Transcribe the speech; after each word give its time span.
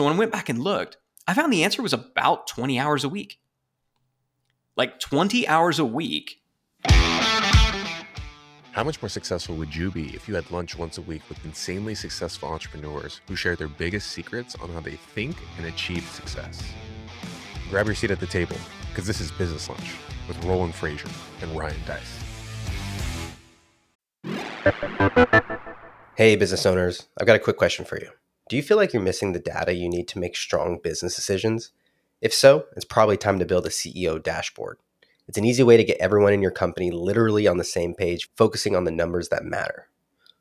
So 0.00 0.04
when 0.04 0.14
I 0.14 0.18
went 0.18 0.32
back 0.32 0.48
and 0.48 0.64
looked, 0.64 0.96
I 1.28 1.34
found 1.34 1.52
the 1.52 1.62
answer 1.62 1.82
was 1.82 1.92
about 1.92 2.46
20 2.46 2.78
hours 2.78 3.04
a 3.04 3.08
week. 3.10 3.38
Like 4.74 4.98
20 4.98 5.46
hours 5.46 5.78
a 5.78 5.84
week. 5.84 6.40
How 6.86 8.82
much 8.82 9.02
more 9.02 9.10
successful 9.10 9.56
would 9.56 9.76
you 9.76 9.90
be 9.90 10.14
if 10.14 10.26
you 10.26 10.34
had 10.34 10.50
lunch 10.50 10.78
once 10.78 10.96
a 10.96 11.02
week 11.02 11.20
with 11.28 11.44
insanely 11.44 11.94
successful 11.94 12.48
entrepreneurs 12.48 13.20
who 13.28 13.36
share 13.36 13.56
their 13.56 13.68
biggest 13.68 14.12
secrets 14.12 14.54
on 14.62 14.70
how 14.70 14.80
they 14.80 14.96
think 14.96 15.36
and 15.58 15.66
achieve 15.66 16.08
success? 16.08 16.62
Grab 17.68 17.84
your 17.84 17.94
seat 17.94 18.10
at 18.10 18.20
the 18.20 18.26
table 18.26 18.56
because 18.88 19.06
this 19.06 19.20
is 19.20 19.30
Business 19.32 19.68
Lunch 19.68 19.96
with 20.26 20.42
Roland 20.46 20.72
Frasier 20.72 21.12
and 21.42 21.54
Ryan 21.54 21.76
Deiss. 21.86 22.24
Hey, 26.16 26.36
business 26.36 26.64
owners, 26.64 27.06
I've 27.20 27.26
got 27.26 27.36
a 27.36 27.38
quick 27.38 27.58
question 27.58 27.84
for 27.84 27.98
you. 28.00 28.08
Do 28.50 28.56
you 28.56 28.64
feel 28.64 28.76
like 28.76 28.92
you're 28.92 29.00
missing 29.00 29.30
the 29.30 29.38
data 29.38 29.72
you 29.74 29.88
need 29.88 30.08
to 30.08 30.18
make 30.18 30.34
strong 30.34 30.80
business 30.82 31.14
decisions? 31.14 31.70
If 32.20 32.34
so, 32.34 32.66
it's 32.74 32.84
probably 32.84 33.16
time 33.16 33.38
to 33.38 33.46
build 33.46 33.64
a 33.64 33.68
CEO 33.68 34.20
dashboard. 34.20 34.78
It's 35.28 35.38
an 35.38 35.44
easy 35.44 35.62
way 35.62 35.76
to 35.76 35.84
get 35.84 35.98
everyone 36.00 36.32
in 36.32 36.42
your 36.42 36.50
company 36.50 36.90
literally 36.90 37.46
on 37.46 37.58
the 37.58 37.64
same 37.64 37.94
page, 37.94 38.28
focusing 38.36 38.74
on 38.74 38.82
the 38.82 38.90
numbers 38.90 39.28
that 39.28 39.44
matter. 39.44 39.86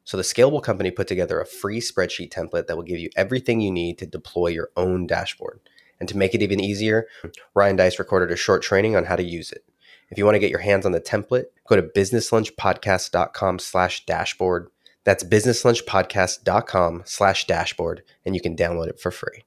So, 0.05 0.17
the 0.17 0.23
Scalable 0.23 0.63
Company 0.63 0.89
put 0.89 1.07
together 1.07 1.39
a 1.39 1.45
free 1.45 1.79
spreadsheet 1.79 2.31
template 2.31 2.65
that 2.65 2.75
will 2.75 2.83
give 2.83 2.97
you 2.97 3.11
everything 3.15 3.61
you 3.61 3.71
need 3.71 3.99
to 3.99 4.07
deploy 4.07 4.47
your 4.47 4.71
own 4.75 5.05
dashboard. 5.05 5.59
And 5.99 6.09
to 6.09 6.17
make 6.17 6.33
it 6.33 6.41
even 6.41 6.59
easier, 6.59 7.07
Ryan 7.53 7.75
Deiss 7.75 7.99
recorded 7.99 8.31
a 8.31 8.35
short 8.35 8.63
training 8.63 8.95
on 8.95 9.05
how 9.05 9.17
to 9.17 9.23
use 9.23 9.51
it. 9.51 9.65
If 10.09 10.17
you 10.17 10.25
want 10.25 10.33
to 10.33 10.39
get 10.39 10.49
your 10.49 10.61
hands 10.61 10.87
on 10.87 10.93
the 10.93 10.99
template, 10.99 11.45
go 11.67 11.75
to 11.75 11.83
businesslunchpodcast.com 11.83 13.59
slash 13.59 14.03
dashboard 14.07 14.69
that's 15.09 15.23
businesslunchpodcast.com 15.23 17.01
slash 17.03 17.47
dashboard, 17.47 18.03
and 18.27 18.35
you 18.35 18.41
can 18.41 18.55
download 18.55 18.89
it 18.89 18.99
for 18.99 19.09
free. 19.09 19.43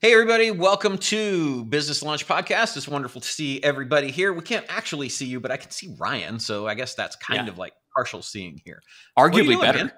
Hey, 0.00 0.14
everybody, 0.14 0.50
welcome 0.50 0.96
to 0.96 1.66
Business 1.66 2.02
Lunch 2.02 2.26
Podcast. 2.26 2.74
It's 2.78 2.88
wonderful 2.88 3.20
to 3.20 3.28
see 3.28 3.62
everybody 3.62 4.10
here. 4.10 4.32
We 4.32 4.40
can't 4.40 4.64
actually 4.70 5.10
see 5.10 5.26
you, 5.26 5.40
but 5.40 5.50
I 5.50 5.58
can 5.58 5.70
see 5.70 5.94
Ryan. 5.98 6.38
So 6.40 6.66
I 6.66 6.74
guess 6.74 6.94
that's 6.94 7.16
kind 7.16 7.46
Yeah. 7.46 7.52
of 7.52 7.58
like 7.58 7.74
partial 7.94 8.22
seeing 8.22 8.62
here. 8.64 8.80
Arguably 9.18 9.44
doing, 9.48 9.60
better. 9.60 9.78
man? 9.78 9.92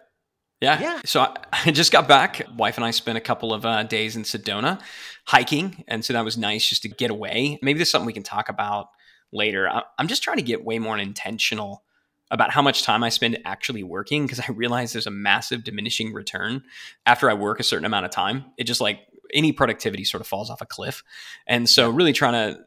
Yeah. 0.61 0.81
Yeah. 0.81 1.01
So 1.05 1.21
I, 1.21 1.37
I 1.67 1.71
just 1.71 1.93
got 1.93 2.09
back. 2.09 2.43
Wife 2.57 2.77
and 2.77 2.85
I 2.85 2.91
spent 2.91 3.17
a 3.17 3.21
couple 3.21 3.55
of 3.55 3.65
uh, 3.65 3.85
days 3.85 4.17
in 4.17 4.25
Sedona 4.25 4.81
hiking. 5.25 5.85
And 5.87 6.05
so 6.05 6.15
that 6.15 6.25
was 6.25 6.37
nice 6.37 6.69
just 6.69 6.83
to 6.83 6.89
get 6.89 7.13
away. 7.13 7.61
Maybe 7.63 7.79
there's 7.79 7.91
something 7.93 8.07
we 8.07 8.13
can 8.13 8.25
talk 8.25 8.49
about 8.49 8.89
later. 9.33 9.69
I, 9.69 9.85
I'm 10.01 10.09
just 10.09 10.25
trying 10.25 10.39
to 10.39 10.43
get 10.43 10.65
way 10.65 10.81
more 10.81 10.99
intentional 10.99 11.85
about 12.31 12.51
how 12.51 12.63
much 12.63 12.83
time 12.83 13.05
I 13.05 13.09
spend 13.11 13.39
actually 13.45 13.83
working 13.83 14.25
because 14.27 14.41
I 14.41 14.51
realize 14.53 14.93
there's 14.93 15.07
a 15.07 15.11
massive 15.11 15.63
diminishing 15.65 16.13
return 16.13 16.63
after 17.07 17.31
I 17.31 17.35
work 17.35 17.61
a 17.61 17.63
certain 17.63 17.85
amount 17.85 18.07
of 18.07 18.11
time. 18.11 18.45
It 18.57 18.65
just 18.65 18.81
like 18.81 19.01
any 19.33 19.53
productivity 19.53 20.05
sort 20.05 20.21
of 20.21 20.27
falls 20.27 20.51
off 20.51 20.61
a 20.61 20.67
cliff. 20.67 21.03
And 21.47 21.69
so 21.69 21.91
really 21.91 22.13
trying 22.13 22.33
to 22.55 22.61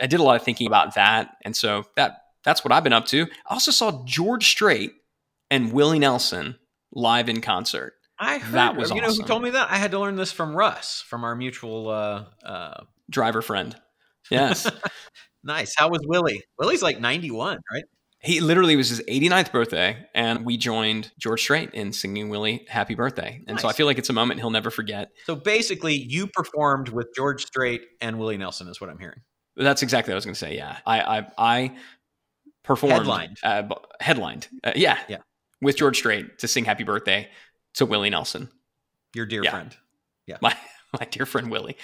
I 0.00 0.06
did 0.06 0.20
a 0.20 0.22
lot 0.22 0.36
of 0.36 0.42
thinking 0.42 0.66
about 0.66 0.94
that. 0.94 1.36
And 1.42 1.56
so 1.56 1.84
that 1.96 2.22
that's 2.44 2.64
what 2.64 2.72
I've 2.72 2.84
been 2.84 2.92
up 2.92 3.06
to. 3.06 3.22
I 3.48 3.54
also 3.54 3.70
saw 3.70 4.04
George 4.04 4.48
Strait 4.48 4.92
and 5.50 5.72
Willie 5.72 5.98
Nelson 5.98 6.56
live 6.92 7.28
in 7.28 7.40
concert. 7.40 7.94
I 8.18 8.38
heard 8.38 8.54
That 8.54 8.76
was 8.76 8.90
you 8.90 9.00
know 9.00 9.08
awesome. 9.08 9.22
who 9.22 9.28
told 9.28 9.42
me 9.42 9.50
that? 9.50 9.70
I 9.70 9.76
had 9.76 9.90
to 9.92 9.98
learn 9.98 10.16
this 10.16 10.32
from 10.32 10.54
Russ, 10.56 11.04
from 11.08 11.24
our 11.24 11.34
mutual 11.34 11.88
uh 11.88 12.24
uh 12.44 12.84
Driver 13.10 13.42
friend. 13.42 13.76
Yes. 14.30 14.70
nice. 15.42 15.74
How 15.76 15.88
was 15.88 16.02
Willie? 16.04 16.42
Willie's 16.58 16.82
like 16.82 17.00
91, 17.00 17.60
right? 17.72 17.84
He 18.20 18.40
literally 18.40 18.74
was 18.74 18.88
his 18.88 19.00
89th 19.02 19.52
birthday 19.52 20.06
and 20.14 20.44
we 20.44 20.56
joined 20.56 21.12
George 21.18 21.40
Strait 21.40 21.70
in 21.72 21.92
singing 21.92 22.28
Willie 22.28 22.66
happy 22.68 22.94
birthday. 22.96 23.42
And 23.46 23.60
so 23.60 23.68
I 23.68 23.72
feel 23.72 23.86
like 23.86 23.98
it's 23.98 24.10
a 24.10 24.12
moment 24.12 24.40
he'll 24.40 24.50
never 24.50 24.70
forget. 24.70 25.10
So 25.24 25.36
basically, 25.36 25.94
you 25.94 26.26
performed 26.26 26.88
with 26.88 27.08
George 27.14 27.46
Strait 27.46 27.82
and 28.00 28.18
Willie 28.18 28.36
Nelson, 28.36 28.66
is 28.68 28.80
what 28.80 28.90
I'm 28.90 28.98
hearing. 28.98 29.20
That's 29.56 29.82
exactly 29.82 30.10
what 30.12 30.16
I 30.16 30.18
was 30.18 30.24
going 30.24 30.34
to 30.34 30.38
say. 30.40 30.56
Yeah. 30.56 30.78
I 30.84 31.00
I, 31.18 31.26
I 31.38 31.76
performed 32.64 32.94
Headlined. 32.96 33.38
uh, 33.42 33.62
headlined. 34.00 34.48
Uh, 34.64 34.72
yeah. 34.74 34.98
Yeah. 35.08 35.18
With 35.60 35.76
George 35.76 35.96
Strait 35.96 36.38
to 36.40 36.48
sing 36.48 36.64
happy 36.64 36.84
birthday 36.84 37.28
to 37.74 37.86
Willie 37.86 38.10
Nelson. 38.10 38.48
Your 39.14 39.26
dear 39.26 39.42
Yeah. 39.44 39.50
friend. 39.50 39.76
Yeah. 40.26 40.38
My 40.42 40.56
my 40.98 41.06
dear 41.06 41.24
friend 41.24 41.50
Willie. 41.50 41.76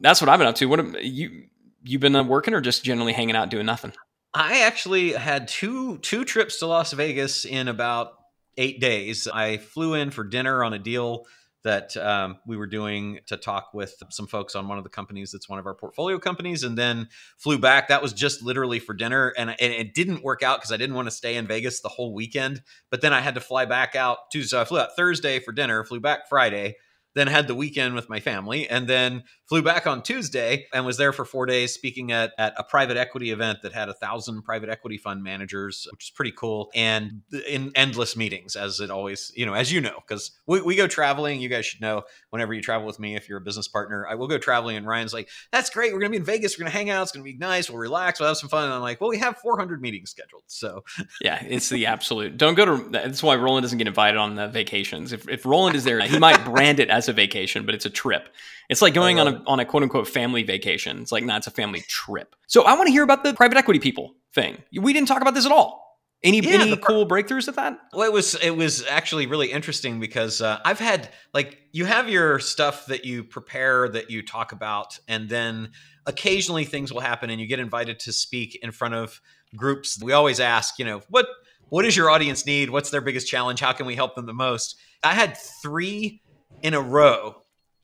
That's 0.00 0.20
what 0.20 0.28
I've 0.28 0.38
been 0.38 0.48
up 0.48 0.56
to. 0.56 0.66
What 0.66 1.04
you 1.04 1.44
you 1.84 1.98
been 2.00 2.16
uh, 2.16 2.24
working 2.24 2.54
or 2.54 2.60
just 2.60 2.84
generally 2.84 3.12
hanging 3.12 3.36
out 3.36 3.48
doing 3.50 3.66
nothing? 3.66 3.92
I 4.36 4.64
actually 4.64 5.12
had 5.12 5.48
two 5.48 5.96
two 5.98 6.26
trips 6.26 6.58
to 6.58 6.66
Las 6.66 6.92
Vegas 6.92 7.46
in 7.46 7.68
about 7.68 8.12
eight 8.58 8.80
days. 8.82 9.26
I 9.26 9.56
flew 9.56 9.94
in 9.94 10.10
for 10.10 10.24
dinner 10.24 10.62
on 10.62 10.74
a 10.74 10.78
deal 10.78 11.24
that 11.64 11.96
um, 11.96 12.36
we 12.46 12.58
were 12.58 12.66
doing 12.66 13.20
to 13.28 13.38
talk 13.38 13.70
with 13.72 13.94
some 14.10 14.26
folks 14.26 14.54
on 14.54 14.68
one 14.68 14.76
of 14.76 14.84
the 14.84 14.90
companies 14.90 15.32
that's 15.32 15.48
one 15.48 15.58
of 15.58 15.64
our 15.64 15.74
portfolio 15.74 16.18
companies, 16.18 16.64
and 16.64 16.76
then 16.76 17.08
flew 17.38 17.58
back. 17.58 17.88
That 17.88 18.02
was 18.02 18.12
just 18.12 18.42
literally 18.42 18.78
for 18.78 18.92
dinner, 18.92 19.32
and, 19.38 19.48
and 19.48 19.72
it 19.72 19.94
didn't 19.94 20.22
work 20.22 20.42
out 20.42 20.58
because 20.58 20.70
I 20.70 20.76
didn't 20.76 20.96
want 20.96 21.06
to 21.06 21.14
stay 21.14 21.36
in 21.36 21.46
Vegas 21.46 21.80
the 21.80 21.88
whole 21.88 22.12
weekend. 22.12 22.60
But 22.90 23.00
then 23.00 23.14
I 23.14 23.22
had 23.22 23.36
to 23.36 23.40
fly 23.40 23.64
back 23.64 23.96
out 23.96 24.30
Tuesday. 24.30 24.50
So 24.50 24.60
I 24.60 24.66
flew 24.66 24.80
out 24.80 24.96
Thursday 24.96 25.40
for 25.40 25.52
dinner, 25.52 25.82
flew 25.82 25.98
back 25.98 26.28
Friday, 26.28 26.76
then 27.14 27.26
had 27.26 27.48
the 27.48 27.54
weekend 27.54 27.94
with 27.94 28.10
my 28.10 28.20
family, 28.20 28.68
and 28.68 28.86
then 28.86 29.24
flew 29.48 29.62
back 29.62 29.86
on 29.86 30.02
Tuesday 30.02 30.66
and 30.72 30.84
was 30.84 30.96
there 30.96 31.12
for 31.12 31.24
four 31.24 31.46
days 31.46 31.72
speaking 31.72 32.12
at, 32.12 32.32
at 32.38 32.54
a 32.56 32.64
private 32.64 32.96
equity 32.96 33.30
event 33.30 33.62
that 33.62 33.72
had 33.72 33.88
a 33.88 33.94
thousand 33.94 34.42
private 34.42 34.68
equity 34.68 34.98
fund 34.98 35.22
managers, 35.22 35.86
which 35.92 36.04
is 36.04 36.10
pretty 36.10 36.32
cool, 36.32 36.70
and 36.74 37.22
in 37.48 37.72
endless 37.74 38.16
meetings, 38.16 38.56
as 38.56 38.80
it 38.80 38.90
always, 38.90 39.32
you 39.34 39.46
know, 39.46 39.54
as 39.54 39.72
you 39.72 39.80
know, 39.80 39.96
because 40.06 40.32
we, 40.46 40.60
we 40.62 40.76
go 40.76 40.86
traveling. 40.86 41.40
You 41.40 41.48
guys 41.48 41.66
should 41.66 41.80
know 41.80 42.02
whenever 42.30 42.54
you 42.54 42.62
travel 42.62 42.86
with 42.86 42.98
me, 42.98 43.16
if 43.16 43.28
you're 43.28 43.38
a 43.38 43.42
business 43.42 43.68
partner, 43.68 44.06
I 44.08 44.14
will 44.14 44.28
go 44.28 44.38
traveling, 44.38 44.76
and 44.76 44.86
Ryan's 44.86 45.12
like, 45.12 45.28
that's 45.52 45.70
great. 45.70 45.92
We're 45.92 46.00
going 46.00 46.12
to 46.12 46.18
be 46.18 46.20
in 46.20 46.24
Vegas. 46.24 46.56
We're 46.56 46.64
going 46.64 46.72
to 46.72 46.78
hang 46.78 46.90
out. 46.90 47.02
It's 47.02 47.12
going 47.12 47.24
to 47.24 47.30
be 47.30 47.38
nice. 47.38 47.70
We'll 47.70 47.78
relax. 47.78 48.20
We'll 48.20 48.28
have 48.28 48.36
some 48.36 48.48
fun. 48.48 48.64
And 48.64 48.72
I'm 48.72 48.80
like, 48.80 49.00
well, 49.00 49.10
we 49.10 49.18
have 49.18 49.38
400 49.38 49.80
meetings 49.80 50.10
scheduled. 50.10 50.42
So 50.46 50.84
Yeah, 51.20 51.42
it's 51.46 51.68
the 51.68 51.86
absolute. 51.86 52.36
Don't 52.36 52.54
go 52.54 52.64
to. 52.64 52.88
That's 52.90 53.22
why 53.22 53.36
Roland 53.36 53.64
doesn't 53.64 53.78
get 53.78 53.86
invited 53.86 54.16
on 54.16 54.34
the 54.34 54.48
vacations. 54.48 55.12
If, 55.12 55.28
if 55.28 55.46
Roland 55.46 55.76
is 55.76 55.84
there, 55.84 56.00
he 56.00 56.18
might 56.18 56.44
brand 56.44 56.80
it 56.80 56.90
as 56.90 57.08
a 57.08 57.12
vacation, 57.12 57.66
but 57.66 57.74
it's 57.74 57.86
a 57.86 57.90
trip. 57.90 58.28
It's 58.68 58.82
like 58.82 58.94
going 58.94 59.20
on 59.20 59.28
a 59.28 59.35
on 59.46 59.60
a 59.60 59.64
quote 59.64 59.82
unquote 59.82 60.08
family 60.08 60.42
vacation. 60.42 61.00
It's 61.00 61.12
like, 61.12 61.24
nah, 61.24 61.36
it's 61.36 61.46
a 61.46 61.50
family 61.50 61.82
trip. 61.88 62.34
So 62.46 62.62
I 62.62 62.74
want 62.74 62.86
to 62.86 62.92
hear 62.92 63.02
about 63.02 63.24
the 63.24 63.34
private 63.34 63.58
equity 63.58 63.80
people 63.80 64.14
thing. 64.34 64.62
We 64.78 64.92
didn't 64.92 65.08
talk 65.08 65.22
about 65.22 65.34
this 65.34 65.46
at 65.46 65.52
all. 65.52 65.86
Any 66.22 66.40
Yeah, 66.40 66.62
any 66.62 66.76
cool 66.78 67.06
breakthroughs 67.06 67.46
at 67.46 67.56
that? 67.56 67.78
Well, 67.92 68.08
it 68.08 68.12
was 68.12 68.34
it 68.36 68.56
was 68.56 68.84
actually 68.86 69.26
really 69.26 69.52
interesting 69.52 70.00
because 70.00 70.40
uh, 70.40 70.58
I've 70.64 70.78
had 70.78 71.10
like 71.34 71.58
you 71.72 71.84
have 71.84 72.08
your 72.08 72.38
stuff 72.38 72.86
that 72.86 73.04
you 73.04 73.22
prepare 73.22 73.88
that 73.90 74.10
you 74.10 74.22
talk 74.22 74.52
about, 74.52 74.98
and 75.08 75.28
then 75.28 75.70
occasionally 76.06 76.64
things 76.64 76.92
will 76.92 77.00
happen, 77.00 77.28
and 77.28 77.40
you 77.40 77.46
get 77.46 77.60
invited 77.60 78.00
to 78.00 78.12
speak 78.12 78.58
in 78.62 78.72
front 78.72 78.94
of 78.94 79.20
groups. 79.54 80.02
We 80.02 80.12
always 80.12 80.40
ask, 80.40 80.78
you 80.78 80.86
know, 80.86 81.02
what 81.10 81.28
what 81.68 81.82
does 81.82 81.96
your 81.96 82.10
audience 82.10 82.46
need? 82.46 82.70
What's 82.70 82.90
their 82.90 83.02
biggest 83.02 83.28
challenge? 83.28 83.60
How 83.60 83.72
can 83.72 83.86
we 83.86 83.94
help 83.94 84.14
them 84.14 84.26
the 84.26 84.34
most? 84.34 84.76
I 85.02 85.14
had 85.14 85.36
three 85.36 86.22
in 86.62 86.74
a 86.74 86.80
row 86.80 87.42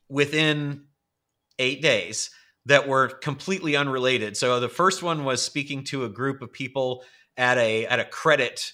within 0.09 0.85
eight 1.59 1.81
days 1.81 2.29
that 2.65 2.87
were 2.87 3.07
completely 3.07 3.75
unrelated. 3.75 4.37
So 4.37 4.59
the 4.59 4.69
first 4.69 5.03
one 5.03 5.25
was 5.25 5.41
speaking 5.41 5.83
to 5.85 6.05
a 6.05 6.09
group 6.09 6.41
of 6.41 6.51
people 6.51 7.03
at 7.37 7.57
a 7.57 7.85
at 7.87 7.99
a 7.99 8.05
credit 8.05 8.73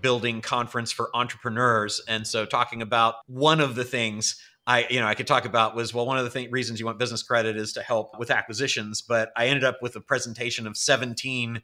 building 0.00 0.40
conference 0.40 0.90
for 0.90 1.10
entrepreneurs 1.14 2.00
and 2.08 2.26
so 2.26 2.44
talking 2.44 2.82
about 2.82 3.16
one 3.26 3.60
of 3.60 3.76
the 3.76 3.84
things 3.84 4.40
I 4.66 4.86
you 4.90 4.98
know 4.98 5.06
I 5.06 5.14
could 5.14 5.28
talk 5.28 5.44
about 5.44 5.76
was 5.76 5.94
well 5.94 6.06
one 6.06 6.18
of 6.18 6.24
the 6.24 6.30
th- 6.30 6.50
reasons 6.50 6.80
you 6.80 6.86
want 6.86 6.98
business 6.98 7.22
credit 7.22 7.56
is 7.56 7.72
to 7.74 7.82
help 7.82 8.18
with 8.18 8.30
acquisitions 8.30 9.00
but 9.00 9.30
I 9.36 9.46
ended 9.46 9.62
up 9.62 9.78
with 9.82 9.94
a 9.94 10.00
presentation 10.00 10.66
of 10.66 10.76
17 10.76 11.62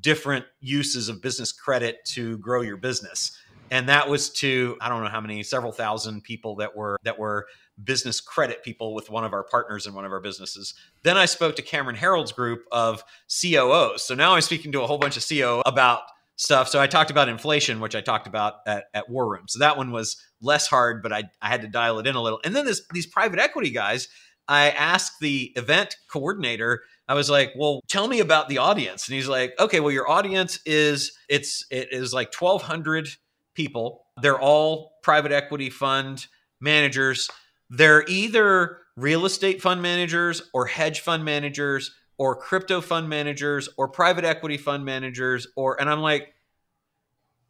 different 0.00 0.44
uses 0.60 1.08
of 1.08 1.20
business 1.20 1.50
credit 1.50 2.04
to 2.06 2.38
grow 2.38 2.62
your 2.62 2.76
business 2.76 3.36
and 3.70 3.88
that 3.88 4.08
was 4.08 4.30
to 4.30 4.76
I 4.80 4.88
don't 4.88 5.02
know 5.02 5.10
how 5.10 5.20
many 5.20 5.42
several 5.42 5.72
thousand 5.72 6.22
people 6.22 6.56
that 6.56 6.76
were 6.76 6.98
that 7.02 7.18
were 7.18 7.46
business 7.82 8.20
credit 8.20 8.62
people 8.64 8.94
with 8.94 9.10
one 9.10 9.24
of 9.24 9.32
our 9.32 9.44
partners 9.44 9.86
in 9.86 9.94
one 9.94 10.04
of 10.04 10.12
our 10.12 10.20
businesses 10.20 10.74
then 11.02 11.16
I 11.16 11.26
spoke 11.26 11.56
to 11.56 11.62
Cameron 11.62 11.96
Herold's 11.96 12.32
group 12.32 12.64
of 12.72 13.04
COOs 13.28 14.02
so 14.02 14.14
now 14.14 14.34
I'm 14.34 14.40
speaking 14.40 14.72
to 14.72 14.82
a 14.82 14.86
whole 14.86 14.98
bunch 14.98 15.16
of 15.16 15.26
COO 15.28 15.62
about 15.66 16.02
stuff. 16.36 16.68
So 16.68 16.80
I 16.80 16.86
talked 16.86 17.10
about 17.10 17.28
inflation, 17.28 17.80
which 17.80 17.96
I 17.96 18.00
talked 18.00 18.26
about 18.26 18.56
at, 18.66 18.84
at 18.94 19.08
War 19.08 19.28
Room. 19.28 19.44
So 19.48 19.58
that 19.58 19.76
one 19.76 19.90
was 19.90 20.16
less 20.40 20.66
hard, 20.66 21.02
but 21.02 21.12
I, 21.12 21.24
I 21.42 21.48
had 21.48 21.62
to 21.62 21.68
dial 21.68 21.98
it 21.98 22.06
in 22.06 22.14
a 22.14 22.22
little. 22.22 22.40
And 22.44 22.54
then 22.54 22.66
this, 22.66 22.82
these 22.92 23.06
private 23.06 23.38
equity 23.38 23.70
guys, 23.70 24.08
I 24.46 24.70
asked 24.70 25.18
the 25.20 25.52
event 25.56 25.96
coordinator, 26.08 26.82
I 27.08 27.14
was 27.14 27.30
like, 27.30 27.52
well, 27.56 27.80
tell 27.88 28.06
me 28.06 28.20
about 28.20 28.48
the 28.48 28.58
audience. 28.58 29.08
And 29.08 29.14
he's 29.14 29.28
like, 29.28 29.54
okay, 29.58 29.80
well, 29.80 29.92
your 29.92 30.08
audience 30.08 30.60
is, 30.66 31.16
it's, 31.28 31.64
it 31.70 31.88
is 31.90 32.12
like 32.12 32.34
1200 32.34 33.08
people. 33.54 34.06
They're 34.20 34.40
all 34.40 34.92
private 35.02 35.32
equity 35.32 35.70
fund 35.70 36.26
managers. 36.60 37.28
They're 37.70 38.04
either 38.08 38.78
real 38.96 39.26
estate 39.26 39.60
fund 39.60 39.82
managers 39.82 40.42
or 40.54 40.66
hedge 40.66 41.00
fund 41.00 41.24
managers 41.24 41.94
or 42.18 42.34
crypto 42.34 42.80
fund 42.80 43.08
managers 43.08 43.68
or 43.76 43.88
private 43.88 44.24
equity 44.24 44.56
fund 44.56 44.84
managers 44.84 45.46
or 45.56 45.78
and 45.80 45.90
I'm 45.90 46.00
like 46.00 46.34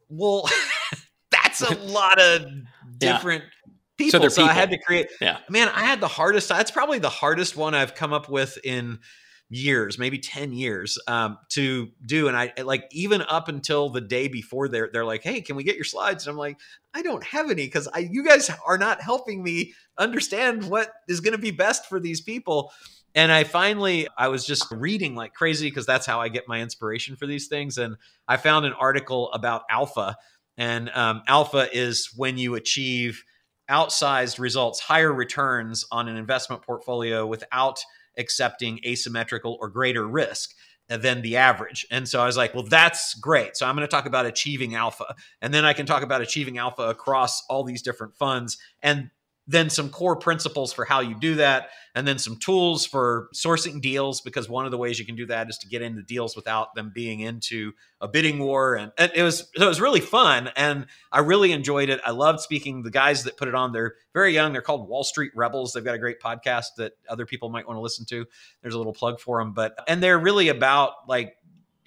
well 0.08 0.48
that's 1.30 1.62
a 1.62 1.74
lot 1.86 2.20
of 2.20 2.46
different 2.98 3.44
people. 3.96 4.20
So 4.20 4.28
So, 4.28 4.44
I 4.44 4.52
had 4.52 4.70
to 4.70 4.78
create. 4.78 5.08
Yeah. 5.20 5.38
man, 5.48 5.68
I 5.68 5.84
had 5.84 6.00
the 6.00 6.08
hardest. 6.08 6.48
That's 6.48 6.70
probably 6.70 6.98
the 6.98 7.08
hardest 7.10 7.56
one 7.56 7.74
I've 7.74 7.94
come 7.94 8.12
up 8.12 8.28
with 8.28 8.58
in 8.64 8.98
years, 9.48 9.98
maybe 9.98 10.18
ten 10.18 10.52
years, 10.52 10.98
um, 11.06 11.38
to 11.50 11.88
do. 12.04 12.28
And 12.28 12.36
I 12.36 12.52
like 12.62 12.88
even 12.90 13.22
up 13.22 13.48
until 13.48 13.90
the 13.90 14.00
day 14.00 14.28
before, 14.28 14.68
they're 14.68 14.90
they're 14.92 15.04
like, 15.04 15.22
"Hey, 15.22 15.40
can 15.40 15.56
we 15.56 15.64
get 15.64 15.76
your 15.76 15.84
slides?" 15.84 16.26
And 16.26 16.32
I'm 16.32 16.38
like, 16.38 16.58
"I 16.94 17.02
don't 17.02 17.24
have 17.24 17.50
any 17.50 17.66
because 17.66 17.88
I 17.88 18.08
you 18.10 18.24
guys 18.24 18.50
are 18.66 18.78
not 18.78 19.00
helping 19.00 19.42
me 19.42 19.74
understand 19.98 20.68
what 20.68 20.92
is 21.08 21.20
going 21.20 21.32
to 21.32 21.38
be 21.38 21.52
best 21.52 21.86
for 21.86 22.00
these 22.00 22.20
people." 22.20 22.72
And 23.14 23.32
I 23.32 23.44
finally, 23.44 24.08
I 24.18 24.28
was 24.28 24.44
just 24.44 24.70
reading 24.70 25.14
like 25.14 25.32
crazy 25.32 25.70
because 25.70 25.86
that's 25.86 26.04
how 26.06 26.20
I 26.20 26.28
get 26.28 26.48
my 26.48 26.60
inspiration 26.60 27.16
for 27.16 27.26
these 27.26 27.48
things. 27.48 27.78
And 27.78 27.96
I 28.28 28.36
found 28.36 28.66
an 28.66 28.74
article 28.74 29.32
about 29.32 29.62
alpha, 29.70 30.16
and 30.58 30.90
um, 30.90 31.22
alpha 31.26 31.68
is 31.72 32.10
when 32.16 32.36
you 32.36 32.56
achieve 32.56 33.22
outsized 33.70 34.38
results, 34.38 34.80
higher 34.80 35.12
returns 35.12 35.84
on 35.90 36.08
an 36.08 36.16
investment 36.16 36.62
portfolio 36.62 37.26
without 37.26 37.78
accepting 38.16 38.80
asymmetrical 38.84 39.56
or 39.60 39.68
greater 39.68 40.06
risk 40.06 40.50
than 40.88 41.22
the 41.22 41.36
average. 41.36 41.84
And 41.90 42.08
so 42.08 42.20
I 42.20 42.26
was 42.26 42.36
like, 42.36 42.54
well, 42.54 42.62
that's 42.62 43.14
great. 43.14 43.56
So 43.56 43.66
I'm 43.66 43.74
going 43.74 43.86
to 43.86 43.90
talk 43.90 44.06
about 44.06 44.26
achieving 44.26 44.76
alpha. 44.76 45.16
And 45.42 45.52
then 45.52 45.64
I 45.64 45.72
can 45.72 45.84
talk 45.84 46.02
about 46.02 46.20
achieving 46.20 46.58
alpha 46.58 46.82
across 46.82 47.42
all 47.48 47.64
these 47.64 47.82
different 47.82 48.14
funds 48.14 48.56
and 48.82 49.10
then 49.46 49.70
some 49.70 49.90
core 49.90 50.16
principles 50.16 50.72
for 50.72 50.84
how 50.84 51.00
you 51.00 51.14
do 51.18 51.36
that 51.36 51.68
and 51.94 52.06
then 52.06 52.18
some 52.18 52.36
tools 52.36 52.84
for 52.84 53.28
sourcing 53.32 53.80
deals 53.80 54.20
because 54.20 54.48
one 54.48 54.64
of 54.64 54.70
the 54.70 54.76
ways 54.76 54.98
you 54.98 55.06
can 55.06 55.14
do 55.14 55.24
that 55.26 55.48
is 55.48 55.56
to 55.58 55.68
get 55.68 55.82
into 55.82 56.02
deals 56.02 56.34
without 56.34 56.74
them 56.74 56.90
being 56.94 57.20
into 57.20 57.72
a 58.00 58.08
bidding 58.08 58.38
war 58.38 58.74
and, 58.74 58.92
and 58.98 59.12
it 59.14 59.22
was 59.22 59.48
it 59.54 59.64
was 59.64 59.80
really 59.80 60.00
fun 60.00 60.50
and 60.56 60.86
I 61.12 61.20
really 61.20 61.52
enjoyed 61.52 61.88
it. 61.88 62.00
I 62.04 62.10
loved 62.10 62.40
speaking. 62.40 62.82
The 62.82 62.90
guys 62.90 63.24
that 63.24 63.36
put 63.36 63.48
it 63.48 63.54
on, 63.54 63.72
they're 63.72 63.94
very 64.12 64.34
young. 64.34 64.52
They're 64.52 64.62
called 64.62 64.88
Wall 64.88 65.04
Street 65.04 65.32
Rebels. 65.34 65.72
They've 65.72 65.84
got 65.84 65.94
a 65.94 65.98
great 65.98 66.20
podcast 66.20 66.66
that 66.78 66.92
other 67.08 67.24
people 67.24 67.48
might 67.48 67.66
want 67.66 67.76
to 67.76 67.82
listen 67.82 68.04
to. 68.06 68.26
There's 68.62 68.74
a 68.74 68.78
little 68.78 68.92
plug 68.92 69.20
for 69.20 69.38
them, 69.38 69.52
but 69.52 69.78
and 69.86 70.02
they're 70.02 70.18
really 70.18 70.48
about 70.48 71.08
like 71.08 71.36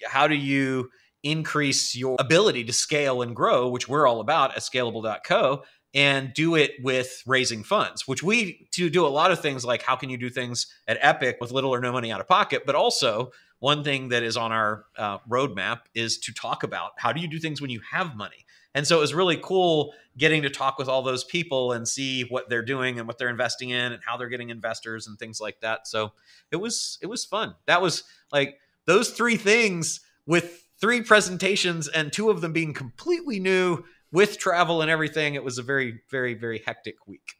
how 0.04 0.26
do 0.26 0.34
you 0.34 0.90
increase 1.22 1.94
your 1.94 2.16
ability 2.18 2.64
to 2.64 2.72
scale 2.72 3.20
and 3.20 3.36
grow, 3.36 3.68
which 3.68 3.86
we're 3.86 4.06
all 4.06 4.20
about 4.20 4.52
at 4.52 4.62
scalable.co 4.62 5.62
and 5.94 6.32
do 6.34 6.54
it 6.54 6.72
with 6.82 7.22
raising 7.26 7.64
funds, 7.64 8.06
which 8.06 8.22
we 8.22 8.68
to 8.72 8.88
do 8.88 9.04
a 9.04 9.08
lot 9.08 9.32
of 9.32 9.40
things 9.40 9.64
like 9.64 9.82
how 9.82 9.96
can 9.96 10.08
you 10.08 10.16
do 10.16 10.30
things 10.30 10.66
at 10.86 10.98
Epic 11.00 11.38
with 11.40 11.50
little 11.50 11.74
or 11.74 11.80
no 11.80 11.92
money 11.92 12.12
out 12.12 12.20
of 12.20 12.28
pocket, 12.28 12.62
but 12.64 12.74
also 12.74 13.32
one 13.58 13.84
thing 13.84 14.08
that 14.08 14.22
is 14.22 14.36
on 14.36 14.52
our 14.52 14.86
uh, 14.96 15.18
roadmap 15.28 15.80
is 15.94 16.18
to 16.18 16.32
talk 16.32 16.62
about 16.62 16.92
how 16.96 17.12
do 17.12 17.20
you 17.20 17.28
do 17.28 17.38
things 17.38 17.60
when 17.60 17.70
you 17.70 17.80
have 17.90 18.16
money. 18.16 18.46
And 18.74 18.86
so 18.86 18.98
it 18.98 19.00
was 19.00 19.14
really 19.14 19.38
cool 19.42 19.92
getting 20.16 20.42
to 20.42 20.50
talk 20.50 20.78
with 20.78 20.88
all 20.88 21.02
those 21.02 21.24
people 21.24 21.72
and 21.72 21.86
see 21.86 22.22
what 22.22 22.48
they're 22.48 22.64
doing 22.64 22.98
and 22.98 23.06
what 23.06 23.18
they're 23.18 23.28
investing 23.28 23.70
in 23.70 23.92
and 23.92 24.00
how 24.04 24.16
they're 24.16 24.28
getting 24.28 24.50
investors 24.50 25.06
and 25.06 25.18
things 25.18 25.40
like 25.40 25.60
that. 25.60 25.88
So 25.88 26.12
it 26.52 26.56
was 26.56 26.98
it 27.02 27.06
was 27.06 27.24
fun. 27.24 27.54
That 27.66 27.82
was 27.82 28.04
like 28.32 28.60
those 28.86 29.10
three 29.10 29.36
things 29.36 30.00
with 30.24 30.64
three 30.80 31.02
presentations 31.02 31.88
and 31.88 32.12
two 32.12 32.30
of 32.30 32.40
them 32.40 32.52
being 32.52 32.72
completely 32.72 33.40
new 33.40 33.84
with 34.12 34.38
travel 34.38 34.82
and 34.82 34.90
everything. 34.90 35.34
It 35.34 35.44
was 35.44 35.58
a 35.58 35.62
very 35.62 36.00
very 36.10 36.34
very 36.34 36.62
hectic 36.64 37.06
week. 37.06 37.34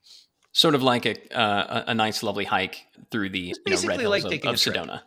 Sort 0.52 0.74
of 0.74 0.82
like 0.82 1.06
a 1.06 1.36
uh, 1.36 1.84
a 1.88 1.94
nice, 1.94 2.22
lovely 2.22 2.44
hike 2.44 2.84
through 3.10 3.30
the 3.30 3.38
you 3.38 3.52
know, 3.52 3.58
basically 3.64 3.88
red 3.88 4.00
hills 4.00 4.24
like 4.24 4.44
of, 4.44 4.54
of. 4.54 4.56
Sedona. 4.56 5.02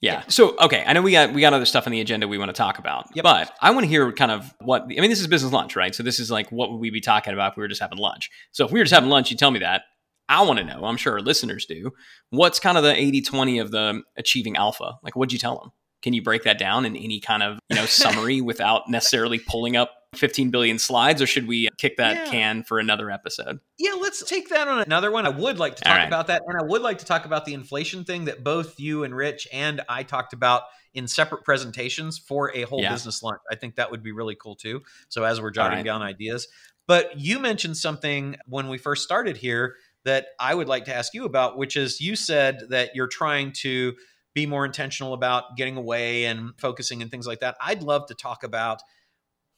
Yeah. 0.00 0.22
So 0.28 0.56
okay, 0.58 0.84
I 0.86 0.92
know 0.92 1.02
we 1.02 1.12
got 1.12 1.32
we 1.32 1.40
got 1.40 1.52
other 1.52 1.64
stuff 1.64 1.86
on 1.86 1.92
the 1.92 2.00
agenda 2.00 2.28
we 2.28 2.38
want 2.38 2.50
to 2.50 2.52
talk 2.52 2.78
about, 2.78 3.06
Yep. 3.14 3.22
but 3.22 3.52
I 3.60 3.70
want 3.72 3.84
to 3.84 3.88
hear 3.88 4.10
kind 4.12 4.30
of 4.30 4.54
what 4.60 4.82
I 4.82 4.86
mean. 4.86 5.10
This 5.10 5.20
is 5.20 5.26
business 5.26 5.52
lunch, 5.52 5.76
right? 5.76 5.94
So 5.94 6.02
this 6.02 6.20
is 6.20 6.30
like 6.30 6.50
what 6.50 6.70
would 6.70 6.78
we 6.78 6.90
be 6.90 7.00
talking 7.00 7.32
about 7.32 7.52
if 7.52 7.56
we 7.56 7.62
were 7.62 7.68
just 7.68 7.80
having 7.80 7.98
lunch? 7.98 8.30
So 8.52 8.64
if 8.64 8.72
we 8.72 8.78
were 8.78 8.84
just 8.84 8.94
having 8.94 9.10
lunch, 9.10 9.30
you 9.30 9.36
tell 9.36 9.50
me 9.50 9.60
that. 9.60 9.82
I 10.28 10.42
want 10.42 10.58
to 10.58 10.64
know. 10.64 10.84
I'm 10.84 10.98
sure 10.98 11.14
our 11.14 11.20
listeners 11.20 11.64
do. 11.64 11.92
What's 12.30 12.60
kind 12.60 12.76
of 12.76 12.84
the 12.84 12.92
80-20 12.92 13.62
of 13.62 13.70
the 13.70 14.02
achieving 14.18 14.56
alpha? 14.56 14.98
Like, 15.02 15.16
what'd 15.16 15.32
you 15.32 15.38
tell 15.38 15.58
them? 15.58 15.70
Can 16.02 16.12
you 16.12 16.22
break 16.22 16.42
that 16.42 16.58
down 16.58 16.84
in 16.84 16.96
any 16.96 17.18
kind 17.18 17.42
of 17.42 17.58
you 17.68 17.76
know 17.76 17.86
summary 17.86 18.40
without 18.40 18.88
necessarily 18.88 19.38
pulling 19.38 19.76
up 19.76 19.90
15 20.14 20.50
billion 20.50 20.78
slides, 20.78 21.20
or 21.20 21.26
should 21.26 21.46
we 21.46 21.68
kick 21.78 21.96
that 21.98 22.16
Yeah. 22.16 22.30
can 22.30 22.62
for 22.62 22.78
another 22.78 23.10
episode? 23.10 23.60
Yeah, 23.78 23.92
let's 23.92 24.22
take 24.24 24.48
that 24.48 24.66
on 24.66 24.80
another 24.80 25.10
one. 25.10 25.26
I 25.26 25.30
would 25.30 25.58
like 25.58 25.76
to 25.76 25.84
talk 25.84 25.96
right. 25.96 26.06
about 26.08 26.28
that. 26.28 26.42
And 26.46 26.58
I 26.58 26.64
would 26.64 26.82
like 26.82 26.98
to 26.98 27.04
talk 27.04 27.24
about 27.26 27.44
the 27.44 27.54
inflation 27.54 28.04
thing 28.04 28.24
that 28.24 28.42
both 28.42 28.80
you 28.80 29.04
and 29.04 29.14
Rich 29.14 29.46
and 29.52 29.82
I 29.88 30.02
talked 30.02 30.32
about 30.32 30.62
in 30.94 31.06
separate 31.06 31.44
presentations 31.44 32.18
for 32.18 32.54
a 32.56 32.62
whole 32.62 32.80
Yeah. 32.80 32.92
business 32.92 33.22
lunch. 33.22 33.40
I 33.50 33.54
think 33.54 33.76
that 33.76 33.90
would 33.90 34.02
be 34.02 34.12
really 34.12 34.34
cool 34.34 34.56
too. 34.56 34.82
So 35.08 35.24
as 35.24 35.40
we're 35.40 35.50
jotting 35.50 35.78
right. 35.78 35.84
down 35.84 36.02
ideas. 36.02 36.48
But 36.86 37.18
you 37.18 37.38
mentioned 37.38 37.76
something 37.76 38.36
when 38.46 38.68
we 38.68 38.78
first 38.78 39.04
started 39.04 39.36
here 39.36 39.76
that 40.04 40.28
I 40.40 40.54
would 40.54 40.68
like 40.68 40.86
to 40.86 40.94
ask 40.94 41.12
you 41.12 41.26
about, 41.26 41.58
which 41.58 41.76
is 41.76 42.00
you 42.00 42.16
said 42.16 42.62
that 42.70 42.94
you're 42.94 43.08
trying 43.08 43.52
to 43.60 43.94
be 44.34 44.46
more 44.46 44.64
intentional 44.64 45.12
about 45.12 45.56
getting 45.56 45.76
away 45.76 46.24
and 46.24 46.52
focusing 46.58 47.02
and 47.02 47.10
things 47.10 47.26
like 47.26 47.40
that. 47.40 47.56
I'd 47.60 47.82
love 47.82 48.06
to 48.06 48.14
talk 48.14 48.42
about 48.42 48.80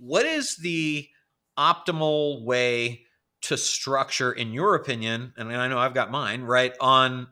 what 0.00 0.24
is 0.24 0.56
the 0.56 1.06
optimal 1.58 2.42
way 2.42 3.04
to 3.42 3.56
structure, 3.56 4.32
in 4.32 4.52
your 4.52 4.74
opinion, 4.74 5.32
and 5.36 5.54
I 5.54 5.68
know 5.68 5.78
I've 5.78 5.94
got 5.94 6.10
mine, 6.10 6.42
right? 6.42 6.72
On 6.80 7.28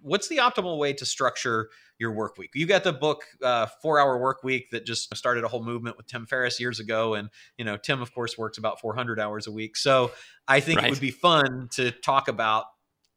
what's 0.00 0.28
the 0.28 0.36
optimal 0.38 0.78
way 0.78 0.92
to 0.92 1.04
structure 1.04 1.70
your 1.98 2.12
work 2.12 2.38
week? 2.38 2.50
You 2.54 2.66
got 2.66 2.84
the 2.84 2.92
book 2.92 3.24
uh, 3.42 3.66
Four 3.82 3.98
Hour 3.98 4.18
Work 4.18 4.42
Week 4.42 4.70
that 4.70 4.86
just 4.86 5.14
started 5.16 5.44
a 5.44 5.48
whole 5.48 5.64
movement 5.64 5.96
with 5.96 6.06
Tim 6.06 6.26
Ferriss 6.26 6.60
years 6.60 6.78
ago, 6.78 7.14
and 7.14 7.30
you 7.58 7.64
know 7.64 7.76
Tim, 7.76 8.00
of 8.02 8.14
course, 8.14 8.36
works 8.38 8.58
about 8.58 8.80
400 8.80 9.18
hours 9.18 9.46
a 9.46 9.52
week. 9.52 9.76
So 9.76 10.12
I 10.46 10.60
think 10.60 10.78
Right. 10.78 10.86
it 10.86 10.90
would 10.90 11.00
be 11.00 11.10
fun 11.10 11.68
to 11.72 11.90
talk 11.90 12.28
about. 12.28 12.64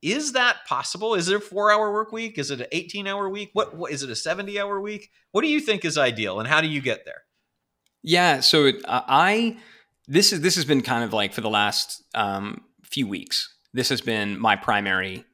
Is 0.02 0.34
that 0.34 0.66
possible? 0.68 1.16
Is 1.16 1.30
it 1.30 1.36
a 1.36 1.40
four-hour 1.40 1.94
work 1.94 2.12
week? 2.12 2.38
Is 2.38 2.52
it 2.52 2.60
an 2.60 2.68
18-hour 2.74 3.30
week? 3.30 3.52
What, 3.54 3.74
what 3.74 3.90
is 3.90 4.04
it? 4.04 4.10
A 4.10 4.14
70-hour 4.14 4.82
week? 4.82 5.10
What 5.32 5.44
do 5.44 5.48
you 5.48 5.62
think 5.62 5.86
is 5.86 5.98
ideal, 5.98 6.40
and 6.40 6.48
how 6.48 6.60
do 6.60 6.68
you 6.68 6.82
get 6.82 7.06
there? 7.06 7.24
Yeah. 8.04 8.42
So 8.42 8.66
it, 8.66 8.76
uh, 8.86 9.02
I 9.08 9.58
this 10.08 10.34
is 10.34 10.42
this 10.42 10.56
has 10.56 10.66
been 10.66 10.82
kind 10.82 11.04
of 11.04 11.14
like 11.14 11.34
for 11.34 11.42
the 11.42 11.50
last 11.50 12.04
um, 12.14 12.62
few 12.84 13.08
weeks. 13.08 13.54
This 13.74 13.90
has 13.90 14.02
been 14.02 14.40
my 14.40 14.56
primary 14.56 15.26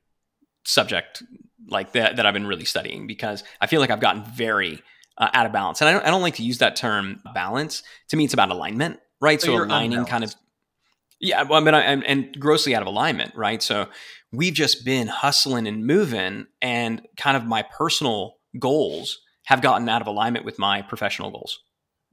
subject, 0.64 1.24
like 1.68 1.94
that 1.94 2.16
that 2.16 2.26
I've 2.26 2.34
been 2.34 2.48
really 2.48 2.66
studying 2.66 3.08
because 3.08 3.44
I 3.60 3.68
feel 3.68 3.82
like 3.82 3.90
I've 3.90 4.00
gotten 4.00 4.24
very 4.24 4.82
uh, 5.18 5.30
out 5.34 5.46
of 5.46 5.52
balance, 5.52 5.82
and 5.82 5.90
I 5.90 5.94
don't, 5.94 6.06
I 6.06 6.10
don't 6.10 6.22
like 6.22 6.36
to 6.36 6.44
use 6.44 6.60
that 6.60 6.76
term 6.76 7.22
balance. 7.34 7.84
To 8.10 8.18
me, 8.18 8.26
it's 8.26 8.34
about 8.34 8.52
alignment, 8.52 9.00
right? 9.20 9.42
So 9.42 9.48
So, 9.48 9.54
you're 9.54 9.66
aligning 9.66 10.06
kind 10.06 10.24
of 10.24 10.34
yeah, 11.22 11.44
well, 11.44 11.60
I 11.60 11.66
mean, 11.66 11.74
I, 11.74 11.82
and, 11.82 12.04
and 12.06 12.40
grossly 12.40 12.74
out 12.74 12.82
of 12.82 12.88
alignment, 12.88 13.36
right? 13.36 13.62
So 13.62 13.88
we've 14.32 14.54
just 14.54 14.86
been 14.86 15.08
hustling 15.08 15.68
and 15.68 15.86
moving, 15.86 16.46
and 16.62 17.02
kind 17.18 17.36
of 17.36 17.46
my 17.46 17.64
personal 17.64 18.38
goals 18.58 19.20
have 19.46 19.62
gotten 19.62 19.90
out 19.90 20.02
of 20.02 20.08
alignment 20.08 20.46
with 20.46 20.58
my 20.58 20.82
professional 20.82 21.32
goals 21.32 21.60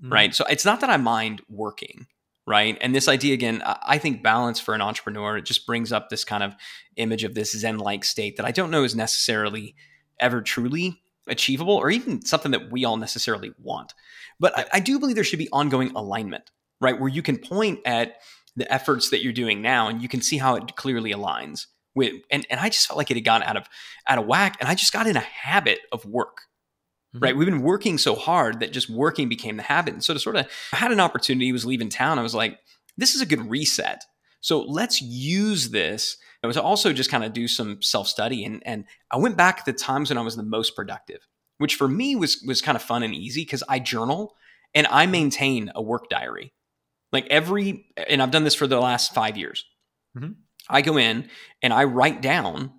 Mhm. 0.03 0.13
right? 0.13 0.35
So 0.35 0.45
it's 0.47 0.65
not 0.65 0.81
that 0.81 0.91
I 0.91 0.97
mind 0.97 1.43
working, 1.49 2.07
right? 2.47 2.77
And 2.81 2.95
this 2.95 3.09
idea 3.09 3.35
again, 3.35 3.63
I 3.65 3.99
think 3.99 4.23
balance 4.23 4.61
for 4.61 4.75
an 4.75 4.83
entrepreneur 4.83 5.37
it 5.39 5.45
just 5.47 5.67
brings 5.67 5.93
up 5.93 6.09
this 6.09 6.25
kind 6.25 6.43
of 6.43 6.55
image 6.97 7.25
of 7.25 7.35
this 7.35 7.53
zen-like 7.53 8.05
state 8.05 8.37
that 8.37 8.47
I 8.47 8.51
don't 8.53 8.71
know 8.71 8.85
is 8.85 8.95
necessarily 8.95 9.75
ever 10.21 10.43
truly 10.43 11.01
achievable 11.29 11.75
or 11.75 11.91
even 11.91 12.25
something 12.25 12.53
that 12.53 12.71
we 12.71 12.85
all 12.85 12.97
necessarily 12.97 13.53
want. 13.59 13.95
But 14.39 14.57
I, 14.59 14.67
I 14.75 14.81
do 14.81 14.99
believe 14.99 15.15
there 15.17 15.25
should 15.25 15.39
be 15.39 15.49
ongoing 15.53 15.91
alignment, 15.97 16.51
right? 16.81 16.99
Where 16.99 17.09
you 17.09 17.23
can 17.23 17.39
point 17.39 17.81
at 17.85 18.17
the 18.55 18.71
efforts 18.73 19.11
that 19.11 19.23
you're 19.23 19.33
doing 19.33 19.61
now 19.61 19.89
and 19.89 20.01
you 20.03 20.09
can 20.09 20.23
see 20.23 20.39
how 20.39 20.57
it 20.57 20.77
clearly 20.77 21.13
aligns 21.13 21.67
with 21.95 22.13
and, 22.31 22.47
and 22.51 22.61
I 22.61 22.69
just 22.69 22.87
felt 22.87 22.99
like 22.99 23.11
it 23.11 23.17
had 23.17 23.25
gotten 23.25 23.49
out 23.49 23.57
of 23.57 23.67
out 24.07 24.19
of 24.19 24.27
whack 24.27 24.57
and 24.61 24.69
I 24.69 24.75
just 24.75 24.93
got 24.93 25.07
in 25.07 25.17
a 25.17 25.21
habit 25.21 25.81
of 25.93 26.05
work 26.05 26.43
right? 27.21 27.37
We've 27.37 27.47
been 27.47 27.63
working 27.63 27.99
so 27.99 28.15
hard 28.15 28.61
that 28.61 28.73
just 28.73 28.89
working 28.89 29.29
became 29.29 29.57
the 29.57 29.63
habit. 29.63 29.95
And 29.95 30.05
so 30.05 30.15
to 30.15 30.21
sort 30.21 30.37
of, 30.37 30.47
I 30.73 30.77
had 30.77 30.93
an 30.93 31.01
opportunity, 31.01 31.53
was 31.53 31.67
leaving 31.67 31.89
town. 31.89 32.19
I 32.19 32.23
was 32.23 32.35
like, 32.35 32.59
this 32.97 33.15
is 33.15 33.21
a 33.21 33.27
good 33.27 33.51
reset. 33.51 34.05
So 34.41 34.63
let's 34.63 35.03
use 35.03 35.71
this. 35.71 36.17
I 36.43 36.47
was 36.47 36.57
also 36.57 36.93
just 36.93 37.11
kind 37.11 37.25
of 37.25 37.33
do 37.33 37.49
some 37.49 37.83
self 37.83 38.07
study, 38.07 38.45
and 38.45 38.63
and 38.65 38.85
I 39.11 39.17
went 39.17 39.37
back 39.37 39.65
to 39.65 39.73
the 39.73 39.77
times 39.77 40.11
when 40.11 40.19
I 40.19 40.23
was 40.23 40.37
the 40.37 40.45
most 40.45 40.77
productive, 40.77 41.27
which 41.59 41.75
for 41.75 41.89
me 41.89 42.15
was 42.15 42.43
was 42.47 42.63
kind 42.63 42.77
of 42.77 42.83
fun 42.83 43.03
and 43.03 43.13
easy 43.13 43.43
because 43.43 43.65
I 43.69 43.81
journal 43.81 44.37
and 44.73 44.87
I 44.89 45.07
maintain 45.07 45.73
a 45.75 45.83
work 45.83 46.09
diary. 46.09 46.53
Like 47.13 47.27
every, 47.29 47.87
and 48.09 48.23
I've 48.23 48.31
done 48.31 48.45
this 48.45 48.55
for 48.55 48.67
the 48.67 48.79
last 48.79 49.15
five 49.15 49.37
years. 49.37 49.65
Mhm. 50.17 50.37
I 50.69 50.83
go 50.83 50.97
in 50.97 51.29
and 51.63 51.73
I 51.73 51.85
write 51.85 52.21
down 52.21 52.73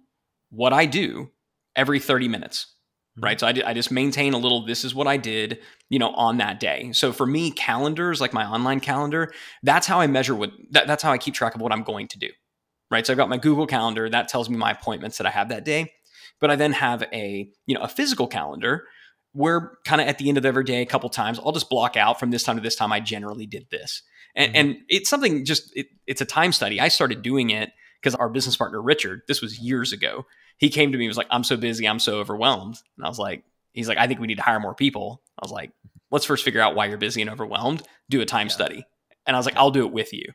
what 0.50 0.72
I 0.74 0.86
do 0.86 1.32
every 1.75 2.00
30 2.00 2.27
minutes 2.27 2.76
right? 3.19 3.39
So 3.39 3.47
I, 3.47 3.53
I 3.65 3.74
just 3.74 3.91
maintain 3.91 4.33
a 4.33 4.38
little, 4.38 4.65
this 4.65 4.86
is 4.86 4.93
what 4.93 5.07
I 5.07 5.17
did, 5.17 5.59
you 5.89 6.00
know, 6.00 6.12
on 6.12 6.38
that 6.38 6.59
day. 6.59 6.91
So 6.93 7.12
for 7.12 7.25
me, 7.25 7.51
calendars, 7.51 8.21
like 8.21 8.33
my 8.33 8.45
online 8.45 8.79
calendar, 8.79 9.31
that's 9.63 9.88
how 9.88 10.00
I 10.00 10.07
measure 10.07 10.36
what, 10.36 10.51
that, 10.71 10.88
that's 10.88 11.03
how 11.03 11.12
I 11.12 11.17
keep 11.17 11.33
track 11.33 11.55
of 11.55 11.62
what 11.62 11.71
I'm 11.71 11.83
going 11.83 12.07
to 12.09 12.19
do, 12.19 12.29
right? 12.91 13.05
So 13.05 13.13
I've 13.13 13.17
got 13.17 13.29
my 13.29 13.38
Google 13.38 13.67
calendar 13.67 14.09
that 14.09 14.27
tells 14.27 14.50
me 14.50 14.57
my 14.57 14.71
appointments 14.71 15.17
that 15.17 15.27
I 15.27 15.31
have 15.31 15.50
that 15.50 15.65
day. 15.65 15.93
But 16.39 16.51
I 16.51 16.55
then 16.55 16.74
have 16.74 17.03
a, 17.12 17.50
you 17.65 17.75
know, 17.75 17.81
a 17.81 17.88
physical 17.88 18.27
calendar 18.27 18.83
where 19.33 19.71
kind 19.86 20.01
of 20.01 20.07
at 20.07 20.19
the 20.19 20.29
end 20.29 20.38
of 20.38 20.45
every 20.45 20.63
day, 20.63 20.81
a 20.81 20.86
couple 20.86 21.09
times, 21.09 21.39
I'll 21.39 21.51
just 21.51 21.69
block 21.69 21.97
out 21.97 22.19
from 22.19 22.31
this 22.31 22.43
time 22.43 22.57
to 22.57 22.62
this 22.62 22.75
time, 22.75 22.91
I 22.91 23.00
generally 23.00 23.45
did 23.47 23.67
this. 23.71 24.03
And, 24.36 24.53
Mhm. 24.53 24.59
and 24.59 24.77
it's 24.89 25.09
something 25.09 25.45
just, 25.45 25.75
it, 25.75 25.88
it's 26.05 26.21
a 26.21 26.25
time 26.25 26.51
study. 26.51 26.79
I 26.79 26.89
started 26.89 27.24
doing 27.24 27.50
it 27.50 27.71
because 28.01 28.13
our 28.15 28.29
business 28.29 28.55
partner 28.55 28.81
Richard, 28.81 29.21
this 29.27 29.41
was 29.41 29.59
years 29.59 29.91
ago, 29.91 30.25
he 30.57 30.69
came 30.69 30.91
to 30.91 30.97
me 30.97 31.05
and 31.05 31.09
was 31.09 31.17
like, 31.17 31.27
"I'm 31.29 31.43
so 31.43 31.57
busy, 31.57 31.87
I'm 31.87 31.99
so 31.99 32.19
overwhelmed," 32.19 32.77
and 32.97 33.05
I 33.05 33.09
was 33.09 33.19
like, 33.19 33.43
"He's 33.73 33.87
like, 33.87 33.97
I 33.97 34.07
think 34.07 34.19
we 34.19 34.27
need 34.27 34.37
to 34.37 34.43
hire 34.43 34.59
more 34.59 34.75
people." 34.75 35.21
I 35.37 35.45
was 35.45 35.51
like, 35.51 35.71
"Let's 36.11 36.25
first 36.25 36.43
figure 36.43 36.61
out 36.61 36.75
why 36.75 36.87
you're 36.87 36.97
busy 36.97 37.21
and 37.21 37.29
overwhelmed. 37.29 37.83
Do 38.09 38.21
a 38.21 38.25
time 38.25 38.47
yeah. 38.47 38.53
study," 38.53 38.85
and 39.25 39.35
I 39.35 39.39
was 39.39 39.45
like, 39.45 39.57
"I'll 39.57 39.71
do 39.71 39.85
it 39.85 39.91
with 39.91 40.13
you." 40.13 40.25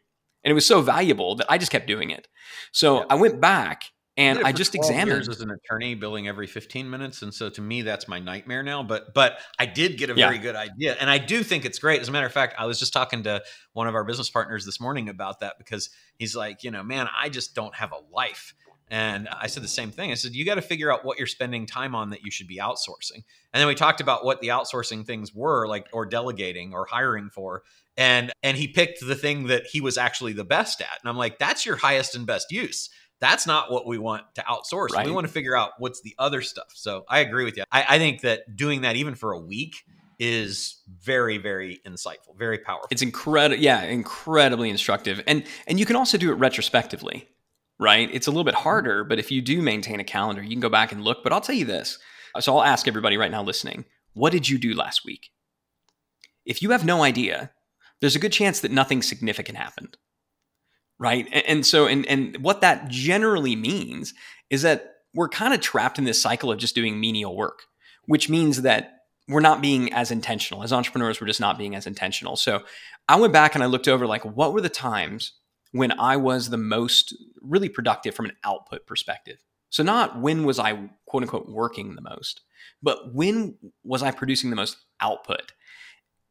And 0.44 0.50
it 0.50 0.54
was 0.54 0.66
so 0.66 0.80
valuable 0.82 1.36
that 1.36 1.46
I 1.48 1.58
just 1.58 1.70
kept 1.70 1.86
doing 1.86 2.10
it. 2.10 2.26
So 2.72 2.98
yeah. 2.98 3.06
I 3.10 3.14
went 3.14 3.40
back 3.40 3.84
and 4.16 4.40
I 4.40 4.52
just 4.52 4.74
examined 4.74 5.28
as 5.28 5.40
an 5.40 5.50
attorney 5.50 5.94
billing 5.94 6.28
every 6.28 6.46
15 6.46 6.88
minutes 6.90 7.22
and 7.22 7.32
so 7.32 7.48
to 7.50 7.60
me 7.60 7.82
that's 7.82 8.08
my 8.08 8.18
nightmare 8.18 8.62
now 8.62 8.82
but 8.82 9.14
but 9.14 9.38
I 9.58 9.66
did 9.66 9.96
get 9.96 10.10
a 10.10 10.14
very 10.14 10.36
yeah. 10.36 10.42
good 10.42 10.56
idea 10.56 10.96
and 11.00 11.08
I 11.08 11.18
do 11.18 11.42
think 11.42 11.64
it's 11.64 11.78
great 11.78 12.00
as 12.00 12.08
a 12.08 12.12
matter 12.12 12.26
of 12.26 12.32
fact 12.32 12.54
I 12.58 12.66
was 12.66 12.78
just 12.78 12.92
talking 12.92 13.22
to 13.24 13.42
one 13.72 13.86
of 13.86 13.94
our 13.94 14.04
business 14.04 14.28
partners 14.28 14.66
this 14.66 14.80
morning 14.80 15.08
about 15.08 15.40
that 15.40 15.54
because 15.58 15.90
he's 16.18 16.36
like 16.36 16.62
you 16.62 16.70
know 16.70 16.82
man 16.82 17.08
I 17.16 17.28
just 17.28 17.54
don't 17.54 17.74
have 17.74 17.92
a 17.92 18.14
life 18.14 18.54
and 18.92 19.26
I 19.26 19.46
said 19.46 19.62
the 19.62 19.68
same 19.68 19.90
thing. 19.90 20.10
I 20.10 20.14
said, 20.14 20.34
you 20.34 20.44
got 20.44 20.56
to 20.56 20.62
figure 20.62 20.92
out 20.92 21.02
what 21.02 21.16
you're 21.16 21.26
spending 21.26 21.64
time 21.64 21.94
on 21.94 22.10
that 22.10 22.22
you 22.24 22.30
should 22.30 22.46
be 22.46 22.58
outsourcing. 22.58 23.24
And 23.54 23.60
then 23.60 23.66
we 23.66 23.74
talked 23.74 24.02
about 24.02 24.22
what 24.22 24.42
the 24.42 24.48
outsourcing 24.48 25.06
things 25.06 25.34
were 25.34 25.66
like, 25.66 25.88
or 25.94 26.04
delegating 26.04 26.74
or 26.74 26.84
hiring 26.84 27.30
for. 27.30 27.62
And, 27.96 28.30
and 28.42 28.54
he 28.54 28.68
picked 28.68 29.00
the 29.00 29.14
thing 29.14 29.46
that 29.46 29.64
he 29.64 29.80
was 29.80 29.96
actually 29.96 30.34
the 30.34 30.44
best 30.44 30.82
at. 30.82 30.98
And 31.02 31.08
I'm 31.08 31.16
like, 31.16 31.38
that's 31.38 31.64
your 31.64 31.76
highest 31.76 32.14
and 32.14 32.26
best 32.26 32.52
use 32.52 32.90
that's 33.18 33.46
not 33.46 33.70
what 33.70 33.86
we 33.86 33.98
want 33.98 34.24
to 34.34 34.42
outsource. 34.42 34.90
Right. 34.90 35.06
We 35.06 35.12
want 35.12 35.28
to 35.28 35.32
figure 35.32 35.56
out 35.56 35.74
what's 35.78 36.00
the 36.00 36.12
other 36.18 36.42
stuff. 36.42 36.72
So 36.74 37.04
I 37.08 37.20
agree 37.20 37.44
with 37.44 37.56
you. 37.56 37.62
I, 37.70 37.86
I, 37.90 37.98
think 37.98 38.22
that 38.22 38.56
doing 38.56 38.80
that 38.80 38.96
even 38.96 39.14
for 39.14 39.30
a 39.30 39.38
week 39.38 39.76
is 40.18 40.82
very, 41.00 41.38
very 41.38 41.80
insightful, 41.86 42.36
very 42.36 42.58
powerful. 42.58 42.88
It's 42.90 43.00
incredible. 43.00 43.62
Yeah, 43.62 43.84
incredibly 43.84 44.70
instructive. 44.70 45.22
And 45.28 45.44
and 45.68 45.78
you 45.78 45.86
can 45.86 45.94
also 45.94 46.18
do 46.18 46.32
it 46.32 46.34
retrospectively, 46.34 47.28
right? 47.82 48.08
It's 48.12 48.26
a 48.26 48.30
little 48.30 48.44
bit 48.44 48.54
mm-hmm. 48.54 48.62
harder, 48.62 49.04
but 49.04 49.18
if 49.18 49.30
you 49.30 49.42
do 49.42 49.60
maintain 49.60 50.00
a 50.00 50.04
calendar, 50.04 50.42
you 50.42 50.50
can 50.50 50.60
go 50.60 50.68
back 50.68 50.92
and 50.92 51.04
look. 51.04 51.22
But 51.22 51.32
I'll 51.32 51.40
tell 51.40 51.54
you 51.54 51.64
this. 51.64 51.98
So 52.40 52.56
I'll 52.56 52.64
ask 52.64 52.88
everybody 52.88 53.16
right 53.18 53.30
now 53.30 53.42
listening, 53.42 53.84
what 54.14 54.32
did 54.32 54.48
you 54.48 54.58
do 54.58 54.74
last 54.74 55.04
week? 55.04 55.30
If 56.46 56.62
you 56.62 56.70
have 56.70 56.84
no 56.84 57.02
idea, 57.02 57.50
there's 58.00 58.16
a 58.16 58.20
good 58.20 58.32
chance 58.32 58.60
that 58.60 58.70
nothing 58.70 59.02
significant 59.02 59.58
happened 59.58 59.96
right? 61.02 61.26
And, 61.32 61.44
and 61.46 61.66
so, 61.66 61.86
and 61.86 62.06
and 62.06 62.36
what 62.38 62.60
that 62.60 62.88
generally 62.88 63.56
means 63.56 64.14
is 64.50 64.62
that 64.62 64.94
we're 65.14 65.28
kind 65.28 65.52
of 65.52 65.60
trapped 65.60 65.98
in 65.98 66.04
this 66.04 66.22
cycle 66.22 66.50
of 66.50 66.58
just 66.58 66.76
doing 66.76 67.00
menial 67.00 67.36
work, 67.36 67.64
which 68.06 68.28
means 68.28 68.62
that 68.62 69.00
we're 69.28 69.40
not 69.40 69.60
being 69.60 69.92
as 69.92 70.10
intentional 70.12 70.62
as 70.62 70.72
entrepreneurs. 70.72 71.20
We're 71.20 71.26
just 71.26 71.40
not 71.40 71.58
being 71.58 71.74
as 71.74 71.88
intentional. 71.88 72.36
So, 72.36 72.62
I 73.08 73.16
went 73.16 73.32
back 73.32 73.54
and 73.54 73.64
I 73.64 73.66
looked 73.66 73.88
over 73.88 74.06
like 74.06 74.24
what 74.24 74.52
were 74.52 74.60
the 74.60 74.68
times 74.68 75.32
when 75.72 75.98
I 75.98 76.16
was 76.16 76.50
the 76.50 76.58
most 76.58 77.14
really 77.40 77.68
productive 77.68 78.14
from 78.14 78.26
an 78.26 78.36
output 78.44 78.86
perspective. 78.86 79.38
So, 79.70 79.82
not 79.82 80.20
when 80.20 80.44
was 80.44 80.58
I 80.58 80.90
quote 81.06 81.22
unquote 81.22 81.48
working 81.48 81.94
the 81.94 82.02
most, 82.02 82.42
but 82.82 83.14
when 83.14 83.56
was 83.82 84.02
I 84.02 84.10
producing 84.10 84.50
the 84.50 84.56
most 84.56 84.76
output? 85.00 85.52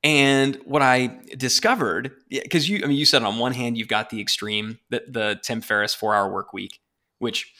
And 0.03 0.55
what 0.65 0.81
I 0.81 1.19
discovered, 1.37 2.11
because 2.29 2.67
you, 2.67 2.81
I 2.83 2.87
mean, 2.87 2.97
you 2.97 3.05
said 3.05 3.21
on 3.21 3.37
one 3.37 3.53
hand 3.53 3.77
you've 3.77 3.87
got 3.87 4.09
the 4.09 4.19
extreme, 4.19 4.79
the, 4.89 5.03
the 5.07 5.39
Tim 5.43 5.61
Ferriss 5.61 5.93
four-hour 5.93 6.31
work 6.31 6.53
week, 6.53 6.79
which 7.19 7.53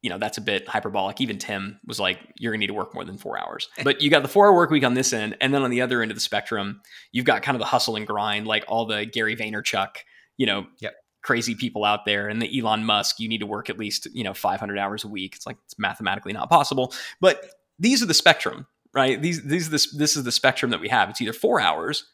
you 0.00 0.10
know 0.10 0.18
that's 0.18 0.36
a 0.36 0.42
bit 0.42 0.68
hyperbolic. 0.68 1.20
Even 1.22 1.38
Tim 1.38 1.80
was 1.86 1.98
like, 1.98 2.18
"You're 2.38 2.52
gonna 2.52 2.60
need 2.60 2.66
to 2.66 2.74
work 2.74 2.94
more 2.94 3.04
than 3.04 3.16
four 3.16 3.38
hours." 3.38 3.68
But 3.84 4.02
you 4.02 4.10
got 4.10 4.22
the 4.22 4.28
four-hour 4.28 4.54
work 4.54 4.70
week 4.70 4.84
on 4.84 4.92
this 4.92 5.14
end, 5.14 5.36
and 5.40 5.54
then 5.54 5.62
on 5.62 5.70
the 5.70 5.80
other 5.80 6.02
end 6.02 6.10
of 6.10 6.16
the 6.16 6.20
spectrum, 6.22 6.82
you've 7.12 7.24
got 7.24 7.42
kind 7.42 7.56
of 7.56 7.60
the 7.60 7.66
hustle 7.66 7.96
and 7.96 8.06
grind, 8.06 8.46
like 8.46 8.64
all 8.68 8.84
the 8.84 9.06
Gary 9.06 9.34
Vaynerchuk, 9.34 9.96
you 10.36 10.44
know, 10.44 10.66
yep. 10.80 10.94
Crazy 11.24 11.56
people 11.56 11.84
out 11.84 12.04
there, 12.04 12.28
and 12.28 12.40
the 12.40 12.60
Elon 12.60 12.84
Musk. 12.84 13.18
You 13.18 13.28
need 13.28 13.40
to 13.40 13.46
work 13.46 13.68
at 13.68 13.78
least 13.78 14.06
you 14.12 14.22
know 14.22 14.34
500 14.34 14.78
hours 14.78 15.02
a 15.02 15.08
week. 15.08 15.34
It's 15.34 15.46
like 15.46 15.56
it's 15.64 15.78
mathematically 15.78 16.32
not 16.32 16.48
possible, 16.48 16.94
but 17.20 17.44
these 17.78 18.02
are 18.02 18.06
the 18.06 18.14
spectrum 18.14 18.66
right? 18.94 19.20
These 19.20 19.42
these 19.42 19.70
this 19.70 19.90
this 19.90 20.16
is 20.16 20.22
the 20.22 20.32
spectrum 20.32 20.70
that 20.70 20.80
we 20.80 20.88
have. 20.88 21.10
It's 21.10 21.20
either 21.20 21.32
four 21.32 21.60
hours, 21.60 22.04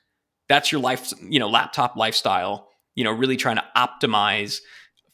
that's 0.51 0.73
your 0.73 0.81
life, 0.81 1.13
you 1.23 1.39
know, 1.39 1.49
laptop 1.49 1.97
lifestyle, 1.97 2.69
you 2.97 3.05
know, 3.05 3.13
really 3.13 3.37
trying 3.37 3.57
to 3.57 3.65
optimize 3.77 4.59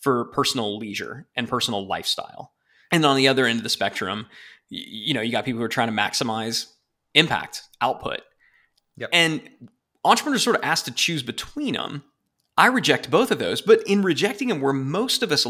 for 0.00 0.24
personal 0.26 0.78
leisure 0.78 1.26
and 1.36 1.46
personal 1.46 1.86
lifestyle. 1.86 2.52
And 2.90 3.04
on 3.04 3.16
the 3.16 3.28
other 3.28 3.44
end 3.44 3.58
of 3.58 3.62
the 3.62 3.68
spectrum, 3.68 4.26
you 4.70 5.12
know, 5.12 5.20
you 5.20 5.30
got 5.30 5.44
people 5.44 5.58
who 5.58 5.64
are 5.64 5.68
trying 5.68 5.88
to 5.88 5.94
maximize 5.94 6.72
impact, 7.14 7.64
output. 7.82 8.20
Yep. 8.96 9.10
And 9.12 9.42
entrepreneurs 10.04 10.42
sort 10.42 10.56
of 10.56 10.62
asked 10.64 10.86
to 10.86 10.92
choose 10.92 11.22
between 11.22 11.74
them. 11.74 12.02
I 12.56 12.66
reject 12.66 13.10
both 13.10 13.30
of 13.30 13.38
those, 13.38 13.60
but 13.60 13.82
in 13.86 14.02
rejecting 14.02 14.48
them, 14.48 14.60
where 14.60 14.72
most 14.72 15.22
of 15.22 15.30
us 15.30 15.46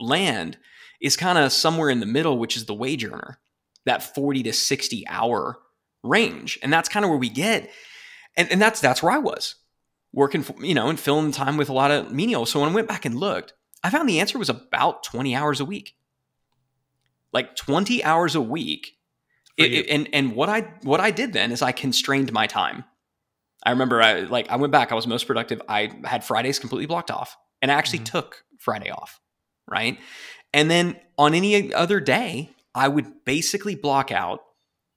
land 0.00 0.58
is 1.00 1.16
kind 1.16 1.38
of 1.38 1.52
somewhere 1.52 1.90
in 1.90 2.00
the 2.00 2.06
middle, 2.06 2.38
which 2.38 2.56
is 2.56 2.66
the 2.66 2.74
wage 2.74 3.04
earner 3.04 3.38
that 3.84 4.14
40 4.14 4.44
to 4.44 4.52
60 4.52 5.06
hour 5.08 5.58
range. 6.02 6.58
And 6.62 6.72
that's 6.72 6.88
kind 6.88 7.04
of 7.04 7.10
where 7.10 7.18
we 7.18 7.28
get. 7.28 7.70
And, 8.36 8.50
and 8.52 8.60
that's 8.60 8.80
that's 8.80 9.02
where 9.02 9.12
I 9.12 9.18
was 9.18 9.56
working, 10.12 10.42
for, 10.42 10.54
you 10.64 10.74
know, 10.74 10.88
and 10.88 10.98
filling 10.98 11.32
time 11.32 11.56
with 11.56 11.68
a 11.68 11.72
lot 11.72 11.90
of 11.90 12.12
menial. 12.12 12.46
So 12.46 12.60
when 12.60 12.70
I 12.70 12.74
went 12.74 12.88
back 12.88 13.04
and 13.04 13.18
looked, 13.18 13.54
I 13.82 13.90
found 13.90 14.08
the 14.08 14.20
answer 14.20 14.38
was 14.38 14.48
about 14.48 15.02
20 15.02 15.34
hours 15.34 15.60
a 15.60 15.64
week. 15.64 15.94
Like 17.32 17.56
20 17.56 18.02
hours 18.04 18.34
a 18.34 18.40
week. 18.40 18.94
It, 19.56 19.72
it, 19.72 19.88
and 19.88 20.08
and 20.12 20.36
what 20.36 20.48
I 20.48 20.60
what 20.82 21.00
I 21.00 21.10
did 21.10 21.32
then 21.32 21.50
is 21.50 21.62
I 21.62 21.72
constrained 21.72 22.32
my 22.32 22.46
time. 22.46 22.84
I 23.68 23.72
remember 23.72 24.00
I 24.00 24.20
like 24.20 24.48
I 24.48 24.56
went 24.56 24.72
back, 24.72 24.92
I 24.92 24.94
was 24.94 25.06
most 25.06 25.26
productive. 25.26 25.60
I 25.68 25.90
had 26.02 26.24
Fridays 26.24 26.58
completely 26.58 26.86
blocked 26.86 27.10
off. 27.10 27.36
And 27.60 27.70
I 27.70 27.74
actually 27.74 27.98
mm-hmm. 27.98 28.16
took 28.16 28.44
Friday 28.58 28.88
off. 28.90 29.20
Right. 29.70 29.98
And 30.54 30.70
then 30.70 30.98
on 31.18 31.34
any 31.34 31.74
other 31.74 32.00
day, 32.00 32.50
I 32.74 32.88
would 32.88 33.26
basically 33.26 33.74
block 33.74 34.10
out, 34.10 34.40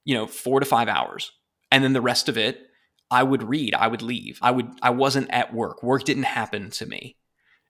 you 0.05 0.15
know, 0.15 0.25
four 0.25 0.61
to 0.61 0.65
five 0.65 0.87
hours. 0.87 1.33
And 1.69 1.83
then 1.83 1.91
the 1.91 1.99
rest 1.99 2.29
of 2.29 2.37
it, 2.37 2.61
I 3.09 3.23
would 3.23 3.43
read, 3.43 3.75
I 3.75 3.87
would 3.87 4.01
leave. 4.01 4.39
I 4.41 4.51
would 4.51 4.69
I 4.81 4.91
wasn't 4.91 5.29
at 5.31 5.53
work. 5.53 5.83
Work 5.83 6.05
didn't 6.05 6.23
happen 6.23 6.69
to 6.71 6.85
me. 6.85 7.17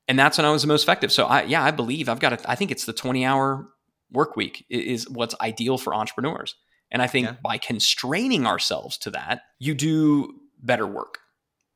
And 0.07 0.19
that's 0.19 0.37
when 0.37 0.45
I 0.45 0.51
was 0.51 0.61
the 0.61 0.67
most 0.67 0.83
effective. 0.83 1.11
So 1.11 1.25
I 1.25 1.43
yeah, 1.43 1.63
I 1.63 1.71
believe 1.71 2.09
I've 2.09 2.19
got 2.19 2.33
a, 2.33 2.51
I 2.51 2.53
think 2.53 2.69
it's 2.69 2.85
the 2.85 2.93
20 2.93 3.25
hour 3.25 3.67
work 4.11 4.35
week 4.35 4.67
is 4.69 5.09
what's 5.09 5.33
ideal 5.41 5.79
for 5.79 5.95
entrepreneurs. 5.95 6.53
And 6.91 7.01
I 7.01 7.07
think 7.07 7.25
yeah. 7.25 7.35
by 7.41 7.57
constraining 7.57 8.45
ourselves 8.45 8.99
to 8.99 9.09
that, 9.11 9.41
you 9.57 9.73
do 9.73 10.40
better 10.61 10.87
work. 10.87 11.19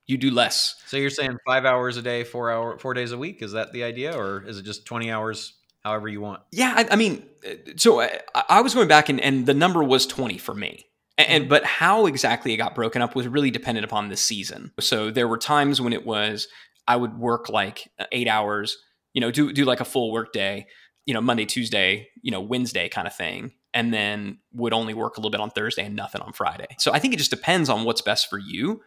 You 0.08 0.18
do 0.18 0.30
less. 0.30 0.75
So 0.86 0.98
you're 0.98 1.10
saying 1.10 1.38
five 1.46 1.65
hours 1.65 1.98
a 1.98 2.01
day, 2.01 2.24
four 2.24 2.51
hour, 2.51 2.77
four 2.77 2.94
days 2.94 3.12
a 3.12 3.18
week. 3.18 3.42
Is 3.42 3.54
that 3.54 3.74
the 3.74 3.84
idea, 3.84 4.15
or 4.15 4.44
is 4.44 4.60
it 4.60 4.63
just 4.63 4.86
20 4.86 5.10
hours 5.10 5.54
however 5.86 6.08
you 6.08 6.20
want. 6.20 6.42
Yeah, 6.51 6.74
I, 6.75 6.88
I 6.92 6.96
mean, 6.96 7.24
uh, 7.48 7.54
so 7.77 8.01
uh, 8.01 8.10
I, 8.34 8.44
I, 8.50 8.62
was 8.62 8.74
going 8.74 8.88
back 8.88 9.08
and, 9.08 9.22
and 9.22 9.46
the 9.46 9.54
number 9.54 9.84
was 9.84 10.08
20 10.08 10.39
for 10.39 10.56
me. 10.56 10.84
And, 11.20 11.27
and, 11.30 11.50
but 11.50 11.63
how 11.63 12.08
exactly 12.08 12.54
it 12.54 12.58
got 12.58 12.74
broken 12.74 13.04
up 13.04 13.15
was 13.15 13.27
really 13.27 13.51
dependent 13.51 13.86
upon 13.86 14.10
the 14.10 14.18
season. 14.18 14.72
So 14.80 15.12
there 15.12 15.27
were 15.27 15.38
times 15.38 15.80
when 15.80 15.94
it 15.94 16.04
was 16.04 16.48
I 16.88 16.96
would 16.96 17.20
work 17.20 17.50
like 17.50 17.88
uh, 18.00 18.06
eight 18.12 18.27
hours, 18.27 18.77
you 19.13 19.22
know, 19.22 19.30
do 19.30 19.54
do 19.54 19.63
like 19.63 19.80
a 19.80 19.86
full 19.86 20.12
work 20.12 20.34
day, 20.34 20.65
you 21.06 21.13
know, 21.13 21.22
Monday, 21.22 21.46
Tuesday, 21.46 22.10
you 22.24 22.32
know, 22.32 22.42
Wednesday 22.42 22.89
kind 22.89 23.08
of 23.08 23.15
thing, 23.15 23.51
and 23.75 23.94
then 23.94 24.39
would 24.53 24.74
only 24.74 24.96
work 24.96 25.17
a 25.17 25.20
little 25.20 25.29
bit 25.29 25.41
on 25.41 25.51
Thursday 25.51 25.86
and 25.86 25.96
nothing 25.96 26.22
on 26.22 26.34
Friday. 26.34 26.67
So 26.79 26.91
I 26.91 26.98
think 26.98 27.13
it 27.13 27.17
just 27.17 27.29
depends 27.29 27.70
on 27.70 27.84
what's 27.84 28.01
best 28.01 28.29
for 28.29 28.39
you. 28.39 28.82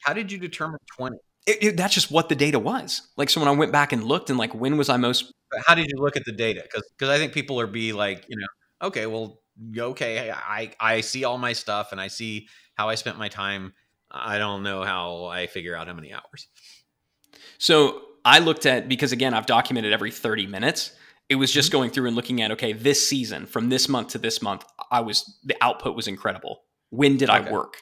How 0.00 0.12
did 0.12 0.30
you 0.30 0.38
determine 0.38 0.80
20? 0.98 1.16
It, 1.46 1.62
it, 1.62 1.76
that's 1.76 1.94
just 1.94 2.10
what 2.10 2.28
the 2.28 2.34
data 2.34 2.58
was. 2.58 3.08
Like, 3.16 3.30
so 3.30 3.40
when 3.40 3.48
I 3.48 3.52
went 3.52 3.72
back 3.72 3.92
and 3.92 4.04
looked 4.04 4.30
and 4.30 4.38
like, 4.38 4.54
when 4.54 4.76
was 4.76 4.88
I 4.88 4.96
most 4.96 5.32
how 5.66 5.74
did 5.74 5.86
you 5.88 6.02
look 6.02 6.16
at 6.16 6.24
the 6.24 6.32
data? 6.32 6.62
Because 6.62 6.88
because 6.96 7.08
I 7.08 7.18
think 7.18 7.32
people 7.32 7.60
are 7.60 7.66
be 7.66 7.92
like, 7.92 8.24
you 8.28 8.36
know, 8.36 8.46
okay, 8.86 9.06
well, 9.06 9.40
okay, 9.76 10.30
I 10.30 10.72
I 10.80 11.00
see 11.00 11.24
all 11.24 11.38
my 11.38 11.52
stuff 11.52 11.92
and 11.92 12.00
I 12.00 12.08
see 12.08 12.48
how 12.74 12.88
I 12.88 12.94
spent 12.94 13.18
my 13.18 13.28
time. 13.28 13.74
I 14.10 14.38
don't 14.38 14.62
know 14.62 14.82
how 14.82 15.26
I 15.26 15.46
figure 15.46 15.76
out 15.76 15.86
how 15.88 15.94
many 15.94 16.12
hours. 16.12 16.48
So 17.58 18.02
I 18.24 18.38
looked 18.38 18.66
at 18.66 18.88
because 18.88 19.12
again, 19.12 19.34
I've 19.34 19.46
documented 19.46 19.92
every 19.92 20.10
30 20.10 20.46
minutes. 20.46 20.92
It 21.32 21.36
was 21.36 21.50
just 21.50 21.70
mm-hmm. 21.70 21.78
going 21.78 21.90
through 21.90 22.08
and 22.08 22.16
looking 22.16 22.42
at 22.42 22.50
okay, 22.52 22.74
this 22.74 23.08
season 23.08 23.46
from 23.46 23.70
this 23.70 23.88
month 23.88 24.08
to 24.08 24.18
this 24.18 24.42
month, 24.42 24.64
I 24.90 25.00
was 25.00 25.38
the 25.42 25.56
output 25.62 25.96
was 25.96 26.06
incredible. 26.06 26.60
When 26.90 27.16
did 27.16 27.30
okay. 27.30 27.48
I 27.48 27.50
work? 27.50 27.78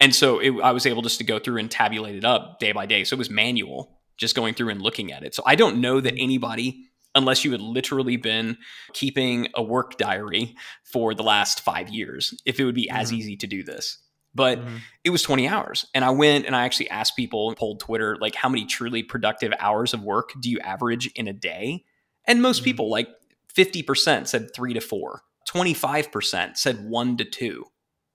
And 0.00 0.12
so 0.12 0.40
it, 0.40 0.52
I 0.60 0.72
was 0.72 0.86
able 0.86 1.02
just 1.02 1.18
to 1.18 1.24
go 1.24 1.38
through 1.38 1.58
and 1.58 1.70
tabulate 1.70 2.16
it 2.16 2.24
up 2.24 2.58
day 2.58 2.72
by 2.72 2.84
day. 2.84 3.04
So 3.04 3.14
it 3.14 3.18
was 3.18 3.30
manual 3.30 4.00
just 4.16 4.34
going 4.34 4.54
through 4.54 4.70
and 4.70 4.82
looking 4.82 5.12
at 5.12 5.22
it. 5.22 5.36
So 5.36 5.44
I 5.46 5.54
don't 5.54 5.80
know 5.80 6.00
that 6.00 6.14
anybody, 6.18 6.88
unless 7.14 7.44
you 7.44 7.52
had 7.52 7.60
literally 7.60 8.16
been 8.16 8.58
keeping 8.92 9.48
a 9.54 9.62
work 9.62 9.96
diary 9.96 10.56
for 10.82 11.14
the 11.14 11.22
last 11.22 11.60
five 11.60 11.88
years, 11.90 12.34
if 12.44 12.58
it 12.58 12.64
would 12.64 12.74
be 12.74 12.88
mm-hmm. 12.88 12.96
as 12.96 13.12
easy 13.12 13.36
to 13.36 13.46
do 13.46 13.62
this. 13.62 13.98
But 14.34 14.58
mm-hmm. 14.58 14.78
it 15.04 15.10
was 15.10 15.22
20 15.22 15.46
hours. 15.46 15.86
And 15.94 16.04
I 16.04 16.10
went 16.10 16.44
and 16.44 16.56
I 16.56 16.64
actually 16.64 16.90
asked 16.90 17.14
people, 17.14 17.54
polled 17.54 17.78
Twitter, 17.78 18.16
like, 18.20 18.34
how 18.34 18.48
many 18.48 18.66
truly 18.66 19.04
productive 19.04 19.52
hours 19.60 19.94
of 19.94 20.02
work 20.02 20.32
do 20.40 20.50
you 20.50 20.58
average 20.58 21.06
in 21.14 21.28
a 21.28 21.32
day? 21.32 21.84
And 22.26 22.42
most 22.42 22.58
mm-hmm. 22.58 22.64
people, 22.64 22.90
like 22.90 23.08
50% 23.54 24.26
said 24.26 24.54
three 24.54 24.74
to 24.74 24.80
four, 24.80 25.22
25% 25.48 26.56
said 26.56 26.88
one 26.88 27.16
to 27.18 27.24
two. 27.24 27.64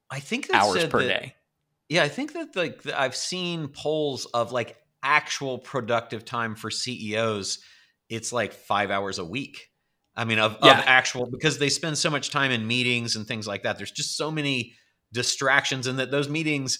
I 0.09 0.19
think 0.19 0.49
hours 0.53 0.85
per 0.85 1.03
that, 1.03 1.07
day. 1.07 1.35
Yeah, 1.87 2.03
I 2.03 2.07
think 2.07 2.33
that 2.33 2.55
like 2.55 2.81
I've 2.87 3.15
seen 3.15 3.67
polls 3.67 4.25
of 4.25 4.51
like 4.51 4.77
actual 5.03 5.59
productive 5.59 6.25
time 6.25 6.55
for 6.55 6.71
CEOs 6.71 7.59
it's 8.09 8.33
like 8.33 8.53
five 8.53 8.91
hours 8.91 9.19
a 9.19 9.25
week. 9.25 9.69
I 10.15 10.25
mean, 10.25 10.39
of, 10.39 10.57
Yeah. 10.61 10.79
of 10.79 10.85
actual 10.87 11.27
because 11.27 11.59
they 11.59 11.69
spend 11.69 11.97
so 11.97 12.09
much 12.09 12.31
time 12.31 12.51
in 12.51 12.67
meetings 12.67 13.15
and 13.15 13.25
things 13.27 13.47
like 13.47 13.63
that. 13.63 13.77
There's 13.77 13.91
just 13.91 14.17
so 14.17 14.31
many 14.31 14.75
distractions, 15.13 15.87
and 15.87 15.99
that 15.99 16.11
those 16.11 16.27
meetings 16.27 16.79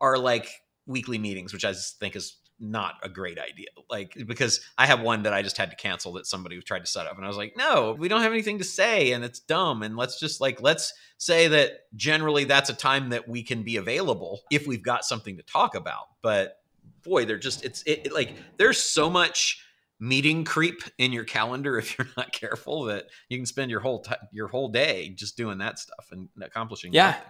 are 0.00 0.18
like 0.18 0.48
weekly 0.86 1.18
meetings, 1.18 1.52
which 1.52 1.64
I 1.64 1.72
just 1.72 1.98
think 1.98 2.14
is 2.14 2.36
not 2.60 2.94
a 3.02 3.08
great 3.08 3.38
idea. 3.38 3.68
Like 3.88 4.14
because 4.26 4.60
I 4.78 4.86
have 4.86 5.00
one 5.00 5.22
that 5.24 5.32
I 5.32 5.42
just 5.42 5.56
had 5.56 5.70
to 5.70 5.76
cancel 5.76 6.12
that 6.14 6.26
somebody 6.26 6.60
tried 6.60 6.80
to 6.80 6.86
set 6.86 7.06
up, 7.06 7.16
and 7.16 7.24
I 7.24 7.28
was 7.28 7.36
like, 7.36 7.54
no, 7.56 7.96
we 7.98 8.08
don't 8.08 8.22
have 8.22 8.32
anything 8.32 8.58
to 8.58 8.64
say, 8.64 9.12
and 9.12 9.24
it's 9.24 9.40
dumb, 9.40 9.82
and 9.82 9.96
let's 9.96 10.20
just 10.20 10.40
like 10.40 10.60
let's 10.60 10.92
say 11.18 11.48
that 11.48 11.80
generally 11.96 12.44
that's 12.44 12.70
a 12.70 12.74
time 12.74 13.10
that 13.10 13.28
we 13.28 13.42
can 13.42 13.62
be 13.62 13.76
available 13.76 14.40
if 14.50 14.66
we've 14.66 14.82
got 14.82 15.04
something 15.04 15.36
to 15.36 15.42
talk 15.42 15.74
about. 15.74 16.04
But 16.22 16.56
boy, 17.02 17.24
they're 17.24 17.38
just 17.38 17.64
it's 17.64 17.82
it, 17.84 18.06
it- 18.06 18.12
like 18.12 18.34
there's 18.58 18.78
so 18.82 19.08
much 19.10 19.64
meeting 20.02 20.44
creep 20.44 20.82
in 20.96 21.12
your 21.12 21.24
calendar 21.24 21.76
if 21.78 21.98
you're 21.98 22.08
not 22.16 22.32
careful 22.32 22.84
that 22.84 23.04
you 23.28 23.36
can 23.36 23.44
spend 23.44 23.70
your 23.70 23.80
whole 23.80 24.00
ti 24.00 24.14
your 24.32 24.48
whole 24.48 24.68
day 24.68 25.10
just 25.10 25.36
doing 25.36 25.58
that 25.58 25.78
stuff 25.78 26.06
and 26.12 26.28
accomplishing 26.40 26.92
Yeah. 26.92 27.08
nothing. 27.08 27.22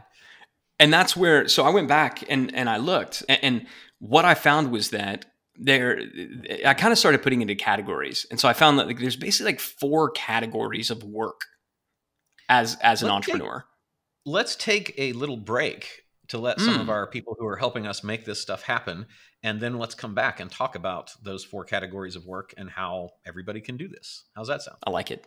And 0.81 0.93
that's 0.93 1.17
where 1.17 1.47
so 1.47 1.65
i 1.65 1.71
went 1.71 1.87
back 1.87 2.25
and 2.29 2.53
and 2.55 2.69
i 2.69 2.77
looked 2.77 3.23
and, 3.29 3.39
and 3.45 3.67
what 4.01 4.25
i 4.25 4.35
found 4.35 4.73
was 4.73 4.91
that 4.91 5.27
there 5.57 6.01
i 6.67 6.75
kind 6.75 6.91
of 6.91 6.99
started 6.99 7.23
putting 7.23 7.43
into 7.43 7.55
categories. 7.55 8.27
And 8.31 8.41
so 8.41 8.49
i 8.49 8.53
found 8.55 8.79
that 8.79 8.87
like, 8.89 8.99
there's 8.99 9.17
basically 9.17 9.53
like 9.53 9.61
four 9.61 10.11
categories 10.11 10.91
of 10.91 11.05
work 11.05 11.43
as 12.49 12.77
as 12.83 13.03
an 13.03 13.09
Let's 13.11 13.27
take- 13.27 13.35
entrepreneur. 13.35 13.65
let's 14.27 14.57
take 14.57 14.95
a 14.99 15.13
little 15.13 15.37
break 15.37 15.87
to 16.29 16.39
let 16.39 16.61
some 16.61 16.77
Mm. 16.79 16.81
of 16.81 16.89
our 16.91 17.07
people 17.09 17.37
who 17.39 17.47
are 17.47 17.57
helping 17.57 17.87
us 17.87 18.03
make 18.05 18.25
this 18.25 18.41
stuff 18.41 18.63
happen 18.63 19.07
and 19.43 19.61
then 19.61 19.79
let's 19.79 19.95
come 19.95 20.15
back 20.15 20.39
and 20.41 20.51
talk 20.51 20.75
about 20.77 21.11
those 21.23 21.45
four 21.45 21.65
categories 21.65 22.15
of 22.17 22.25
work 22.25 22.55
and 22.57 22.71
how 22.71 23.11
everybody 23.27 23.61
can 23.61 23.77
do 23.77 23.89
this. 23.89 24.25
How's 24.37 24.49
that 24.49 24.63
sound? 24.63 24.79
I 24.87 24.91
like 24.91 25.11
it 25.11 25.27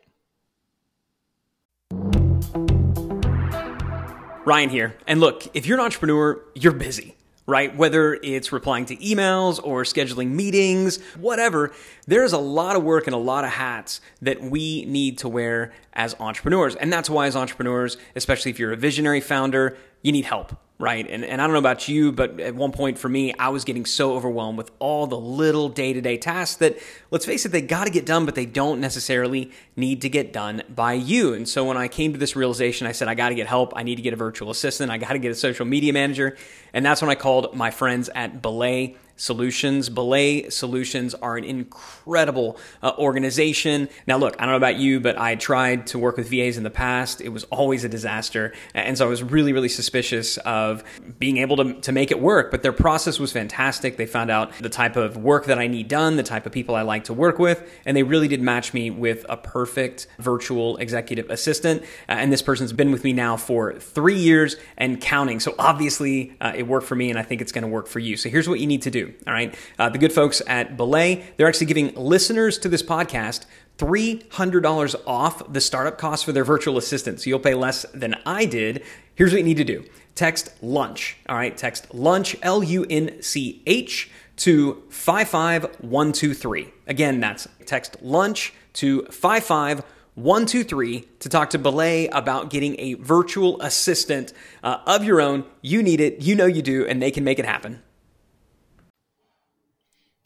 Ryan 4.46 4.70
here. 4.70 4.96
And 5.08 5.20
look, 5.20 5.48
if 5.56 5.66
you're 5.66 5.78
an 5.80 5.86
entrepreneur, 5.86 6.42
you're 6.54 6.74
busy, 6.74 7.16
right? 7.46 7.76
Whether 7.76 8.16
it's 8.16 8.52
replying 8.52 8.86
to 8.88 8.96
emails 8.98 9.60
or 9.64 9.84
scheduling 9.84 10.32
meetings, 10.32 11.02
whatever, 11.16 11.72
there's 12.08 12.34
a 12.34 12.38
lot 12.38 12.76
of 12.76 12.84
work 12.84 13.08
and 13.08 13.14
a 13.14 13.20
lot 13.20 13.46
of 13.46 13.52
hats 13.52 14.02
that 14.22 14.42
we 14.42 14.86
need 14.86 15.18
to 15.20 15.30
wear 15.30 15.74
as 15.94 16.16
entrepreneurs. 16.20 16.76
And 16.76 16.92
that's 16.92 17.10
why, 17.10 17.28
as 17.28 17.36
entrepreneurs, 17.36 17.98
especially 18.16 18.52
if 18.52 18.60
you're 18.60 18.74
a 18.74 18.78
visionary 18.78 19.22
founder, 19.22 19.78
you 20.04 20.12
need 20.12 20.26
help. 20.26 20.56
Right. 20.80 21.10
And, 21.10 21.24
and 21.24 21.40
I 21.42 21.46
don't 21.46 21.54
know 21.54 21.60
about 21.60 21.88
you, 21.88 22.12
but 22.12 22.42
at 22.42 22.56
one 22.56 22.74
point 22.74 22.98
for 22.98 23.08
me, 23.08 23.34
I 23.36 23.50
was 23.50 23.64
getting 23.64 23.86
so 23.86 24.16
overwhelmed 24.16 24.58
with 24.58 24.70
all 24.80 25.08
the 25.08 25.18
little 25.18 25.70
day 25.70 25.94
to 25.94 26.02
day 26.02 26.18
tasks 26.18 26.58
that, 26.58 26.78
let's 27.10 27.26
face 27.26 27.46
it, 27.46 27.54
they 27.54 27.62
got 27.62 27.86
to 27.86 27.90
get 27.90 28.06
done, 28.06 28.26
but 28.26 28.36
they 28.36 28.48
don't 28.48 28.82
necessarily 28.82 29.52
need 29.78 30.02
to 30.02 30.10
get 30.10 30.34
done 30.34 30.62
by 30.68 30.94
you. 30.94 31.36
And 31.36 31.48
so 31.48 31.64
when 31.64 31.78
I 31.78 31.88
came 31.88 32.12
to 32.12 32.20
this 32.20 32.36
realization, 32.36 32.86
I 32.86 32.92
said, 32.92 33.08
I 33.08 33.14
got 33.14 33.30
to 33.30 33.36
get 33.36 33.48
help. 33.48 33.72
I 33.78 33.84
need 33.84 33.96
to 33.96 34.02
get 34.02 34.14
a 34.14 34.18
virtual 34.18 34.50
assistant. 34.50 34.92
I 34.92 34.98
got 34.98 35.14
to 35.14 35.20
get 35.20 35.32
a 35.32 35.36
social 35.36 35.66
media 35.66 35.94
manager. 35.94 36.38
And 36.74 36.86
that's 36.86 37.02
when 37.02 37.10
I 37.10 37.16
called 37.16 37.56
my 37.56 37.72
friends 37.72 38.10
at 38.14 38.42
Belay 38.42 38.98
Solutions. 39.16 39.90
Belay 39.90 40.50
Solutions 40.50 41.14
are 41.16 41.38
an 41.38 41.44
incredible 41.44 42.58
uh, 42.82 42.94
organization. 42.98 43.90
Now, 44.08 44.18
look, 44.18 44.36
I 44.40 44.46
don't 44.46 44.52
know 44.52 44.58
about 44.58 44.78
you, 44.78 45.00
but 45.00 45.18
I 45.18 45.36
tried 45.36 45.88
to 45.88 46.00
work 46.00 46.18
with 46.18 46.30
VAs 46.30 46.58
in 46.58 46.64
the 46.64 46.70
past. 46.70 47.22
It 47.22 47.30
was 47.30 47.44
always 47.46 47.84
a 47.84 47.90
disaster. 47.90 48.54
And 48.74 48.98
so 48.98 49.06
I 49.06 49.10
was 49.10 49.24
really, 49.24 49.54
really 49.54 49.70
suspicious 49.70 50.38
of 50.38 50.84
being 51.20 51.38
able 51.38 51.58
to, 51.58 51.74
to 51.82 51.92
make 51.92 52.12
it 52.12 52.20
work. 52.20 52.52
But 52.52 52.64
their 52.64 52.74
process 52.74 53.20
was 53.20 53.32
fantastic. 53.32 53.98
They 53.98 54.06
found 54.06 54.32
out 54.32 54.52
the 54.60 54.70
type 54.70 54.96
of 54.96 55.18
work 55.18 55.46
that 55.46 55.60
I 55.60 55.68
need 55.68 55.88
done, 55.88 56.16
the 56.16 56.24
type 56.24 56.46
of 56.46 56.52
people 56.52 56.76
I 56.76 56.82
like 56.82 57.06
to 57.06 57.14
work 57.14 57.40
with, 57.40 57.64
and 57.86 57.96
they 57.96 58.04
really 58.04 58.28
did 58.28 58.42
match 58.42 58.74
me 58.74 58.90
with 58.90 59.26
a 59.30 59.38
perfect 59.38 60.08
virtual 60.20 60.78
executive 60.78 61.30
assistant. 61.30 61.84
Uh, 62.10 62.14
and 62.14 62.32
this 62.32 62.42
person's 62.42 62.74
been 62.74 62.92
with 62.92 63.04
me 63.04 63.14
now 63.14 63.38
for 63.38 63.74
three 63.74 64.18
years 64.18 64.56
and 64.78 65.00
counting. 65.02 65.40
So 65.40 65.56
obviously, 65.60 66.36
uh, 66.42 66.54
it 66.56 66.64
worked 66.64 66.88
for 66.88 66.96
me, 66.96 67.10
and 67.10 67.20
I 67.20 67.24
think 67.24 67.42
it's 67.42 67.52
going 67.52 67.64
to 67.64 67.68
work 67.68 67.88
for 67.88 68.00
you. 68.00 68.18
So 68.18 68.30
here's 68.30 68.48
what 68.48 68.60
you 68.60 68.68
need 68.68 68.82
to 68.84 68.92
do. 68.92 69.03
All 69.06 69.34
right. 69.34 69.56
Uh, 69.78 69.90
the 69.90 69.98
good 69.98 70.14
folks 70.14 70.42
at 70.48 70.78
Belay, 70.78 71.24
they're 71.38 71.48
actually 71.48 71.68
giving 71.68 71.94
listeners 71.96 72.58
to 72.60 72.70
this 72.70 72.84
podcast 72.84 73.46
$300 73.78 74.96
off 75.08 75.52
the 75.52 75.62
startup 75.62 75.98
cost 75.98 76.26
for 76.26 76.32
their 76.32 76.44
virtual 76.44 76.78
assistant. 76.78 77.22
So 77.22 77.30
you'll 77.30 77.40
pay 77.40 77.56
less 77.56 77.86
than 77.94 78.16
I 78.26 78.46
did. 78.46 78.84
Here's 79.16 79.32
what 79.32 79.40
you 79.40 79.46
need 79.46 79.58
to 79.58 79.64
do 79.64 79.86
text 80.16 80.52
lunch. 80.62 81.18
All 81.28 81.36
right. 81.36 81.56
Text 81.56 81.94
lunch, 81.94 82.36
L 82.42 82.64
U 82.64 82.86
N 82.90 83.22
C 83.22 83.62
H, 83.66 84.10
to 84.38 84.84
55123. 84.90 86.74
Again, 86.88 87.20
that's 87.20 87.48
text 87.66 87.98
lunch 88.02 88.54
to 88.74 89.04
55123 89.06 91.08
to 91.20 91.30
talk 91.30 91.52
to 91.52 91.60
Belay 91.60 92.08
about 92.08 92.50
getting 92.50 92.80
a 92.80 92.96
virtual 92.96 93.62
assistant 93.62 94.34
uh, 94.64 94.80
of 94.86 95.04
your 95.04 95.22
own. 95.22 95.46
You 95.62 95.84
need 95.84 96.02
it. 96.02 96.22
You 96.22 96.36
know 96.36 96.48
you 96.48 96.62
do, 96.62 96.86
and 96.88 97.02
they 97.02 97.12
can 97.12 97.24
make 97.24 97.40
it 97.40 97.46
happen. 97.46 97.83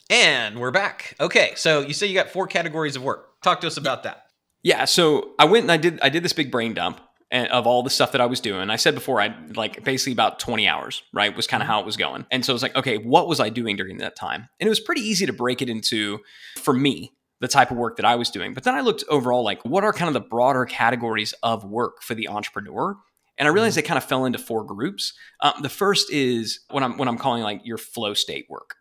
And 0.10 0.60
we're 0.60 0.72
back 0.72 1.16
okay 1.20 1.54
so 1.56 1.82
you 1.82 1.94
say 1.94 2.08
you 2.08 2.14
got 2.14 2.30
four 2.30 2.48
categories 2.48 2.96
of 2.96 3.04
work 3.04 3.42
talk 3.42 3.62
to 3.62 3.68
us 3.68 3.78
about 3.78 4.04
that 4.04 4.28
Yeah, 4.64 4.86
so 4.86 5.32
I 5.40 5.46
went 5.46 5.64
and 5.64 5.72
I 5.72 5.78
did 5.78 6.00
I 6.02 6.10
did 6.10 6.24
this 6.24 6.34
big 6.34 6.52
brain 6.52 6.74
dump 6.74 7.00
eh, 7.32 7.46
of 7.46 7.68
all 7.68 7.84
the 7.84 7.90
stuff 7.90 8.12
that 8.12 8.22
I 8.22 8.26
was 8.26 8.40
doing. 8.40 8.70
I 8.70 8.76
said 8.76 8.96
before 8.96 9.22
I 9.22 9.36
like 9.56 9.84
basically 9.84 10.14
about 10.14 10.40
20 10.40 10.68
hours, 10.68 11.04
right? 11.14 11.36
Was 11.36 11.48
kind 11.48 11.62
of 11.62 11.66
mm-hmm. 11.66 11.74
how 11.74 11.80
it 11.80 11.86
was 11.86 11.98
going. 11.98 12.26
And 12.32 12.44
so 12.44 12.52
it 12.52 12.56
was 12.56 12.64
like, 12.64 12.76
okay, 12.76 12.98
what 12.98 13.28
was 13.28 13.40
I 13.40 13.50
doing 13.50 13.76
during 13.76 14.00
that 14.00 14.16
time? 14.16 14.50
And 14.60 14.68
it 14.68 14.70
was 14.70 14.80
pretty 14.80 15.02
easy 15.02 15.26
to 15.26 15.34
break 15.34 15.62
it 15.62 15.70
into 15.70 16.20
for 16.58 16.74
me, 16.74 17.14
the 17.40 17.48
type 17.48 17.72
of 17.72 17.78
work 17.78 17.98
that 17.98 18.06
I 18.06 18.16
was 18.16 18.30
doing. 18.30 18.54
But 18.54 18.64
then 18.64 18.74
I 18.74 18.82
looked 18.82 19.04
overall 19.10 19.44
like 19.44 19.64
what 19.64 19.84
are 19.84 19.94
kind 19.94 20.10
of 20.10 20.14
the 20.14 20.28
broader 20.28 20.66
categories 20.66 21.34
of 21.44 21.64
work 21.64 22.02
for 22.02 22.16
the 22.16 22.28
entrepreneur? 22.28 22.98
And 23.38 23.48
I 23.48 23.52
realized 23.52 23.78
mm-hmm. 23.78 23.84
they 23.84 23.88
kind 23.88 23.98
of 24.00 24.04
fell 24.04 24.26
into 24.26 24.40
four 24.40 24.64
groups. 24.64 25.14
Um, 25.42 25.54
the 25.62 25.70
first 25.70 26.12
is 26.12 26.62
what 26.72 26.82
I'm 26.82 26.98
what 26.98 27.08
I'm 27.08 27.20
calling 27.20 27.44
like 27.44 27.62
your 27.64 27.78
flow 27.78 28.16
state 28.16 28.48
work. 28.50 28.77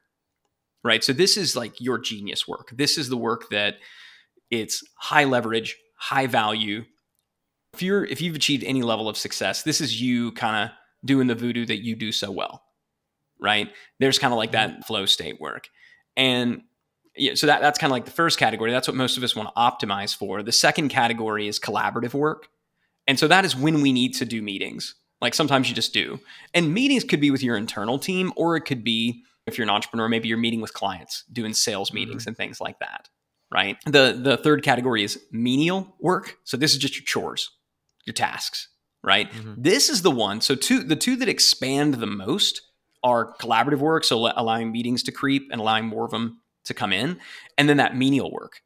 Right? 0.87 1.03
So 1.03 1.12
this 1.12 1.37
is 1.37 1.57
like 1.57 1.81
your 1.81 1.99
genius 1.99 2.46
work. 2.46 2.70
This 2.72 2.96
is 2.96 3.09
the 3.09 3.16
work 3.16 3.51
that 3.51 3.77
it's 4.51 4.85
high 4.96 5.25
leverage, 5.25 5.77
high 5.96 6.27
value. 6.27 6.85
If 7.75 7.83
you're 7.83 8.05
if 8.05 8.20
you've 8.20 8.37
achieved 8.37 8.64
any 8.64 8.83
level 8.83 9.09
of 9.09 9.16
success, 9.16 9.64
this 9.64 9.81
is 9.81 10.01
you 10.01 10.33
kind 10.33 10.64
of 10.64 10.77
doing 11.05 11.27
the 11.27 11.35
voodoo 11.35 11.66
that 11.66 11.85
you 11.85 11.96
do 11.96 12.12
so 12.12 12.31
well. 12.31 12.62
Right? 13.40 13.68
There's 13.99 14.18
kind 14.18 14.33
of 14.33 14.38
like 14.38 14.53
that 14.53 14.70
mm-hmm. 14.70 14.83
flow 14.83 15.07
state 15.07 15.40
work. 15.40 15.68
And 16.16 16.62
yeah, 17.16 17.35
so 17.35 17.46
that, 17.46 17.61
that's 17.61 17.79
kind 17.79 17.90
of 17.90 17.92
like 17.92 18.05
the 18.05 18.11
first 18.11 18.38
category. 18.38 18.70
That's 18.70 18.88
what 18.88 18.96
most 18.96 19.16
of 19.16 19.25
us 19.25 19.35
want 19.35 19.49
to 19.49 19.55
optimize 19.61 20.16
for. 20.16 20.42
The 20.42 20.53
second 20.53 20.90
category 20.90 21.49
is 21.49 21.59
collaborative 21.59 22.14
work. 22.14 22.49
And 23.07 23.18
so 23.18 23.29
that 23.29 23.44
is 23.44 23.57
when 23.57 23.83
we 23.83 23.92
need 23.92 24.14
to 24.14 24.25
do 24.25 24.42
meetings. 24.42 24.94
Like 25.20 25.35
sometimes 25.35 25.68
you 25.68 25.75
just 25.75 25.94
do. 25.94 26.20
And 26.53 26.75
meetings 26.75 27.05
could 27.05 27.20
be 27.20 27.31
with 27.31 27.42
your 27.42 27.57
internal 27.57 27.99
team, 27.99 28.33
or 28.37 28.57
it 28.57 28.62
could 28.62 28.85
be 28.85 29.22
if 29.46 29.56
you're 29.59 29.64
an 29.64 29.70
entrepreneur, 29.70 30.09
maybe 30.09 30.28
you're 30.28 30.38
meeting 30.38 30.61
with 30.61 30.72
clients, 30.74 31.24
doing 31.32 31.54
sales 31.54 31.92
meetings 31.92 32.26
and 32.26 32.37
things 32.37 32.61
like 32.61 32.78
that 32.80 33.09
right? 33.50 33.76
The 33.85 34.18
the 34.20 34.37
third 34.37 34.62
category 34.62 35.02
is 35.04 35.20
menial 35.30 35.94
work. 36.00 36.37
So 36.44 36.56
this 36.56 36.72
is 36.72 36.78
just 36.78 36.96
your 36.96 37.04
chores, 37.04 37.50
your 38.04 38.14
tasks, 38.14 38.68
right? 39.02 39.30
Mhm. 39.30 39.54
This 39.59 39.88
is 39.88 40.02
the 40.02 40.11
one. 40.11 40.40
So 40.40 40.54
two 40.54 40.82
the 40.82 40.96
two 40.96 41.16
that 41.16 41.28
expand 41.28 41.94
the 41.94 42.06
most 42.06 42.62
are 43.02 43.37
collaborative 43.38 43.78
work, 43.78 44.04
so 44.04 44.32
allowing 44.37 44.72
meetings 44.72 45.02
to 45.04 45.12
creep 45.12 45.48
and 45.52 45.61
allowing 45.61 45.87
more 45.87 46.04
of 46.04 46.11
them 46.11 46.40
to 46.64 46.74
come 46.74 46.92
in, 46.92 47.20
and 47.56 47.68
then 47.68 47.76
that 47.76 47.96
menial 47.96 48.32
work, 48.32 48.62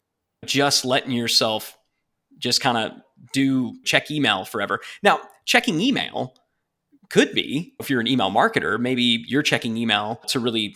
just 0.47 0.85
letting 0.85 1.13
yourself 1.13 1.77
just 2.39 2.63
kind 2.63 2.79
of 2.79 2.93
do 3.35 3.77
check 3.85 4.11
email 4.11 4.47
forever. 4.47 4.81
Now, 5.03 5.21
checking 5.45 5.79
email 5.79 6.35
could 7.11 7.33
be 7.35 7.75
if 7.81 7.91
you're 7.91 8.01
an 8.01 8.07
email 8.07 8.31
marketer, 8.31 8.79
maybe 8.79 9.25
you're 9.27 9.43
checking 9.43 9.77
email 9.77 10.21
to 10.29 10.41
really 10.41 10.75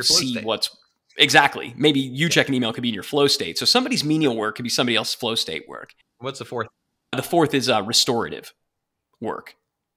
see 0.00 0.32
state. 0.32 0.44
what's 0.44 0.74
exactly. 1.18 1.74
Maybe 1.76 2.00
you 2.00 2.28
check 2.28 2.48
an 2.48 2.54
email 2.54 2.72
could 2.72 2.82
be 2.82 2.88
in 2.88 2.94
your 2.94 3.02
flow 3.02 3.26
state. 3.26 3.58
So 3.58 3.64
somebody's 3.66 4.04
menial 4.04 4.36
work 4.36 4.56
could 4.56 4.62
be 4.62 4.68
somebody 4.70 4.96
else's 4.96 5.14
flow 5.14 5.34
state 5.34 5.68
work. 5.68 5.90
what's 6.18 6.38
the 6.38 6.44
fourth 6.44 6.68
The 7.12 7.22
fourth 7.22 7.52
is 7.54 7.68
uh, 7.68 7.82
restorative 7.82 8.52
work. 9.20 9.54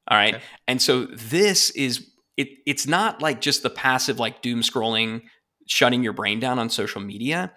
All 0.07 0.17
right, 0.17 0.35
Okay. 0.35 0.43
and 0.67 0.81
so 0.81 1.05
this 1.05 1.69
is 1.71 2.07
it. 2.37 2.49
It's 2.67 2.85
not 2.85 3.21
like 3.23 3.41
just 3.41 3.63
the 3.63 3.69
passive 3.71 4.19
like 4.19 4.41
doom 4.43 4.61
scrolling, 4.61 5.21
shutting 5.67 6.03
your 6.03 6.13
brain 6.13 6.39
down 6.39 6.59
on 6.59 6.69
social 6.69 7.01
media. 7.01 7.51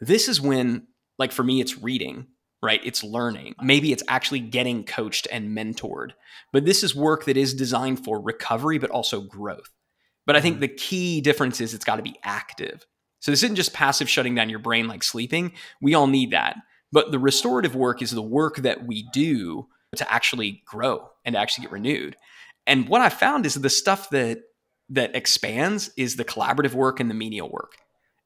This 0.00 0.28
is 0.28 0.38
when, 0.40 0.88
like 1.18 1.32
for 1.32 1.42
me, 1.42 1.60
it's 1.62 1.78
reading. 1.78 2.26
Right, 2.66 2.80
it's 2.82 3.04
learning. 3.04 3.54
Maybe 3.62 3.92
it's 3.92 4.02
actually 4.08 4.40
getting 4.40 4.82
coached 4.82 5.28
and 5.30 5.56
mentored. 5.56 6.10
But 6.52 6.64
this 6.64 6.82
is 6.82 6.96
work 6.96 7.26
that 7.26 7.36
is 7.36 7.54
designed 7.54 8.04
for 8.04 8.20
recovery, 8.20 8.78
but 8.78 8.90
also 8.90 9.20
growth. 9.20 9.70
But 10.26 10.34
I 10.34 10.40
think 10.40 10.58
the 10.58 10.66
key 10.66 11.20
difference 11.20 11.60
is 11.60 11.74
it's 11.74 11.84
got 11.84 11.96
to 11.96 12.02
be 12.02 12.18
active. 12.24 12.84
So 13.20 13.30
this 13.30 13.44
isn't 13.44 13.54
just 13.54 13.72
passive 13.72 14.08
shutting 14.08 14.34
down 14.34 14.50
your 14.50 14.58
brain 14.58 14.88
like 14.88 15.04
sleeping. 15.04 15.52
We 15.80 15.94
all 15.94 16.08
need 16.08 16.32
that. 16.32 16.56
But 16.90 17.12
the 17.12 17.20
restorative 17.20 17.76
work 17.76 18.02
is 18.02 18.10
the 18.10 18.20
work 18.20 18.56
that 18.56 18.84
we 18.84 19.06
do 19.12 19.68
to 19.94 20.12
actually 20.12 20.62
grow 20.66 21.08
and 21.24 21.34
to 21.34 21.38
actually 21.38 21.62
get 21.62 21.72
renewed. 21.72 22.16
And 22.66 22.88
what 22.88 23.00
I 23.00 23.10
found 23.10 23.46
is 23.46 23.54
the 23.54 23.70
stuff 23.70 24.10
that 24.10 24.40
that 24.90 25.14
expands 25.14 25.90
is 25.96 26.16
the 26.16 26.24
collaborative 26.24 26.74
work 26.74 26.98
and 26.98 27.08
the 27.08 27.14
menial 27.14 27.48
work. 27.48 27.76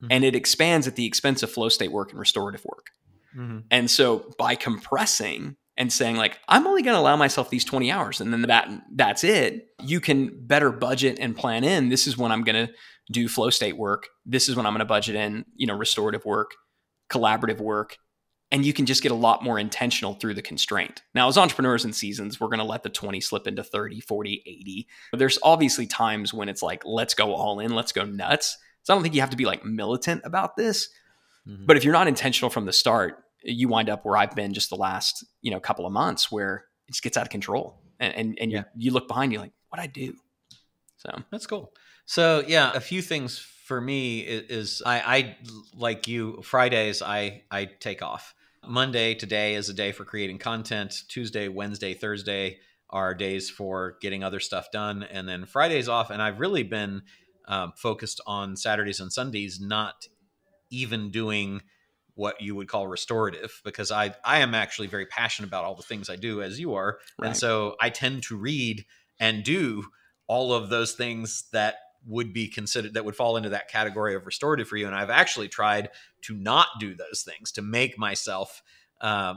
mm-hmm. 0.02 0.12
and 0.12 0.24
it 0.24 0.34
expands 0.34 0.86
at 0.86 0.96
the 0.96 1.06
expense 1.06 1.42
of 1.42 1.50
flow 1.50 1.68
state 1.68 1.92
work 1.92 2.10
and 2.10 2.18
restorative 2.18 2.64
work. 2.64 2.86
Mm-hmm. 3.36 3.58
And 3.70 3.90
so 3.90 4.30
by 4.38 4.54
compressing 4.54 5.56
and 5.76 5.92
saying 5.92 6.16
like 6.16 6.38
I'm 6.48 6.66
only 6.66 6.82
going 6.82 6.94
to 6.94 7.00
allow 7.00 7.16
myself 7.16 7.48
these 7.48 7.64
20 7.64 7.90
hours 7.90 8.20
and 8.20 8.32
then 8.32 8.42
that 8.42 8.68
that's 8.94 9.24
it, 9.24 9.68
you 9.82 10.00
can 10.00 10.46
better 10.46 10.70
budget 10.70 11.18
and 11.20 11.36
plan 11.36 11.64
in 11.64 11.88
this 11.88 12.06
is 12.06 12.18
when 12.18 12.32
I'm 12.32 12.42
going 12.42 12.66
to 12.66 12.72
do 13.10 13.28
flow 13.28 13.50
state 13.50 13.76
work. 13.76 14.08
This 14.24 14.48
is 14.48 14.56
when 14.56 14.66
I'm 14.66 14.72
going 14.72 14.80
to 14.80 14.84
budget 14.84 15.16
in, 15.16 15.44
you 15.56 15.66
know, 15.66 15.76
restorative 15.76 16.24
work, 16.24 16.52
collaborative 17.10 17.60
work, 17.60 17.98
and 18.52 18.64
you 18.64 18.72
can 18.72 18.86
just 18.86 19.02
get 19.02 19.12
a 19.12 19.16
lot 19.16 19.44
more 19.44 19.58
intentional 19.58 20.14
through 20.14 20.34
the 20.34 20.42
constraint. 20.42 21.02
Now, 21.14 21.28
as 21.28 21.38
entrepreneurs 21.38 21.84
in 21.84 21.92
seasons, 21.92 22.40
we're 22.40 22.48
going 22.48 22.58
to 22.58 22.64
let 22.64 22.82
the 22.82 22.88
20 22.88 23.20
slip 23.20 23.46
into 23.46 23.62
30, 23.62 24.00
40, 24.00 24.42
80. 24.46 24.88
There's 25.12 25.38
obviously 25.42 25.86
times 25.86 26.34
when 26.34 26.48
it's 26.48 26.62
like, 26.62 26.82
let's 26.84 27.14
go 27.14 27.34
all 27.34 27.60
in, 27.60 27.74
let's 27.74 27.92
go 27.92 28.04
nuts. 28.04 28.58
So 28.82 28.92
I 28.92 28.96
don't 28.96 29.02
think 29.02 29.14
you 29.14 29.20
have 29.20 29.30
to 29.30 29.36
be 29.36 29.44
like 29.44 29.64
militant 29.64 30.22
about 30.24 30.56
this. 30.56 30.88
Mm-hmm. 31.48 31.66
But 31.66 31.76
if 31.76 31.84
you're 31.84 31.92
not 31.92 32.08
intentional 32.08 32.50
from 32.50 32.66
the 32.66 32.72
start, 32.72 33.24
you 33.42 33.68
wind 33.68 33.88
up 33.88 34.04
where 34.04 34.16
I've 34.16 34.34
been 34.34 34.52
just 34.52 34.70
the 34.70 34.76
last, 34.76 35.24
you 35.42 35.50
know, 35.50 35.60
couple 35.60 35.86
of 35.86 35.92
months 35.92 36.30
where 36.30 36.64
it 36.86 36.92
just 36.92 37.02
gets 37.02 37.16
out 37.16 37.24
of 37.24 37.30
control. 37.30 37.82
And 37.98 38.14
and, 38.14 38.38
and 38.40 38.52
yeah. 38.52 38.64
you, 38.74 38.86
you 38.86 38.92
look 38.92 39.08
behind 39.08 39.32
you 39.32 39.38
like, 39.38 39.52
what 39.68 39.80
I 39.80 39.86
do? 39.86 40.14
So 40.96 41.10
that's 41.30 41.46
cool. 41.46 41.72
So 42.04 42.44
yeah, 42.46 42.72
a 42.74 42.80
few 42.80 43.02
things 43.02 43.38
for 43.38 43.80
me 43.80 44.20
is, 44.20 44.42
is 44.50 44.82
I, 44.84 45.00
I 45.00 45.36
like 45.76 46.08
you 46.08 46.42
Fridays 46.42 47.02
I 47.02 47.44
I 47.50 47.66
take 47.66 48.02
off. 48.02 48.34
Monday 48.66 49.14
today 49.14 49.54
is 49.54 49.70
a 49.70 49.72
day 49.72 49.92
for 49.92 50.04
creating 50.04 50.38
content. 50.38 51.04
Tuesday, 51.08 51.48
Wednesday, 51.48 51.94
Thursday 51.94 52.58
are 52.90 53.14
days 53.14 53.48
for 53.48 53.96
getting 54.02 54.22
other 54.22 54.40
stuff 54.40 54.70
done, 54.72 55.02
and 55.04 55.28
then 55.28 55.46
Fridays 55.46 55.88
off. 55.88 56.10
And 56.10 56.20
I've 56.20 56.40
really 56.40 56.64
been 56.64 57.02
um, 57.48 57.72
focused 57.76 58.20
on 58.26 58.56
Saturdays 58.56 59.00
and 59.00 59.12
Sundays, 59.12 59.60
not 59.60 60.06
even 60.70 61.10
doing 61.10 61.62
what 62.14 62.40
you 62.40 62.54
would 62.54 62.68
call 62.68 62.86
restorative 62.86 63.60
because 63.64 63.90
I 63.90 64.14
I 64.24 64.40
am 64.40 64.54
actually 64.54 64.88
very 64.88 65.06
passionate 65.06 65.48
about 65.48 65.64
all 65.64 65.74
the 65.74 65.82
things 65.82 66.10
I 66.10 66.16
do 66.16 66.42
as 66.42 66.58
you 66.58 66.74
are, 66.74 66.98
right. 67.18 67.28
and 67.28 67.36
so 67.36 67.76
I 67.80 67.90
tend 67.90 68.22
to 68.24 68.36
read 68.36 68.84
and 69.18 69.44
do 69.44 69.84
all 70.26 70.52
of 70.52 70.68
those 70.68 70.92
things 70.92 71.44
that 71.52 71.76
would 72.06 72.32
be 72.32 72.48
considered 72.48 72.94
that 72.94 73.04
would 73.04 73.16
fall 73.16 73.36
into 73.36 73.50
that 73.50 73.68
category 73.68 74.14
of 74.14 74.26
restorative 74.26 74.68
for 74.68 74.76
you. 74.76 74.86
And 74.86 74.94
I've 74.94 75.10
actually 75.10 75.48
tried 75.48 75.90
to 76.22 76.34
not 76.34 76.68
do 76.78 76.94
those 76.94 77.22
things 77.22 77.52
to 77.52 77.62
make 77.62 77.98
myself 77.98 78.62
uh, 79.00 79.34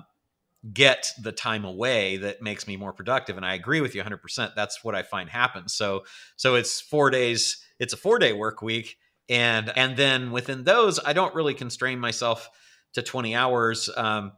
get 0.72 1.12
the 1.22 1.32
time 1.32 1.66
away 1.66 2.18
that 2.18 2.42
makes 2.42 2.68
me 2.68 2.78
more 2.78 2.94
productive. 2.94 3.36
And 3.36 3.46
I 3.46 3.54
agree 3.54 3.82
with 3.82 3.96
you 3.96 4.02
100%. 4.02 4.56
That's 4.56 4.84
what 4.84 4.96
I 4.96 5.04
find 5.04 5.30
happens. 5.30 5.74
So, 5.74 6.06
so 6.38 6.56
it's 6.56 6.80
four 6.80 7.10
days, 7.10 7.58
it's 7.80 7.94
a 7.94 7.98
four 7.98 8.18
day 8.20 8.32
work 8.32 8.62
week. 8.62 8.98
And, 9.30 9.72
and 9.76 9.96
then 9.96 10.32
within 10.32 10.64
those, 10.64 11.00
I 11.00 11.14
don't 11.14 11.34
really 11.34 11.54
constrain 11.54 12.00
myself 12.00 12.50
to 12.94 13.02
20 13.02 13.36
hours. 13.36 13.90
Um, 13.96 14.34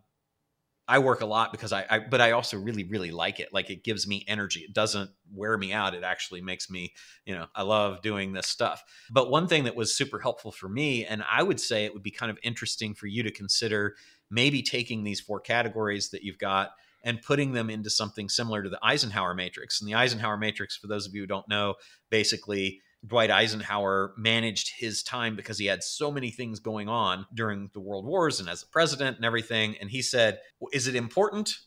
I 0.88 1.00
work 1.00 1.22
a 1.22 1.26
lot 1.26 1.52
because 1.52 1.74
I, 1.74 1.86
I, 1.90 2.00
but 2.00 2.22
I 2.22 2.32
also 2.32 2.60
really, 2.60 2.84
really 2.84 3.10
like 3.10 3.40
it. 3.40 3.50
Like 3.52 3.72
it 3.72 3.84
gives 3.84 4.08
me 4.08 4.24
energy. 4.28 4.60
It 4.60 4.74
doesn't 4.74 5.10
wear 5.34 5.58
me 5.58 5.74
out. 5.74 5.96
It 5.96 6.04
actually 6.04 6.42
makes 6.42 6.70
me, 6.70 6.94
you 7.26 7.34
know, 7.34 7.48
I 7.56 7.64
love 7.64 8.04
doing 8.04 8.34
this 8.34 8.48
stuff. 8.48 8.84
But 9.10 9.32
one 9.32 9.48
thing 9.48 9.64
that 9.64 9.76
was 9.76 9.98
super 9.98 10.20
helpful 10.20 10.52
for 10.52 10.70
me, 10.70 11.04
and 11.06 11.24
I 11.30 11.42
would 11.42 11.60
say 11.60 11.86
it 11.86 11.94
would 11.94 12.04
be 12.04 12.12
kind 12.12 12.30
of 12.30 12.38
interesting 12.44 12.94
for 12.94 13.08
you 13.08 13.24
to 13.24 13.32
consider 13.32 13.96
maybe 14.30 14.62
taking 14.62 15.04
these 15.04 15.20
four 15.20 15.40
categories 15.40 16.10
that 16.12 16.24
you've 16.24 16.38
got 16.38 16.72
and 17.04 17.22
putting 17.22 17.54
them 17.54 17.70
into 17.70 17.90
something 17.90 18.30
similar 18.30 18.62
to 18.62 18.70
the 18.70 18.80
Eisenhower 18.84 19.34
matrix. 19.34 19.82
And 19.82 19.88
the 19.88 19.96
Eisenhower 19.96 20.38
matrix, 20.38 20.78
for 20.78 20.88
those 20.88 21.08
of 21.08 21.16
you 21.16 21.22
who 21.22 21.28
don't 21.28 21.48
know, 21.48 21.76
basically 22.10 22.82
Dwight 23.06 23.32
Eisenhower 23.32 24.14
managed 24.18 24.74
his 24.78 25.04
time 25.04 25.36
because 25.36 25.58
he 25.58 25.66
had 25.66 25.84
so 25.84 26.12
many 26.12 26.32
things 26.32 26.60
going 26.60 26.90
on 26.90 27.26
during 27.34 27.70
the 27.74 27.80
world 27.80 28.06
wars 28.06 28.40
and 28.40 28.50
as 28.50 28.64
a 28.64 28.68
president 28.68 29.18
and 29.18 29.26
everything. 29.26 29.76
And 29.80 29.90
he 29.90 30.02
said, 30.02 30.40
Is 30.72 30.88
it 30.88 30.96
important 30.96 31.58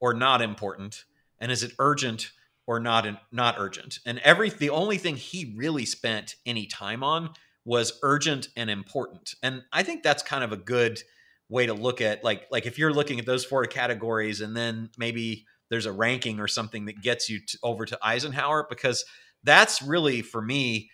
or 0.00 0.14
not 0.14 0.42
important? 0.42 1.04
And 1.40 1.50
is 1.50 1.62
it 1.62 1.72
urgent 1.78 2.30
or 2.66 2.80
not 2.80 3.06
not 3.32 3.56
urgent? 3.58 3.98
And 4.06 4.18
every 4.20 4.50
the 4.50 4.70
only 4.70 4.98
thing 4.98 5.16
he 5.16 5.54
really 5.56 5.86
spent 5.86 6.36
any 6.44 6.66
time 6.66 7.02
on 7.02 7.30
was 7.64 7.98
urgent 8.02 8.48
and 8.56 8.70
important. 8.70 9.34
And 9.42 9.64
I 9.72 9.82
think 9.82 10.02
that's 10.02 10.22
kind 10.22 10.44
of 10.44 10.52
a 10.52 10.56
good 10.56 11.00
way 11.48 11.66
to 11.66 11.74
look 11.74 12.00
at 12.00 12.24
like 12.24 12.46
like 12.50 12.66
if 12.66 12.78
you're 12.78 12.92
looking 12.92 13.18
at 13.18 13.26
those 13.26 13.44
four 13.44 13.64
categories 13.66 14.40
and 14.40 14.56
then 14.56 14.90
maybe 14.98 15.46
there's 15.68 15.86
a 15.86 15.92
ranking 15.92 16.38
or 16.38 16.48
something 16.48 16.84
that 16.86 17.02
gets 17.02 17.28
you 17.28 17.40
to, 17.40 17.58
over 17.62 17.84
to 17.84 17.98
Eisenhower 18.02 18.66
because 18.68 19.04
that's 19.46 19.80
really 19.80 20.20
for 20.20 20.42
me 20.42 20.90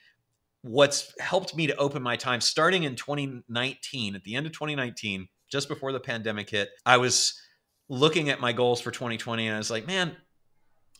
what's 0.62 1.12
helped 1.18 1.56
me 1.56 1.66
to 1.66 1.76
open 1.76 2.02
my 2.02 2.14
time. 2.14 2.40
Starting 2.40 2.84
in 2.84 2.94
2019 2.94 4.14
at 4.14 4.22
the 4.22 4.36
end 4.36 4.46
of 4.46 4.52
2019 4.52 5.26
just 5.50 5.68
before 5.68 5.92
the 5.92 6.00
pandemic 6.00 6.48
hit 6.48 6.70
i 6.86 6.96
was 6.96 7.38
looking 7.90 8.30
at 8.30 8.40
my 8.40 8.54
goals 8.54 8.80
for 8.80 8.90
2020 8.90 9.46
and 9.46 9.54
i 9.54 9.58
was 9.58 9.70
like 9.70 9.86
man 9.86 10.16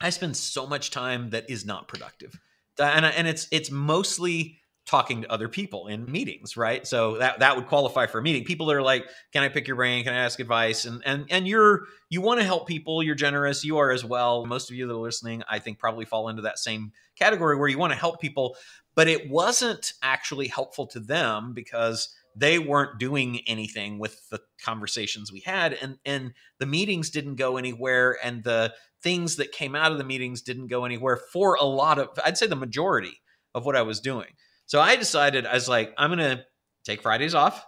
i 0.03 0.11
spend 0.11 0.37
so 0.37 0.67
much 0.67 0.91
time 0.91 1.31
that 1.31 1.49
is 1.49 1.65
not 1.65 1.89
productive. 1.89 2.39
And, 2.79 3.07
and 3.07 3.29
it's 3.29 3.49
it's 3.53 3.71
mostly 3.71 4.59
talking 4.85 5.23
to 5.23 5.31
other 5.31 5.49
people 5.49 5.87
in 5.87 6.11
meetings 6.11 6.57
right? 6.57 6.87
So 6.87 7.19
that 7.19 7.39
that 7.39 7.57
would 7.57 7.67
qualify 7.67 8.07
for 8.07 8.19
a 8.19 8.23
meeting. 8.23 8.45
People 8.45 8.67
that 8.67 8.77
are 8.77 8.83
like 8.83 9.07
can 9.33 9.43
i 9.43 9.49
pick 9.49 9.67
your 9.67 9.77
brain? 9.77 10.05
Can 10.05 10.13
i 10.13 10.19
ask 10.19 10.41
advice? 10.41 10.85
And 10.85 11.03
and 11.05 11.27
and 11.31 11.47
you're 11.47 11.85
you 12.11 12.21
want 12.21 12.41
to 12.41 12.47
help 12.47 12.67
people. 12.67 13.03
You're 13.03 13.15
generous. 13.15 13.65
You 13.65 13.79
are 13.79 13.91
as 13.91 14.05
well. 14.05 14.45
Most 14.45 14.71
of 14.71 14.77
you 14.77 14.87
that 14.87 14.95
are 14.95 14.97
listening 14.97 15.43
i 15.49 15.59
think 15.59 15.79
probably 15.79 16.05
fall 16.05 16.29
into 16.29 16.43
that 16.43 16.59
same 16.59 16.93
category 17.17 17.57
where 17.57 17.69
you 17.69 17.79
want 17.79 17.93
to 17.93 17.99
help 17.99 18.21
people 18.21 18.57
but 18.95 19.09
it 19.09 19.31
wasn't 19.31 19.95
actually 20.03 20.49
helpful 20.49 20.87
to 20.87 21.01
them 21.01 21.55
because 21.55 22.15
they 22.35 22.59
weren't 22.59 22.99
doing 22.99 23.41
anything 23.47 23.99
with 23.99 24.29
the 24.31 24.41
conversations 24.63 25.31
we 25.33 25.41
had 25.41 25.75
and 25.75 25.99
and 26.05 26.33
the 26.59 26.67
meetings 26.67 27.11
didn't 27.11 27.37
go 27.37 27.57
anywhere 27.57 28.17
and 28.23 28.43
the 28.45 28.73
things 29.03 29.37
that 29.37 29.53
came 29.53 29.75
out 29.75 29.93
of 29.93 29.99
the 29.99 30.05
meetings 30.05 30.43
didn't 30.43 30.69
go 30.69 30.85
anywhere 30.85 31.17
for 31.33 31.57
a 31.57 31.65
lot 31.65 31.99
of 31.99 32.09
I'd 32.25 32.39
say 32.39 32.47
the 32.47 32.57
majority 32.57 33.21
of 33.55 33.67
what 33.67 33.77
I 33.77 33.83
was 33.83 34.01
doing. 34.01 34.29
So 34.67 34.81
I 34.81 34.97
decided 34.97 35.47
I 35.47 35.55
was 35.55 35.69
like, 35.69 35.93
I'm 35.99 36.11
going 36.11 36.37
to 36.37 36.45
take 36.85 37.03
Fridays 37.03 37.35
off. 37.35 37.65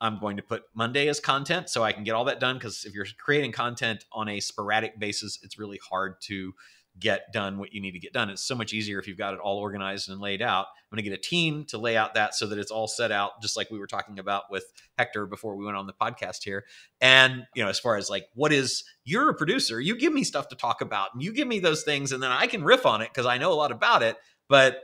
I'm 0.00 0.18
going 0.18 0.38
to 0.38 0.42
put 0.42 0.62
Monday 0.74 1.08
as 1.08 1.20
content 1.20 1.68
so 1.68 1.82
I 1.82 1.92
can 1.92 2.04
get 2.04 2.14
all 2.14 2.24
that 2.24 2.40
done. 2.40 2.56
Because 2.56 2.84
if 2.84 2.94
you're 2.94 3.06
creating 3.18 3.52
content 3.52 4.04
on 4.12 4.28
a 4.28 4.40
sporadic 4.40 4.98
basis, 4.98 5.38
it's 5.42 5.58
really 5.58 5.78
hard 5.88 6.20
to 6.22 6.54
get 6.98 7.32
done 7.32 7.58
what 7.58 7.72
you 7.72 7.80
need 7.80 7.92
to 7.92 7.98
get 7.98 8.12
done. 8.12 8.30
It's 8.30 8.42
so 8.42 8.54
much 8.54 8.72
easier 8.72 8.98
if 8.98 9.06
you've 9.06 9.16
got 9.16 9.32
it 9.32 9.40
all 9.40 9.58
organized 9.58 10.08
and 10.10 10.20
laid 10.20 10.42
out. 10.42 10.66
I'm 10.66 10.96
going 10.96 11.04
to 11.04 11.08
get 11.08 11.18
a 11.18 11.22
team 11.22 11.64
to 11.66 11.78
lay 11.78 11.96
out 11.96 12.14
that 12.14 12.34
so 12.34 12.46
that 12.48 12.58
it's 12.58 12.72
all 12.72 12.88
set 12.88 13.12
out, 13.12 13.40
just 13.40 13.56
like 13.56 13.70
we 13.70 13.78
were 13.78 13.86
talking 13.86 14.18
about 14.18 14.44
with 14.50 14.64
Hector 14.98 15.26
before 15.26 15.54
we 15.54 15.64
went 15.64 15.76
on 15.76 15.86
the 15.86 15.92
podcast 15.92 16.42
here. 16.42 16.64
And, 17.00 17.46
you 17.54 17.62
know, 17.62 17.68
as 17.68 17.78
far 17.78 17.96
as 17.96 18.10
like, 18.10 18.26
what 18.34 18.52
is, 18.52 18.84
you're 19.04 19.30
a 19.30 19.34
producer, 19.34 19.80
you 19.80 19.96
give 19.96 20.12
me 20.12 20.24
stuff 20.24 20.48
to 20.48 20.56
talk 20.56 20.80
about 20.80 21.10
and 21.14 21.22
you 21.22 21.32
give 21.32 21.46
me 21.46 21.60
those 21.60 21.84
things 21.84 22.10
and 22.10 22.22
then 22.22 22.32
I 22.32 22.48
can 22.48 22.64
riff 22.64 22.86
on 22.86 23.02
it 23.02 23.10
because 23.12 23.26
I 23.26 23.38
know 23.38 23.52
a 23.52 23.54
lot 23.54 23.70
about 23.70 24.02
it. 24.02 24.16
But 24.48 24.80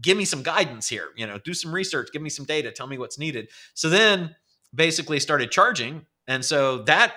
give 0.00 0.16
me 0.16 0.24
some 0.24 0.42
guidance 0.42 0.88
here, 0.88 1.08
you 1.16 1.26
know, 1.26 1.38
do 1.38 1.54
some 1.54 1.74
research, 1.74 2.08
give 2.12 2.22
me 2.22 2.30
some 2.30 2.44
data, 2.44 2.70
tell 2.70 2.86
me 2.86 2.98
what's 2.98 3.18
needed. 3.18 3.48
So 3.74 3.88
then 3.88 4.34
basically 4.74 5.20
started 5.20 5.50
charging. 5.50 6.06
And 6.26 6.44
so 6.44 6.78
that 6.82 7.14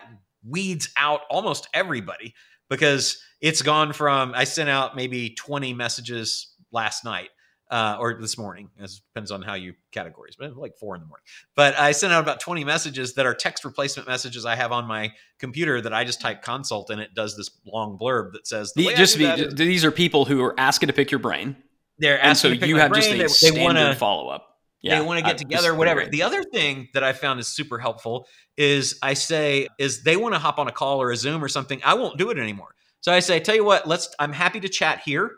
weeds 0.47 0.89
out 0.97 1.21
almost 1.29 1.67
everybody 1.73 2.33
because 2.69 3.21
it's 3.41 3.61
gone 3.61 3.93
from 3.93 4.33
I 4.35 4.45
sent 4.45 4.69
out 4.69 4.95
maybe 4.95 5.31
20 5.31 5.73
messages 5.73 6.55
last 6.71 7.03
night 7.03 7.29
uh, 7.69 7.97
or 7.99 8.13
this 8.19 8.37
morning. 8.37 8.69
As 8.79 8.93
it 8.95 9.01
depends 9.13 9.31
on 9.31 9.41
how 9.41 9.55
you 9.55 9.73
categories, 9.91 10.35
but 10.37 10.55
like 10.55 10.75
four 10.77 10.95
in 10.95 11.01
the 11.01 11.07
morning. 11.07 11.23
But 11.55 11.77
I 11.77 11.91
sent 11.91 12.13
out 12.13 12.21
about 12.21 12.39
20 12.39 12.63
messages 12.63 13.13
that 13.15 13.25
are 13.25 13.33
text 13.33 13.65
replacement 13.65 14.07
messages 14.07 14.45
I 14.45 14.55
have 14.55 14.71
on 14.71 14.85
my 14.85 15.11
computer 15.39 15.81
that 15.81 15.93
I 15.93 16.03
just 16.03 16.21
type 16.21 16.41
consult 16.41 16.89
and 16.89 17.01
it 17.01 17.13
does 17.13 17.35
this 17.35 17.49
long 17.65 17.97
blurb 17.97 18.33
that 18.33 18.47
says 18.47 18.73
the, 18.73 18.93
just 18.95 19.17
be, 19.17 19.47
these 19.53 19.83
are 19.83 19.91
people 19.91 20.25
who 20.25 20.43
are 20.43 20.57
asking 20.59 20.87
to 20.87 20.93
pick 20.93 21.11
your 21.11 21.19
brain. 21.19 21.55
They're 22.01 22.19
asking 22.19 22.53
and 22.53 22.59
so 22.61 22.65
you 22.65 22.77
have 22.77 22.91
brain. 22.91 23.01
just 23.01 23.13
a 23.13 23.17
they, 23.17 23.27
standard 23.27 23.93
they 23.93 23.95
follow 23.95 24.27
up. 24.27 24.47
Yeah, 24.81 24.99
they 24.99 25.05
want 25.05 25.19
to 25.19 25.25
get 25.25 25.37
together, 25.37 25.75
whatever. 25.75 26.07
The 26.07 26.23
other 26.23 26.43
thing 26.43 26.89
that 26.95 27.03
I 27.03 27.13
found 27.13 27.39
is 27.39 27.47
super 27.47 27.77
helpful 27.77 28.27
is 28.57 28.97
I 29.03 29.13
say 29.13 29.67
is 29.77 30.01
they 30.01 30.17
want 30.17 30.33
to 30.33 30.39
hop 30.39 30.57
on 30.57 30.67
a 30.67 30.71
call 30.71 30.99
or 31.01 31.11
a 31.11 31.15
Zoom 31.15 31.43
or 31.43 31.47
something. 31.47 31.79
I 31.83 31.93
won't 31.93 32.17
do 32.17 32.31
it 32.31 32.39
anymore. 32.39 32.73
So 33.01 33.13
I 33.13 33.19
say, 33.19 33.39
tell 33.39 33.55
you 33.55 33.63
what, 33.63 33.87
let's. 33.87 34.13
I'm 34.19 34.33
happy 34.33 34.59
to 34.61 34.69
chat 34.69 35.01
here, 35.05 35.31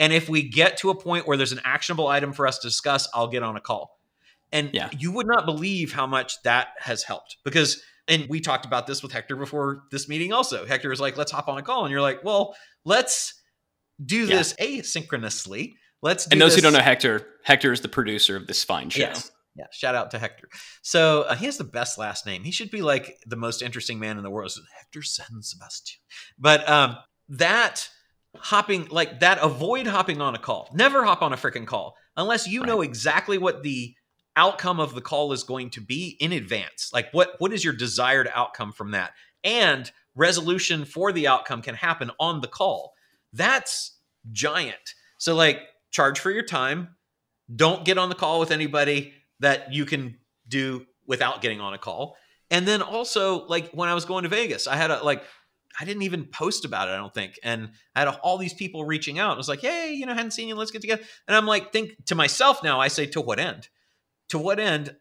and 0.00 0.12
if 0.12 0.28
we 0.28 0.42
get 0.42 0.78
to 0.78 0.90
a 0.90 0.94
point 0.94 1.28
where 1.28 1.36
there's 1.36 1.52
an 1.52 1.60
actionable 1.64 2.08
item 2.08 2.32
for 2.32 2.48
us 2.48 2.58
to 2.58 2.66
discuss, 2.66 3.08
I'll 3.14 3.28
get 3.28 3.44
on 3.44 3.56
a 3.56 3.60
call. 3.60 4.00
And 4.50 4.70
yeah. 4.72 4.88
you 4.98 5.12
would 5.12 5.26
not 5.28 5.46
believe 5.46 5.92
how 5.92 6.06
much 6.06 6.42
that 6.42 6.68
has 6.78 7.02
helped 7.02 7.38
because, 7.44 7.82
and 8.06 8.28
we 8.28 8.40
talked 8.40 8.66
about 8.66 8.86
this 8.86 9.02
with 9.02 9.10
Hector 9.12 9.34
before 9.36 9.82
this 9.90 10.08
meeting. 10.08 10.32
Also, 10.32 10.66
Hector 10.66 10.88
was 10.88 11.00
like, 11.00 11.16
let's 11.16 11.32
hop 11.32 11.48
on 11.48 11.58
a 11.58 11.62
call, 11.62 11.84
and 11.84 11.92
you're 11.92 12.00
like, 12.00 12.24
well, 12.24 12.56
let's 12.84 13.40
do 14.04 14.26
this 14.26 14.54
asynchronously. 14.54 15.74
Let's. 16.04 16.26
and 16.26 16.40
those 16.40 16.50
this. 16.50 16.56
who 16.56 16.62
don't 16.62 16.74
know 16.74 16.84
Hector, 16.84 17.26
Hector 17.42 17.72
is 17.72 17.80
the 17.80 17.88
producer 17.88 18.36
of 18.36 18.46
this 18.46 18.62
fine 18.62 18.90
show. 18.90 19.00
Yes. 19.00 19.32
Yeah, 19.56 19.66
shout 19.72 19.94
out 19.94 20.10
to 20.10 20.18
Hector. 20.18 20.48
So 20.82 21.22
uh, 21.22 21.34
he 21.34 21.46
has 21.46 21.56
the 21.56 21.64
best 21.64 21.96
last 21.96 22.26
name. 22.26 22.44
He 22.44 22.50
should 22.50 22.70
be 22.70 22.82
like 22.82 23.18
the 23.26 23.36
most 23.36 23.62
interesting 23.62 23.98
man 23.98 24.18
in 24.18 24.22
the 24.22 24.30
world. 24.30 24.52
Hector 24.76 25.02
San 25.02 25.42
Sebastian. 25.42 26.00
But 26.38 26.68
um, 26.68 26.96
that 27.30 27.88
hopping, 28.36 28.88
like 28.90 29.20
that, 29.20 29.38
avoid 29.40 29.86
hopping 29.86 30.20
on 30.20 30.34
a 30.34 30.38
call. 30.38 30.68
Never 30.74 31.04
hop 31.04 31.22
on 31.22 31.32
a 31.32 31.36
freaking 31.36 31.66
call 31.66 31.96
unless 32.16 32.46
you 32.46 32.60
right. 32.60 32.66
know 32.66 32.82
exactly 32.82 33.38
what 33.38 33.62
the 33.62 33.94
outcome 34.36 34.80
of 34.80 34.94
the 34.94 35.00
call 35.00 35.32
is 35.32 35.44
going 35.44 35.70
to 35.70 35.80
be 35.80 36.16
in 36.20 36.32
advance. 36.32 36.90
Like 36.92 37.08
what 37.12 37.36
what 37.38 37.52
is 37.52 37.64
your 37.64 37.74
desired 37.74 38.28
outcome 38.34 38.72
from 38.72 38.90
that? 38.90 39.12
And 39.42 39.90
resolution 40.14 40.84
for 40.84 41.12
the 41.12 41.28
outcome 41.28 41.62
can 41.62 41.76
happen 41.76 42.10
on 42.18 42.40
the 42.40 42.48
call. 42.48 42.92
That's 43.32 43.98
giant. 44.32 44.94
So 45.18 45.34
like 45.34 45.60
charge 45.94 46.18
for 46.18 46.30
your 46.30 46.42
time. 46.42 46.88
Don't 47.54 47.84
get 47.84 47.96
on 47.96 48.08
the 48.08 48.14
call 48.14 48.40
with 48.40 48.50
anybody 48.50 49.14
that 49.40 49.72
you 49.72 49.86
can 49.86 50.18
do 50.48 50.84
without 51.06 51.40
getting 51.40 51.60
on 51.60 51.72
a 51.72 51.78
call. 51.78 52.16
And 52.50 52.66
then 52.66 52.82
also 52.82 53.46
like 53.46 53.70
when 53.70 53.88
I 53.88 53.94
was 53.94 54.04
going 54.04 54.24
to 54.24 54.28
Vegas, 54.28 54.66
I 54.66 54.76
had 54.76 54.90
a 54.90 55.02
like 55.02 55.22
I 55.80 55.84
didn't 55.84 56.02
even 56.02 56.26
post 56.26 56.64
about 56.64 56.88
it, 56.88 56.92
I 56.92 56.96
don't 56.96 57.14
think. 57.14 57.38
And 57.42 57.70
I 57.94 58.00
had 58.00 58.08
all 58.22 58.38
these 58.38 58.54
people 58.54 58.84
reaching 58.84 59.18
out. 59.18 59.34
I 59.34 59.36
was 59.36 59.48
like, 59.48 59.60
hey, 59.60 59.92
you 59.92 60.06
know, 60.06 60.14
hadn't 60.14 60.32
seen 60.32 60.48
you, 60.48 60.54
let's 60.54 60.70
get 60.70 60.82
together. 60.82 61.02
And 61.26 61.36
I'm 61.36 61.46
like, 61.46 61.72
think 61.72 62.04
to 62.06 62.14
myself 62.14 62.62
now, 62.62 62.80
I 62.80 62.88
say, 62.88 63.06
to 63.06 63.20
what 63.20 63.40
end? 63.40 63.68
To 64.28 64.38
what 64.38 64.60
end? 64.60 64.94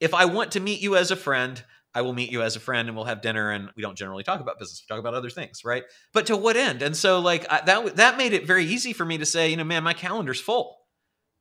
If 0.00 0.14
I 0.14 0.24
want 0.24 0.52
to 0.52 0.60
meet 0.60 0.80
you 0.80 0.96
as 0.96 1.10
a 1.10 1.16
friend, 1.16 1.62
I 1.94 2.02
will 2.02 2.12
meet 2.14 2.30
you 2.30 2.42
as 2.42 2.56
a 2.56 2.60
friend 2.60 2.88
and 2.88 2.96
we'll 2.96 3.06
have 3.06 3.20
dinner 3.20 3.50
and 3.50 3.68
we 3.76 3.82
don't 3.82 3.96
generally 3.96 4.22
talk 4.22 4.40
about 4.40 4.58
business. 4.58 4.82
We 4.82 4.94
talk 4.94 5.00
about 5.00 5.14
other 5.14 5.30
things, 5.30 5.64
right? 5.64 5.84
But 6.12 6.26
to 6.26 6.36
what 6.36 6.56
end? 6.56 6.82
And 6.82 6.96
so 6.96 7.20
like 7.20 7.46
I, 7.50 7.60
that 7.66 7.96
that 7.96 8.16
made 8.16 8.32
it 8.32 8.46
very 8.46 8.64
easy 8.64 8.92
for 8.92 9.04
me 9.04 9.18
to 9.18 9.26
say, 9.26 9.50
you 9.50 9.56
know, 9.56 9.64
man, 9.64 9.84
my 9.84 9.94
calendar's 9.94 10.40
full 10.40 10.78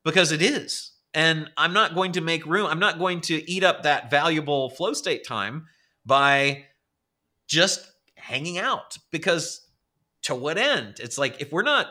because 0.04 0.32
it 0.32 0.42
is. 0.42 0.92
And 1.14 1.50
I'm 1.58 1.74
not 1.74 1.94
going 1.94 2.14
to 2.14 2.22
make 2.22 2.46
room. 2.46 2.68
I'm 2.68 2.80
not 2.80 3.00
going 3.00 3.22
to 3.22 3.50
eat 3.50 3.64
up 3.64 3.84
that 3.84 4.10
valuable 4.10 4.70
flow 4.70 4.94
state 4.94 5.26
time 5.26 5.66
by 6.06 6.66
just 7.48 7.86
hanging 8.16 8.58
out 8.58 8.98
because 9.12 9.68
to 10.24 10.36
what 10.36 10.58
end? 10.58 10.96
It's 11.00 11.18
like 11.18 11.42
if 11.42 11.52
we're 11.52 11.64
not 11.64 11.88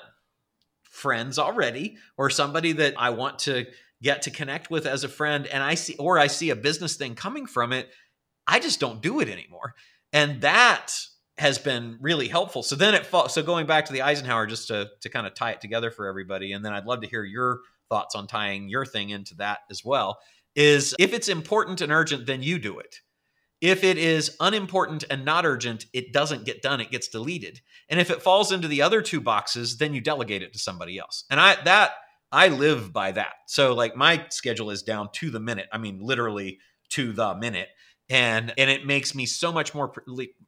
friends 0.85 1.39
already 1.39 1.97
or 2.17 2.31
somebody 2.31 2.73
that 2.73 2.95
I 2.99 3.11
want 3.11 3.41
to 3.41 3.67
get 4.03 4.23
to 4.23 4.31
connect 4.31 4.71
with 4.71 4.87
as 4.87 5.05
a 5.05 5.09
friend 5.09 5.47
and 5.47 5.63
I 5.63 5.75
see 5.75 5.97
or 5.99 6.19
I 6.19 6.27
see 6.27 6.51
a 6.51 6.57
business 6.57 6.97
thing 6.97 7.15
coming 7.15 7.47
from 7.47 7.73
it, 7.73 7.91
I 8.51 8.59
just 8.59 8.81
don't 8.81 9.01
do 9.01 9.21
it 9.21 9.29
anymore. 9.29 9.75
And 10.13 10.41
that 10.43 10.93
has 11.39 11.59
been 11.59 11.97
really 12.01 12.29
helpful. 12.29 12.63
So 12.63 12.77
then 12.77 12.95
it 12.95 13.07
so 13.29 13.43
going 13.43 13.67
back 13.67 13.87
to 13.87 13.93
the 13.93 14.03
Eisenhower 14.03 14.47
just 14.47 14.69
to 14.69 14.91
to 15.01 15.09
kind 15.09 15.27
of 15.27 15.35
tie 15.35 15.53
it 15.53 15.61
together 15.61 15.91
for 15.91 16.07
everybody 16.07 16.53
and 16.53 16.65
then 16.65 16.73
I'd 16.73 16.85
love 16.85 17.01
to 17.01 17.09
hear 17.09 17.25
your 17.25 17.61
thoughts 17.89 18.15
on 18.15 18.27
tying 18.27 18.69
your 18.69 18.85
thing 18.85 19.11
into 19.11 19.35
that 19.37 19.61
as 19.71 19.85
well 19.85 20.19
is 20.55 20.95
if 20.99 21.15
it's 21.15 21.29
important 21.29 21.81
and 21.81 21.91
urgent 21.91 22.27
then 22.27 22.43
you 22.43 22.59
do 22.59 22.79
it 22.79 23.01
if 23.61 23.85
it 23.85 23.99
is 23.99 24.37
unimportant 24.41 25.05
and 25.11 25.25
not 25.25 25.45
urgent, 25.45 25.85
it 25.93 26.13
doesn't 26.13 26.45
get 26.45 26.63
done, 26.63 26.81
it 26.81 26.91
gets 26.91 27.09
deleted. 27.09 27.61
And 27.89 28.01
if 28.01 28.11
it 28.11 28.23
falls 28.23 28.53
into 28.53 28.69
the 28.69 28.83
other 28.83 29.03
two 29.03 29.21
boxes, 29.21 29.77
then 29.77 29.93
you 29.93 30.01
delegate 30.01 30.43
it 30.43 30.53
to 30.55 30.59
somebody 30.59 30.99
else. 30.99 31.25
And 31.31 31.39
I 31.39 31.63
that 31.65 31.93
I 32.33 32.49
live 32.49 32.93
by 32.93 33.13
that. 33.13 33.35
So 33.47 33.75
like 33.75 33.97
my 33.97 34.25
schedule 34.31 34.71
is 34.71 34.83
down 34.83 35.11
to 35.15 35.31
the 35.31 35.41
minute. 35.41 35.69
I 35.73 35.79
mean 35.79 35.99
literally 36.01 36.59
to 36.91 37.13
the 37.13 37.35
minute. 37.35 37.69
And 38.11 38.53
and 38.59 38.69
it 38.69 38.85
makes 38.85 39.15
me 39.15 39.25
so 39.25 39.53
much 39.53 39.73
more 39.73 39.93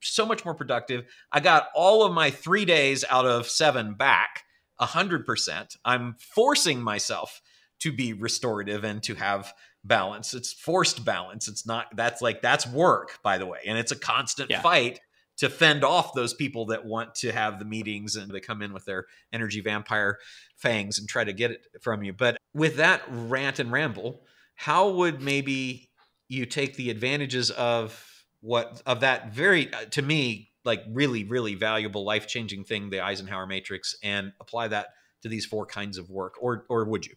so 0.02 0.26
much 0.26 0.44
more 0.44 0.54
productive. 0.54 1.04
I 1.30 1.40
got 1.40 1.68
all 1.74 2.04
of 2.04 2.12
my 2.12 2.30
3 2.30 2.64
days 2.64 3.04
out 3.08 3.24
of 3.24 3.46
7 3.48 3.94
back 3.94 4.42
100%. 4.80 5.76
I'm 5.84 6.16
forcing 6.18 6.82
myself 6.82 7.40
to 7.80 7.92
be 7.92 8.12
restorative 8.12 8.84
and 8.84 9.02
to 9.04 9.14
have 9.14 9.52
balance. 9.84 10.34
It's 10.34 10.52
forced 10.52 11.04
balance. 11.04 11.48
It's 11.48 11.66
not 11.66 11.86
that's 11.94 12.20
like 12.20 12.42
that's 12.42 12.66
work, 12.66 13.18
by 13.22 13.38
the 13.38 13.46
way. 13.46 13.60
And 13.66 13.78
it's 13.78 13.92
a 13.92 13.98
constant 13.98 14.50
yeah. 14.50 14.60
fight 14.60 15.00
to 15.38 15.48
fend 15.48 15.82
off 15.82 16.14
those 16.14 16.34
people 16.34 16.66
that 16.66 16.84
want 16.84 17.14
to 17.16 17.32
have 17.32 17.58
the 17.58 17.64
meetings 17.64 18.16
and 18.16 18.30
they 18.30 18.40
come 18.40 18.62
in 18.62 18.72
with 18.72 18.84
their 18.84 19.06
energy 19.32 19.60
vampire 19.60 20.18
fangs 20.56 20.98
and 20.98 21.08
try 21.08 21.24
to 21.24 21.32
get 21.32 21.50
it 21.50 21.66
from 21.80 22.02
you. 22.02 22.12
But 22.12 22.36
with 22.54 22.76
that 22.76 23.02
rant 23.08 23.58
and 23.58 23.72
ramble, 23.72 24.22
how 24.54 24.90
would 24.90 25.20
maybe 25.20 25.90
you 26.32 26.46
take 26.46 26.76
the 26.76 26.90
advantages 26.90 27.50
of 27.50 28.24
what 28.40 28.82
of 28.86 29.00
that 29.00 29.32
very 29.32 29.72
uh, 29.72 29.84
to 29.90 30.02
me 30.02 30.50
like 30.64 30.82
really 30.88 31.24
really 31.24 31.54
valuable 31.54 32.04
life-changing 32.04 32.64
thing 32.64 32.90
the 32.90 33.00
Eisenhower 33.00 33.46
matrix 33.46 33.96
and 34.02 34.32
apply 34.40 34.68
that 34.68 34.88
to 35.22 35.28
these 35.28 35.46
four 35.46 35.66
kinds 35.66 35.98
of 35.98 36.10
work 36.10 36.34
or 36.40 36.64
or 36.68 36.84
would 36.84 37.06
you? 37.06 37.14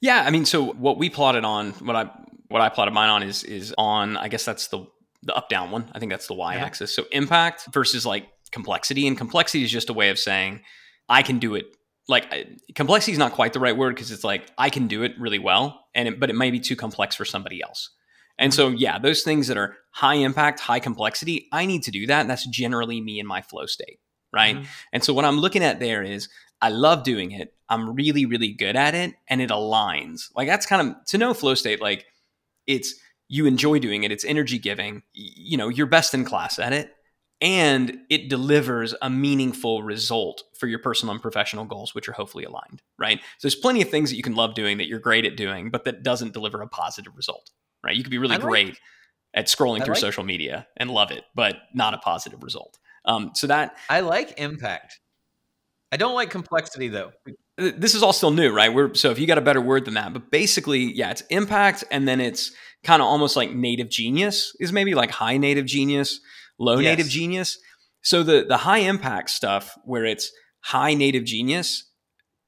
Yeah, 0.00 0.22
I 0.22 0.30
mean, 0.30 0.46
so 0.46 0.72
what 0.72 0.96
we 0.96 1.10
plotted 1.10 1.44
on, 1.44 1.72
what 1.72 1.94
I 1.94 2.10
what 2.48 2.62
I 2.62 2.68
plotted 2.68 2.94
mine 2.94 3.10
on 3.10 3.22
is 3.22 3.44
is 3.44 3.74
on. 3.76 4.16
I 4.16 4.28
guess 4.28 4.44
that's 4.44 4.68
the 4.68 4.86
the 5.22 5.34
up 5.34 5.48
down 5.48 5.70
one. 5.70 5.90
I 5.92 5.98
think 5.98 6.10
that's 6.10 6.26
the 6.26 6.34
y 6.34 6.54
yeah. 6.54 6.64
axis. 6.64 6.94
So 6.94 7.04
impact 7.12 7.68
versus 7.72 8.06
like 8.06 8.26
complexity, 8.50 9.06
and 9.06 9.16
complexity 9.16 9.62
is 9.62 9.70
just 9.70 9.90
a 9.90 9.92
way 9.92 10.08
of 10.08 10.18
saying 10.18 10.62
I 11.08 11.22
can 11.22 11.38
do 11.38 11.54
it. 11.54 11.66
Like 12.08 12.32
complexity 12.74 13.12
is 13.12 13.18
not 13.18 13.32
quite 13.32 13.52
the 13.52 13.60
right 13.60 13.76
word 13.76 13.94
because 13.94 14.10
it's 14.10 14.24
like 14.24 14.50
I 14.56 14.70
can 14.70 14.88
do 14.88 15.02
it 15.02 15.12
really 15.18 15.38
well, 15.38 15.84
and 15.94 16.08
it, 16.08 16.18
but 16.18 16.30
it 16.30 16.34
may 16.34 16.50
be 16.50 16.60
too 16.60 16.76
complex 16.76 17.14
for 17.14 17.24
somebody 17.24 17.62
else. 17.62 17.90
And 18.40 18.52
so, 18.52 18.68
yeah, 18.68 18.98
those 18.98 19.22
things 19.22 19.46
that 19.46 19.56
are 19.56 19.76
high 19.90 20.14
impact, 20.14 20.58
high 20.58 20.80
complexity, 20.80 21.48
I 21.52 21.66
need 21.66 21.84
to 21.84 21.92
do 21.92 22.06
that. 22.08 22.22
And 22.22 22.30
that's 22.30 22.46
generally 22.46 23.00
me 23.00 23.20
in 23.20 23.26
my 23.26 23.42
flow 23.42 23.66
state. 23.66 24.00
Right. 24.32 24.56
Mm-hmm. 24.56 24.64
And 24.92 25.04
so, 25.04 25.14
what 25.14 25.24
I'm 25.24 25.38
looking 25.38 25.62
at 25.62 25.78
there 25.78 26.02
is 26.02 26.28
I 26.60 26.70
love 26.70 27.04
doing 27.04 27.30
it. 27.32 27.54
I'm 27.68 27.94
really, 27.94 28.26
really 28.26 28.52
good 28.52 28.76
at 28.76 28.94
it 28.94 29.14
and 29.28 29.40
it 29.40 29.50
aligns. 29.50 30.30
Like 30.36 30.48
that's 30.48 30.66
kind 30.66 30.88
of 30.88 31.04
to 31.06 31.18
know 31.18 31.32
flow 31.34 31.54
state, 31.54 31.80
like 31.80 32.06
it's 32.66 32.94
you 33.28 33.46
enjoy 33.46 33.78
doing 33.78 34.02
it, 34.02 34.12
it's 34.12 34.24
energy 34.24 34.58
giving, 34.58 35.02
you 35.12 35.56
know, 35.56 35.68
you're 35.68 35.86
best 35.86 36.14
in 36.14 36.24
class 36.24 36.58
at 36.58 36.72
it, 36.72 36.92
and 37.40 37.96
it 38.10 38.28
delivers 38.28 38.94
a 39.00 39.08
meaningful 39.08 39.82
result 39.82 40.42
for 40.58 40.66
your 40.66 40.80
personal 40.80 41.12
and 41.12 41.22
professional 41.22 41.64
goals, 41.64 41.94
which 41.94 42.08
are 42.08 42.12
hopefully 42.12 42.44
aligned, 42.44 42.82
right? 42.98 43.20
So 43.20 43.46
there's 43.46 43.54
plenty 43.54 43.82
of 43.82 43.88
things 43.88 44.10
that 44.10 44.16
you 44.16 44.22
can 44.22 44.34
love 44.34 44.54
doing 44.54 44.78
that 44.78 44.88
you're 44.88 44.98
great 44.98 45.24
at 45.24 45.36
doing, 45.36 45.70
but 45.70 45.84
that 45.84 46.02
doesn't 46.02 46.34
deliver 46.34 46.60
a 46.60 46.66
positive 46.66 47.16
result, 47.16 47.50
right? 47.84 47.96
You 47.96 48.02
could 48.02 48.10
be 48.10 48.18
really 48.18 48.36
like, 48.36 48.42
great 48.42 48.78
at 49.34 49.46
scrolling 49.46 49.80
I 49.80 49.84
through 49.84 49.94
like, 49.94 50.00
social 50.00 50.24
media 50.24 50.66
and 50.76 50.90
love 50.90 51.10
it, 51.10 51.24
but 51.34 51.56
not 51.74 51.94
a 51.94 51.98
positive 51.98 52.42
result. 52.42 52.78
Um, 53.04 53.30
so 53.34 53.46
that 53.46 53.76
I 53.88 54.00
like 54.00 54.38
impact. 54.38 54.98
I 55.92 55.96
don't 55.96 56.14
like 56.14 56.30
complexity 56.30 56.88
though. 56.88 57.12
This 57.56 57.94
is 57.94 58.02
all 58.02 58.12
still 58.12 58.30
new, 58.30 58.52
right? 58.52 58.72
We're 58.72 58.94
so 58.94 59.10
if 59.10 59.18
you 59.18 59.26
got 59.26 59.38
a 59.38 59.42
better 59.42 59.60
word 59.60 59.84
than 59.84 59.94
that, 59.94 60.12
but 60.12 60.30
basically, 60.30 60.92
yeah, 60.94 61.10
it's 61.10 61.22
impact, 61.30 61.84
and 61.90 62.08
then 62.08 62.20
it's 62.20 62.52
kind 62.84 63.02
of 63.02 63.06
almost 63.06 63.36
like 63.36 63.52
native 63.52 63.90
genius 63.90 64.56
is 64.60 64.72
maybe 64.72 64.94
like 64.94 65.10
high 65.10 65.36
native 65.36 65.66
genius, 65.66 66.20
low 66.58 66.78
yes. 66.78 66.96
native 66.96 67.10
genius. 67.10 67.58
So 68.02 68.22
the 68.22 68.44
the 68.48 68.56
high 68.56 68.78
impact 68.78 69.30
stuff 69.30 69.76
where 69.84 70.06
it's 70.06 70.32
high 70.60 70.94
native 70.94 71.24
genius, 71.24 71.84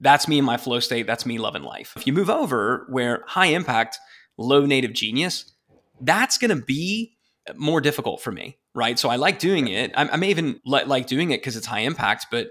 that's 0.00 0.28
me 0.28 0.38
in 0.38 0.44
my 0.44 0.56
flow 0.56 0.80
state. 0.80 1.06
That's 1.06 1.26
me 1.26 1.38
loving 1.38 1.62
life. 1.62 1.92
If 1.96 2.06
you 2.06 2.12
move 2.12 2.30
over 2.30 2.86
where 2.88 3.24
high 3.26 3.46
impact, 3.46 3.98
low 4.38 4.66
native 4.66 4.92
genius, 4.92 5.52
that's 6.00 6.38
going 6.38 6.56
to 6.56 6.64
be 6.64 7.16
more 7.56 7.80
difficult 7.80 8.20
for 8.22 8.32
me, 8.32 8.58
right? 8.74 8.98
So 8.98 9.08
I 9.08 9.16
like 9.16 9.38
doing 9.38 9.68
it. 9.68 9.92
I, 9.96 10.08
I 10.08 10.16
may 10.16 10.30
even 10.30 10.60
li- 10.64 10.84
like 10.84 11.06
doing 11.06 11.30
it 11.30 11.38
because 11.38 11.56
it's 11.56 11.66
high 11.66 11.80
impact, 11.80 12.26
but 12.30 12.48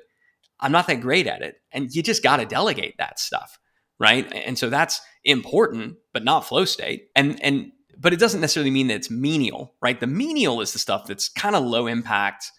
I'm 0.60 0.72
not 0.72 0.88
that 0.88 1.02
great 1.02 1.28
at 1.28 1.41
it. 1.41 1.56
And 1.72 1.94
you 1.94 2.04
just 2.04 2.24
got 2.24 2.38
to 2.38 2.46
delegate 2.46 2.96
that 2.98 3.20
stuff. 3.20 3.58
Right. 4.00 4.32
And 4.34 4.58
so 4.58 4.70
that's 4.70 5.00
important, 5.24 5.98
but 6.12 6.24
not 6.24 6.48
flow 6.48 6.65
state. 6.65 7.10
And, 7.15 7.41
and, 7.44 7.72
but 8.00 8.13
it 8.13 8.20
doesn't 8.20 8.41
necessarily 8.41 8.72
mean 8.72 8.88
that 8.88 8.96
it's 8.96 9.12
menial, 9.12 9.76
right? 9.80 10.00
The 10.00 10.08
menial 10.08 10.60
is 10.62 10.74
the 10.74 10.80
stuff 10.80 11.06
that's 11.06 11.30
kind 11.30 11.56
of 11.56 11.63
low 11.63 11.86
impact, 11.86 12.52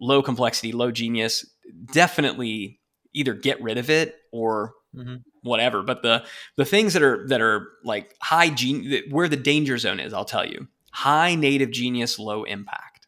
low 0.00 0.20
complexity, 0.20 0.72
low 0.72 0.90
genius. 0.90 1.48
Definitely 1.92 2.80
either 3.14 3.34
get 3.34 3.62
rid 3.62 3.78
of 3.78 3.88
it 3.88 4.16
or 4.32 4.72
mm-hmm. 4.94 5.16
Whatever. 5.42 5.82
But 5.82 6.02
the 6.02 6.24
the 6.56 6.64
things 6.64 6.92
that 6.92 7.02
are 7.02 7.26
that 7.28 7.40
are 7.40 7.68
like 7.84 8.14
high 8.20 8.50
genius, 8.50 9.02
where 9.10 9.28
the 9.28 9.36
danger 9.36 9.78
zone 9.78 10.00
is, 10.00 10.12
I'll 10.12 10.24
tell 10.24 10.46
you: 10.46 10.68
high 10.92 11.34
native 11.34 11.70
genius, 11.70 12.18
low 12.18 12.44
impact. 12.44 13.06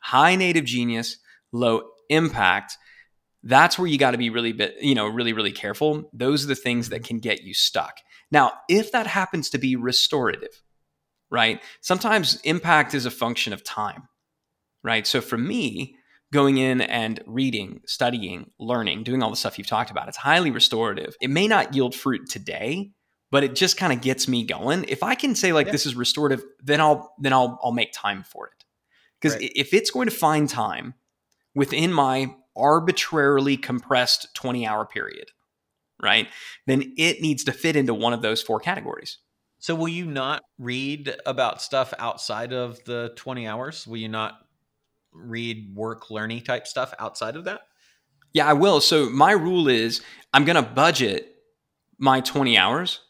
High 0.00 0.36
native 0.36 0.64
genius, 0.64 1.18
low 1.52 1.82
impact 2.08 2.78
that's 3.42 3.78
where 3.78 3.86
you 3.86 3.98
got 3.98 4.12
to 4.12 4.18
be 4.18 4.30
really 4.30 4.52
bit, 4.52 4.76
you 4.80 4.94
know, 4.94 5.06
really, 5.06 5.32
really 5.32 5.52
careful. 5.52 6.10
Those 6.12 6.44
are 6.44 6.48
the 6.48 6.54
things 6.54 6.88
that 6.88 7.04
can 7.04 7.18
get 7.18 7.42
you 7.42 7.54
stuck. 7.54 7.98
Now, 8.30 8.52
if 8.68 8.92
that 8.92 9.06
happens 9.06 9.50
to 9.50 9.58
be 9.58 9.76
restorative, 9.76 10.62
right? 11.30 11.62
Sometimes 11.80 12.40
impact 12.42 12.94
is 12.94 13.06
a 13.06 13.10
function 13.10 13.52
of 13.52 13.64
time, 13.64 14.08
right? 14.82 15.06
So 15.06 15.20
for 15.20 15.38
me, 15.38 15.96
going 16.32 16.58
in 16.58 16.80
and 16.80 17.22
reading, 17.26 17.80
studying, 17.86 18.50
learning, 18.58 19.02
doing 19.02 19.22
all 19.22 19.30
the 19.30 19.36
stuff 19.36 19.58
you've 19.58 19.66
talked 19.66 19.90
about, 19.90 20.08
it's 20.08 20.16
highly 20.16 20.50
restorative. 20.50 21.16
It 21.20 21.30
may 21.30 21.48
not 21.48 21.74
yield 21.74 21.94
fruit 21.94 22.28
today, 22.28 22.90
but 23.30 23.44
it 23.44 23.54
just 23.54 23.76
kind 23.76 23.92
of 23.92 24.00
gets 24.00 24.28
me 24.28 24.44
going. 24.44 24.84
If 24.88 25.02
I 25.02 25.14
can 25.14 25.34
say 25.34 25.52
like 25.52 25.66
yeah. 25.66 25.72
this 25.72 25.86
is 25.86 25.94
restorative, 25.94 26.42
then 26.62 26.80
I'll 26.80 27.14
then 27.18 27.32
I'll 27.32 27.58
I'll 27.62 27.72
make 27.72 27.92
time 27.92 28.24
for 28.24 28.46
it. 28.46 28.64
Because 29.20 29.36
right. 29.36 29.50
if 29.54 29.74
it's 29.74 29.90
going 29.90 30.08
to 30.08 30.14
find 30.14 30.48
time 30.48 30.94
within 31.54 31.92
my 31.92 32.34
arbitrarily 32.56 33.56
compressed 33.56 34.34
20 34.34 34.66
hour 34.66 34.84
period, 34.84 35.30
right? 36.02 36.28
Then 36.66 36.92
it 36.96 37.20
needs 37.20 37.44
to 37.44 37.52
fit 37.52 37.76
into 37.76 37.94
one 37.94 38.12
of 38.12 38.22
those 38.22 38.42
four 38.42 38.60
categories. 38.60 39.18
So, 39.60 39.74
will 39.74 39.88
you 39.88 40.06
not 40.06 40.42
read 40.58 41.16
about 41.26 41.60
stuff 41.60 41.92
outside 41.98 42.52
of 42.52 42.82
the 42.84 43.12
20 43.16 43.46
hours? 43.46 43.86
Will 43.86 43.96
you 43.96 44.08
not 44.08 44.38
read 45.12 45.74
work 45.74 46.10
learning 46.10 46.42
type 46.42 46.66
stuff 46.66 46.92
outside 46.98 47.36
of 47.36 47.44
that? 47.44 47.62
Yeah, 48.32 48.46
I 48.46 48.52
will. 48.52 48.80
So, 48.80 49.08
my 49.08 49.32
rule 49.32 49.68
is 49.68 50.02
I'm 50.32 50.44
going 50.44 50.62
to 50.62 50.70
budget 50.70 51.34
my 51.98 52.20
20 52.20 52.56
hours 52.56 53.00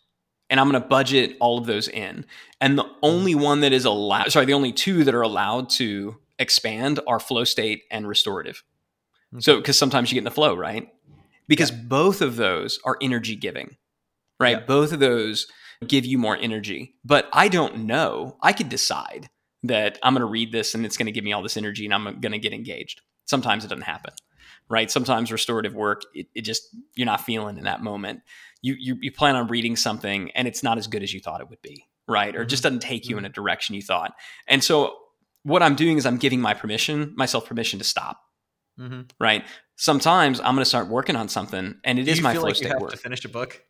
and 0.50 0.58
I'm 0.58 0.70
going 0.70 0.80
to 0.80 0.88
budget 0.88 1.36
all 1.40 1.58
of 1.58 1.66
those 1.66 1.88
in. 1.88 2.24
And 2.60 2.78
the 2.78 2.90
only 3.02 3.34
one 3.34 3.60
that 3.60 3.72
is 3.72 3.84
allowed, 3.84 4.32
sorry, 4.32 4.46
the 4.46 4.54
only 4.54 4.72
two 4.72 5.04
that 5.04 5.14
are 5.14 5.22
allowed 5.22 5.70
to 5.70 6.16
expand 6.38 7.00
are 7.06 7.20
flow 7.20 7.44
state 7.44 7.82
and 7.90 8.08
restorative. 8.08 8.62
Okay. 9.34 9.42
So, 9.42 9.56
because 9.56 9.78
sometimes 9.78 10.10
you 10.10 10.14
get 10.14 10.20
in 10.20 10.24
the 10.24 10.30
flow, 10.30 10.54
right? 10.54 10.88
Because 11.48 11.70
yeah. 11.70 11.78
both 11.82 12.22
of 12.22 12.36
those 12.36 12.78
are 12.84 12.96
energy 13.02 13.36
giving, 13.36 13.76
right? 14.40 14.58
Yeah. 14.58 14.64
Both 14.66 14.92
of 14.92 15.00
those 15.00 15.46
give 15.86 16.06
you 16.06 16.18
more 16.18 16.36
energy. 16.36 16.94
But 17.04 17.28
I 17.32 17.48
don't 17.48 17.86
know. 17.86 18.36
I 18.42 18.52
could 18.52 18.68
decide 18.68 19.28
that 19.64 19.98
I'm 20.02 20.14
going 20.14 20.20
to 20.20 20.26
read 20.26 20.52
this 20.52 20.74
and 20.74 20.86
it's 20.86 20.96
going 20.96 21.06
to 21.06 21.12
give 21.12 21.24
me 21.24 21.32
all 21.32 21.42
this 21.42 21.56
energy 21.56 21.84
and 21.84 21.94
I'm 21.94 22.20
going 22.20 22.32
to 22.32 22.38
get 22.38 22.52
engaged. 22.52 23.02
Sometimes 23.26 23.64
it 23.64 23.68
doesn't 23.68 23.82
happen, 23.82 24.12
right? 24.68 24.90
Sometimes 24.90 25.32
restorative 25.32 25.74
work, 25.74 26.02
it, 26.14 26.28
it 26.34 26.42
just, 26.42 26.74
you're 26.94 27.06
not 27.06 27.22
feeling 27.22 27.58
in 27.58 27.64
that 27.64 27.82
moment. 27.82 28.20
You, 28.62 28.76
you, 28.78 28.96
you 29.00 29.12
plan 29.12 29.36
on 29.36 29.48
reading 29.48 29.76
something 29.76 30.30
and 30.32 30.48
it's 30.48 30.62
not 30.62 30.78
as 30.78 30.86
good 30.86 31.02
as 31.02 31.12
you 31.12 31.20
thought 31.20 31.40
it 31.40 31.50
would 31.50 31.62
be, 31.62 31.86
right? 32.06 32.34
Or 32.34 32.40
mm-hmm. 32.40 32.48
just 32.48 32.62
doesn't 32.62 32.80
take 32.80 33.08
you 33.08 33.16
mm-hmm. 33.16 33.24
in 33.24 33.30
a 33.30 33.34
direction 33.34 33.74
you 33.74 33.82
thought. 33.82 34.12
And 34.46 34.62
so 34.62 34.96
what 35.42 35.62
I'm 35.62 35.74
doing 35.74 35.98
is 35.98 36.06
I'm 36.06 36.18
giving 36.18 36.40
my 36.40 36.54
permission, 36.54 37.12
myself 37.16 37.46
permission 37.46 37.78
to 37.78 37.84
stop. 37.84 38.20
Mm-hmm. 38.78 39.02
Right. 39.18 39.44
Sometimes 39.74 40.38
I'm 40.38 40.54
going 40.54 40.58
to 40.58 40.64
start 40.64 40.88
working 40.88 41.16
on 41.16 41.28
something, 41.28 41.76
and 41.82 41.98
it 41.98 42.04
Do 42.04 42.12
is 42.12 42.20
my 42.20 42.34
flow 42.34 42.44
like 42.44 42.54
state 42.54 42.78
work. 42.78 42.92
To 42.92 42.96
finish 42.96 43.24
a 43.24 43.28
book. 43.28 43.60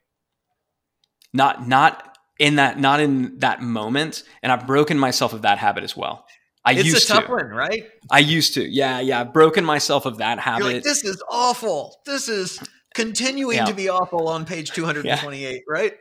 Not 1.32 1.66
not 1.66 2.17
in 2.38 2.56
that 2.56 2.78
not 2.78 3.00
in 3.00 3.38
that 3.38 3.62
moment, 3.62 4.22
and 4.42 4.52
I've 4.52 4.66
broken 4.66 4.98
myself 4.98 5.32
of 5.32 5.42
that 5.42 5.58
habit 5.58 5.84
as 5.84 5.96
well. 5.96 6.26
I 6.64 6.72
it's 6.72 6.84
used 6.84 7.10
a 7.10 7.14
tough 7.14 7.26
to. 7.26 7.32
one, 7.32 7.46
right? 7.46 7.88
I 8.10 8.18
used 8.18 8.54
to. 8.54 8.68
Yeah, 8.68 9.00
yeah. 9.00 9.20
I've 9.20 9.32
broken 9.32 9.64
myself 9.64 10.06
of 10.06 10.18
that 10.18 10.38
habit. 10.38 10.64
Like, 10.64 10.82
this 10.82 11.04
is 11.04 11.22
awful. 11.30 11.96
This 12.04 12.28
is 12.28 12.60
continuing 12.94 13.56
yeah. 13.56 13.64
to 13.64 13.74
be 13.74 13.88
awful 13.88 14.28
on 14.28 14.44
page 14.44 14.72
228, 14.72 15.40
yeah. 15.40 15.58
right? 15.68 15.94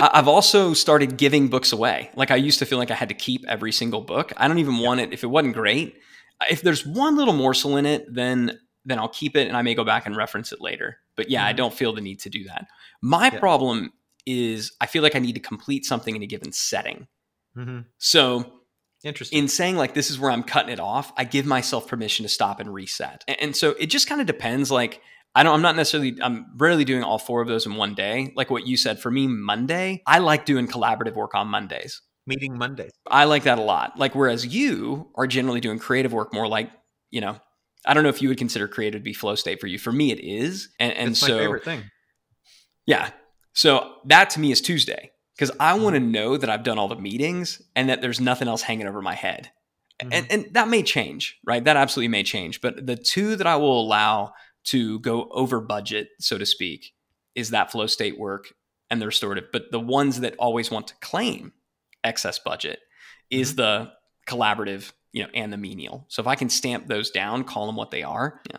I've 0.00 0.26
also 0.26 0.74
started 0.74 1.16
giving 1.16 1.48
books 1.48 1.72
away. 1.72 2.10
Like 2.16 2.30
I 2.30 2.36
used 2.36 2.58
to 2.58 2.66
feel 2.66 2.78
like 2.78 2.90
I 2.90 2.94
had 2.94 3.10
to 3.10 3.14
keep 3.14 3.44
every 3.46 3.72
single 3.72 4.00
book. 4.00 4.32
I 4.36 4.48
don't 4.48 4.58
even 4.58 4.74
yeah. 4.74 4.86
want 4.86 5.00
it 5.00 5.12
if 5.12 5.22
it 5.22 5.28
wasn't 5.28 5.54
great. 5.54 5.96
If 6.50 6.62
there's 6.62 6.84
one 6.84 7.16
little 7.16 7.34
morsel 7.34 7.76
in 7.76 7.86
it, 7.86 8.06
then 8.12 8.58
then 8.84 8.98
I'll 8.98 9.08
keep 9.08 9.36
it 9.36 9.48
and 9.48 9.56
I 9.56 9.62
may 9.62 9.74
go 9.74 9.84
back 9.84 10.06
and 10.06 10.16
reference 10.16 10.50
it 10.50 10.60
later. 10.60 10.98
But 11.14 11.30
yeah, 11.30 11.40
mm-hmm. 11.40 11.48
I 11.48 11.52
don't 11.52 11.74
feel 11.74 11.92
the 11.92 12.00
need 12.00 12.20
to 12.20 12.30
do 12.30 12.44
that. 12.44 12.66
My 13.02 13.30
problem 13.30 13.92
is 14.26 14.72
I 14.80 14.86
feel 14.86 15.02
like 15.02 15.16
I 15.16 15.20
need 15.20 15.34
to 15.34 15.40
complete 15.40 15.84
something 15.84 16.14
in 16.14 16.22
a 16.22 16.26
given 16.26 16.52
setting. 16.52 17.06
Mm-hmm. 17.56 17.80
So 17.98 18.52
Interesting. 19.04 19.38
In 19.38 19.46
saying 19.46 19.76
like 19.76 19.94
this 19.94 20.10
is 20.10 20.18
where 20.18 20.30
I'm 20.30 20.42
cutting 20.42 20.72
it 20.72 20.80
off, 20.80 21.12
I 21.16 21.22
give 21.22 21.46
myself 21.46 21.86
permission 21.86 22.24
to 22.24 22.28
stop 22.28 22.58
and 22.58 22.74
reset. 22.74 23.22
And, 23.28 23.40
and 23.40 23.56
so 23.56 23.70
it 23.78 23.86
just 23.86 24.08
kind 24.08 24.20
of 24.20 24.26
depends. 24.26 24.72
Like 24.72 25.00
I 25.34 25.42
don't, 25.42 25.54
I'm 25.54 25.62
not 25.62 25.76
necessarily, 25.76 26.16
I'm 26.20 26.46
rarely 26.56 26.84
doing 26.84 27.04
all 27.04 27.18
four 27.18 27.40
of 27.40 27.48
those 27.48 27.66
in 27.66 27.76
one 27.76 27.94
day. 27.94 28.32
Like 28.34 28.50
what 28.50 28.66
you 28.66 28.76
said, 28.76 28.98
for 28.98 29.10
me, 29.10 29.28
Monday, 29.28 30.02
I 30.06 30.18
like 30.18 30.46
doing 30.46 30.66
collaborative 30.66 31.14
work 31.14 31.34
on 31.34 31.46
Mondays. 31.48 32.00
Meeting 32.26 32.58
Mondays. 32.58 32.90
I 33.06 33.24
like 33.24 33.44
that 33.44 33.58
a 33.58 33.62
lot. 33.62 33.98
Like, 33.98 34.14
whereas 34.14 34.46
you 34.46 35.10
are 35.14 35.26
generally 35.26 35.60
doing 35.60 35.78
creative 35.78 36.12
work 36.12 36.34
more 36.34 36.48
like, 36.48 36.70
you 37.10 37.20
know, 37.20 37.38
I 37.86 37.94
don't 37.94 38.02
know 38.02 38.08
if 38.08 38.20
you 38.20 38.28
would 38.28 38.38
consider 38.38 38.68
creative 38.68 39.00
to 39.00 39.04
be 39.04 39.12
flow 39.14 39.34
state 39.34 39.60
for 39.60 39.66
you. 39.66 39.78
For 39.78 39.92
me, 39.92 40.10
it 40.10 40.20
is. 40.20 40.68
And, 40.78 40.92
and 40.92 41.10
it's 41.10 41.20
so, 41.20 41.38
favorite 41.38 41.64
thing. 41.64 41.84
Yeah. 42.84 43.10
So 43.58 43.94
that 44.04 44.30
to 44.30 44.40
me 44.40 44.52
is 44.52 44.60
Tuesday 44.60 45.10
because 45.34 45.50
I 45.58 45.74
want 45.74 45.96
to 45.96 46.00
mm-hmm. 46.00 46.12
know 46.12 46.36
that 46.36 46.48
I've 46.48 46.62
done 46.62 46.78
all 46.78 46.86
the 46.86 46.94
meetings 46.94 47.60
and 47.74 47.88
that 47.88 48.00
there's 48.00 48.20
nothing 48.20 48.46
else 48.46 48.62
hanging 48.62 48.86
over 48.86 49.02
my 49.02 49.16
head. 49.16 49.50
Mm-hmm. 50.00 50.12
And, 50.12 50.26
and 50.30 50.54
that 50.54 50.68
may 50.68 50.84
change, 50.84 51.40
right? 51.44 51.64
That 51.64 51.76
absolutely 51.76 52.06
may 52.06 52.22
change. 52.22 52.60
But 52.60 52.86
the 52.86 52.94
two 52.94 53.34
that 53.34 53.48
I 53.48 53.56
will 53.56 53.80
allow 53.80 54.32
to 54.66 55.00
go 55.00 55.28
over 55.32 55.60
budget, 55.60 56.10
so 56.20 56.38
to 56.38 56.46
speak, 56.46 56.92
is 57.34 57.50
that 57.50 57.72
flow 57.72 57.88
state 57.88 58.16
work 58.16 58.54
and 58.90 59.02
the 59.02 59.06
restorative. 59.06 59.46
But 59.52 59.72
the 59.72 59.80
ones 59.80 60.20
that 60.20 60.36
always 60.38 60.70
want 60.70 60.86
to 60.86 60.94
claim 61.02 61.52
excess 62.04 62.38
budget 62.38 62.78
is 63.28 63.54
mm-hmm. 63.54 63.56
the 63.56 63.92
collaborative, 64.28 64.92
you 65.10 65.24
know, 65.24 65.30
and 65.34 65.52
the 65.52 65.56
menial. 65.56 66.04
So 66.06 66.22
if 66.22 66.28
I 66.28 66.36
can 66.36 66.48
stamp 66.48 66.86
those 66.86 67.10
down, 67.10 67.42
call 67.42 67.66
them 67.66 67.74
what 67.74 67.90
they 67.90 68.04
are. 68.04 68.40
Yeah. 68.52 68.58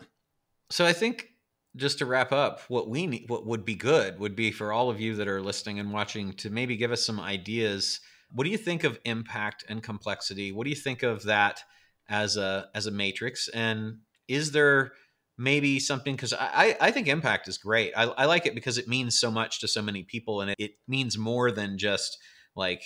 So 0.68 0.84
I 0.84 0.92
think 0.92 1.29
just 1.76 1.98
to 1.98 2.06
wrap 2.06 2.32
up, 2.32 2.60
what 2.68 2.88
we 2.88 3.06
need, 3.06 3.28
what 3.28 3.46
would 3.46 3.64
be 3.64 3.74
good 3.74 4.18
would 4.18 4.34
be 4.34 4.50
for 4.50 4.72
all 4.72 4.90
of 4.90 5.00
you 5.00 5.14
that 5.16 5.28
are 5.28 5.40
listening 5.40 5.78
and 5.78 5.92
watching 5.92 6.32
to 6.34 6.50
maybe 6.50 6.76
give 6.76 6.92
us 6.92 7.04
some 7.04 7.20
ideas. 7.20 8.00
What 8.32 8.44
do 8.44 8.50
you 8.50 8.58
think 8.58 8.84
of 8.84 8.98
impact 9.04 9.64
and 9.68 9.82
complexity? 9.82 10.52
What 10.52 10.64
do 10.64 10.70
you 10.70 10.76
think 10.76 11.02
of 11.02 11.24
that 11.24 11.62
as 12.08 12.36
a 12.36 12.68
as 12.74 12.86
a 12.86 12.90
matrix? 12.90 13.48
And 13.48 13.98
is 14.28 14.52
there 14.52 14.92
maybe 15.40 15.80
something 15.80 16.14
because 16.14 16.34
I, 16.34 16.76
I 16.80 16.90
think 16.90 17.08
impact 17.08 17.48
is 17.48 17.56
great. 17.56 17.94
I, 17.96 18.04
I 18.04 18.26
like 18.26 18.44
it 18.44 18.54
because 18.54 18.76
it 18.76 18.86
means 18.86 19.18
so 19.18 19.30
much 19.30 19.58
to 19.60 19.68
so 19.68 19.80
many 19.80 20.02
people 20.02 20.42
and 20.42 20.50
it, 20.50 20.56
it 20.58 20.72
means 20.86 21.16
more 21.16 21.50
than 21.50 21.78
just 21.78 22.18
like 22.54 22.82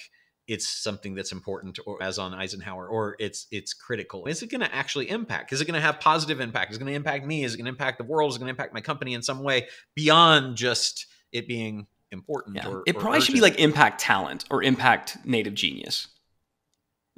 it's 0.47 0.69
something 0.69 1.15
that's 1.15 1.33
important 1.33 1.79
or 1.87 2.03
as 2.03 2.19
on 2.19 2.35
Eisenhower 2.35 2.87
or 2.87 3.17
it's 3.19 3.47
it's 3.51 3.73
critical. 3.73 4.27
Is 4.27 4.43
it 4.43 4.51
going 4.51 4.61
to 4.61 4.75
actually 4.75 5.09
impact? 5.09 5.53
Is 5.53 5.61
it 5.61 5.65
going 5.65 5.75
to 5.75 5.81
have 5.81 6.01
positive 6.01 6.41
impact? 6.41 6.73
Is 6.73 6.77
it 6.77 6.81
going 6.81 6.93
to 6.93 6.97
impact 6.97 7.25
me? 7.25 7.45
Is 7.45 7.55
it 7.55 7.57
going 7.57 7.65
to 7.65 7.71
impact 7.71 7.99
the 7.99 8.05
world? 8.05 8.31
Is 8.31 8.37
it 8.37 8.41
going 8.41 8.49
to 8.49 8.51
impact 8.51 8.75
my 8.75 8.81
company 8.81 9.15
in 9.15 9.23
some 9.23 9.43
way 9.43 9.69
beyond 9.95 10.57
just 10.57 11.07
it 11.33 11.49
being 11.49 11.87
important? 12.11 12.57
Yeah. 12.57 12.69
Or, 12.69 12.83
it 12.87 12.97
or 12.97 13.01
probably 13.01 13.19
urgent? 13.19 13.27
should 13.27 13.35
be 13.35 13.41
like 13.41 13.59
impact 13.59 14.01
talent 14.01 14.45
or 14.51 14.63
impact 14.63 15.17
native 15.25 15.55
genius. 15.55 16.09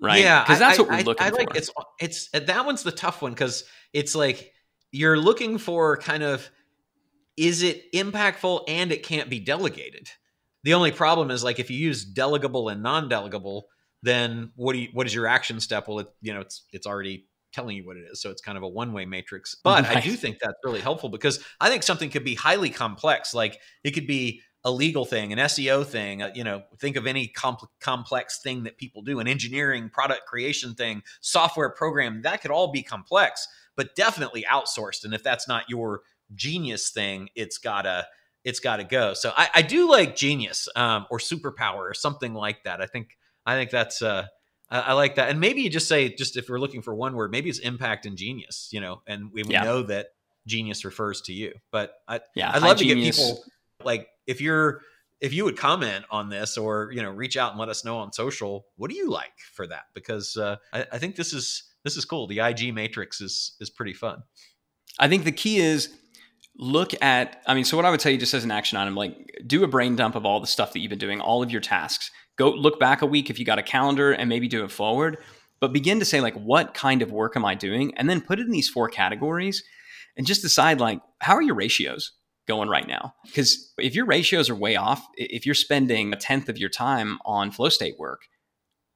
Right? 0.01 0.23
Yeah, 0.23 0.43
because 0.43 0.59
that's 0.59 0.79
I, 0.79 0.83
what 0.83 0.91
we're 0.91 0.97
I, 0.97 1.03
looking 1.03 1.27
I 1.27 1.31
like 1.31 1.51
for. 1.51 1.57
it's 1.57 1.71
it's 2.01 2.29
that 2.31 2.67
one's 2.67 2.83
the 2.83 2.93
tough 2.93 3.23
one 3.23 3.33
because 3.33 3.65
it's 3.93 4.15
like 4.15 4.53
you're 4.93 5.19
looking 5.19 5.59
for 5.59 5.97
kind 5.97 6.23
of 6.23 6.49
is 7.37 7.62
it 7.62 7.91
impactful 7.93 8.65
and 8.69 8.93
it 8.93 9.03
can't 9.03 9.29
be 9.29 9.41
delegated. 9.41 10.09
The 10.66 10.74
only 10.74 10.90
problem 10.90 11.31
is 11.31 11.44
like 11.44 11.61
if 11.61 11.70
you 11.70 11.79
use 11.79 12.05
delegable 12.05 12.72
and 12.72 12.83
non-delegable, 12.83 13.62
then 14.02 14.50
what 14.57 14.72
do 14.72 14.81
you 14.81 14.88
what 14.92 15.07
is 15.07 15.14
your 15.14 15.29
action 15.29 15.61
step? 15.61 15.87
Well, 15.87 16.00
it, 16.00 16.09
you 16.20 16.35
know, 16.35 16.40
it's 16.40 16.64
it's 16.72 16.87
already 16.87 17.29
telling 17.52 17.76
you 17.76 17.87
what 17.87 17.96
it 17.96 18.05
is. 18.11 18.20
So 18.20 18.31
it's 18.31 18.42
kind 18.42 18.59
of 18.59 18.64
a 18.64 18.68
one-way 18.68 19.07
matrix. 19.07 19.55
But 19.55 19.87
I 19.87 20.00
do 20.00 20.16
think 20.16 20.38
that's 20.40 20.59
really 20.64 20.81
helpful 20.81 21.09
because 21.09 21.38
I 21.61 21.70
think 21.70 21.85
something 21.85 22.11
could 22.11 22.24
be 22.24 22.35
highly 22.35 22.70
complex. 22.70 23.33
Like 23.33 23.61
it 23.85 23.92
could 23.92 24.09
be 24.09 24.42
a 24.64 24.70
legal 24.70 25.05
thing, 25.05 25.33
an 25.33 25.38
SEO 25.38 25.87
thing, 25.87 26.22
uh, 26.22 26.33
you 26.35 26.42
know, 26.42 26.64
think 26.79 26.96
of 26.96 27.07
any 27.07 27.29
compl- 27.29 27.68
complex 27.81 28.40
thing 28.42 28.64
that 28.64 28.76
people 28.76 29.02
do, 29.02 29.20
an 29.20 29.29
engineering 29.29 29.88
product 29.88 30.26
creation 30.26 30.74
thing, 30.74 31.02
software 31.20 31.70
program, 31.70 32.22
that 32.22 32.42
could 32.42 32.50
all 32.50 32.72
be 32.72 32.83
complex 32.83 33.46
but 33.76 33.94
definitely 33.94 34.44
outsourced. 34.50 35.05
And 35.05 35.14
if 35.14 35.22
that's 35.22 35.46
not 35.46 35.68
your 35.68 36.00
genius 36.35 36.90
thing, 36.90 37.29
it's 37.37 37.59
gotta 37.59 38.07
it's 38.47 38.61
gotta 38.61 38.85
go. 38.85 39.13
So 39.13 39.33
I, 39.37 39.49
I 39.57 39.63
do 39.63 39.91
like 39.91 40.15
genius 40.15 40.69
um, 40.77 41.07
or 41.11 41.19
superpower 41.19 41.79
or 41.79 41.95
something 41.95 42.33
like 42.33 42.63
that. 42.63 42.81
I 42.81 42.87
think 42.87 43.19
I 43.45 43.57
think 43.57 43.71
that's 43.71 44.01
uh, 44.01 44.27
I, 44.71 44.81
I, 44.81 44.93
like 44.93 45.17
that. 45.17 45.31
And 45.31 45.41
maybe 45.41 45.63
you 45.63 45.69
just 45.69 45.89
say 45.89 46.15
just 46.15 46.37
if 46.37 46.49
we're 46.49 46.61
looking 46.61 46.81
for 46.81 46.95
one 46.95 47.17
word, 47.17 47.33
maybe 47.33 47.51
it's 47.51 47.59
impact 47.59 48.07
and 48.07 48.17
genius. 48.17 48.69
You 48.71 48.81
know, 48.81 49.03
and 49.05 49.33
we, 49.33 49.43
we 49.43 49.53
yeah. 49.53 49.65
know 49.65 49.83
that 49.83 50.11
genius 50.47 50.85
refers 50.85 51.23
to 51.23 51.33
you. 51.33 51.55
But 51.73 51.95
I 52.07 52.21
yeah, 52.37 52.53
I'd 52.53 52.63
love 52.63 52.79
to 52.79 52.85
genius. 52.85 53.19
get 53.19 53.27
people 53.27 53.45
like 53.85 54.07
if 54.29 54.41
you're 54.41 54.81
if 55.21 55.35
you 55.35 55.45
would 55.45 55.59
comment 55.59 56.05
on 56.13 56.29
this 56.29 56.57
or 56.57 56.91
you 56.93 57.03
know 57.03 57.11
reach 57.11 57.37
out 57.37 57.51
and 57.51 57.59
let 57.59 57.69
us 57.69 57.85
know 57.85 57.99
on 57.99 58.13
social 58.13 58.67
what 58.77 58.91
do 58.91 58.97
you 58.97 59.11
like 59.11 59.37
for 59.55 59.67
that 59.67 59.85
because 59.93 60.37
uh, 60.37 60.57
I, 60.73 60.87
I 60.93 60.99
think 60.99 61.17
this 61.17 61.33
is 61.33 61.65
this 61.83 61.97
is 61.97 62.05
cool. 62.05 62.29
The 62.29 62.39
IG 62.39 62.73
matrix 62.73 63.21
is 63.21 63.57
is 63.59 63.71
pretty 63.71 63.93
fun. 63.93 64.23
I 65.01 65.09
think 65.09 65.25
the 65.25 65.33
key 65.33 65.59
is 65.59 65.93
look 66.59 66.92
at 67.03 67.42
i 67.47 67.55
mean 67.55 67.64
so 67.64 67.77
what 67.77 67.87
i 67.87 67.90
would 67.90 68.01
tell 68.01 68.12
you 68.12 68.19
just 68.19 68.35
as 68.35 68.45
an 68.45 68.51
action 68.51 68.79
item 68.79 68.95
like 68.95 69.14
do 69.47 69.62
a 69.64 69.69
brain 69.69 69.97
dump 69.97 70.14
of 70.14 70.25
all 70.25 70.40
the 70.40 70.47
stuff 70.47 70.73
that 70.73 70.81
you've 70.81 70.90
been 70.90 70.99
doing 70.99 71.21
all 71.21 71.42
of 71.42 71.51
your 71.51 71.61
tasks 71.61 72.11
go 72.37 72.51
look 72.51 72.81
back 72.81 73.03
a 73.03 73.07
week 73.07 73.31
if 73.31 73.38
you 73.38 73.45
got 73.45 73.59
a 73.59 73.62
calendar 73.62 74.12
and 74.12 74.29
maybe 74.29 74.49
do 74.49 74.64
it 74.64 74.71
forward 74.71 75.19
but 75.61 75.73
begin 75.73 75.99
to 75.99 76.05
say 76.05 76.21
like 76.21 76.35
what 76.35 76.75
kind 76.75 77.03
of 77.03 77.12
work 77.12 77.37
am 77.37 77.45
i 77.45 77.55
doing 77.55 77.95
and 77.97 78.09
then 78.09 78.21
put 78.21 78.38
it 78.38 78.47
in 78.47 78.53
these 78.53 78.69
four 78.69 78.88
categories 78.88 79.62
and 80.16 80.27
just 80.27 80.42
decide 80.42 80.81
like 80.81 81.01
how 81.21 81.35
are 81.35 81.42
your 81.42 81.55
ratios 81.55 82.12
going 82.49 82.69
right 82.69 82.87
now 82.87 83.12
because 83.25 83.73
if 83.77 83.95
your 83.95 84.07
ratios 84.07 84.49
are 84.49 84.55
way 84.55 84.77
off 84.77 85.07
if 85.16 85.45
you're 85.45 85.55
spending 85.55 86.12
a 86.12 86.16
tenth 86.16 86.49
of 86.49 86.57
your 86.57 86.71
time 86.71 87.19
on 87.25 87.51
flow 87.51 87.69
state 87.69 87.98
work 87.98 88.29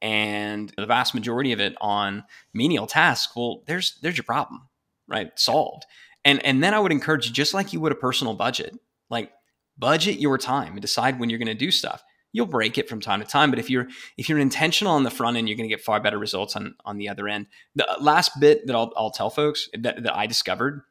and 0.02 0.72
the 0.76 0.86
vast 0.86 1.14
majority 1.14 1.52
of 1.52 1.60
it 1.60 1.76
on 1.80 2.24
menial 2.54 2.86
tasks, 2.86 3.34
well, 3.36 3.62
there's 3.66 3.98
there's 4.02 4.16
your 4.16 4.24
problem, 4.24 4.68
right? 5.08 5.30
Solved. 5.38 5.84
And 6.30 6.44
and 6.44 6.62
then 6.62 6.74
I 6.74 6.78
would 6.78 6.92
encourage 6.92 7.26
you, 7.26 7.32
just 7.32 7.54
like 7.54 7.72
you 7.72 7.80
would 7.80 7.92
a 7.92 7.96
personal 7.96 8.34
budget, 8.34 8.78
like 9.08 9.32
budget 9.76 10.18
your 10.18 10.38
time 10.38 10.72
and 10.72 10.80
decide 10.80 11.18
when 11.18 11.30
you're 11.30 11.38
going 11.38 11.46
to 11.48 11.54
do 11.54 11.70
stuff. 11.70 12.02
You'll 12.32 12.46
break 12.46 12.78
it 12.78 12.88
from 12.88 13.00
time 13.00 13.20
to 13.20 13.26
time, 13.26 13.50
but 13.50 13.58
if 13.58 13.68
you're 13.68 13.88
if 14.16 14.28
you're 14.28 14.38
intentional 14.38 14.92
on 14.92 15.02
the 15.02 15.10
front 15.10 15.36
end, 15.36 15.48
you're 15.48 15.56
going 15.56 15.68
to 15.68 15.74
get 15.74 15.84
far 15.84 16.00
better 16.00 16.18
results 16.18 16.54
on 16.54 16.74
on 16.84 16.98
the 16.98 17.08
other 17.08 17.26
end. 17.26 17.46
The 17.74 17.86
last 18.00 18.38
bit 18.38 18.66
that 18.66 18.76
I'll, 18.76 18.92
I'll 18.96 19.10
tell 19.10 19.30
folks 19.30 19.68
that, 19.74 20.02
that 20.04 20.16
I 20.16 20.26
discovered, 20.26 20.82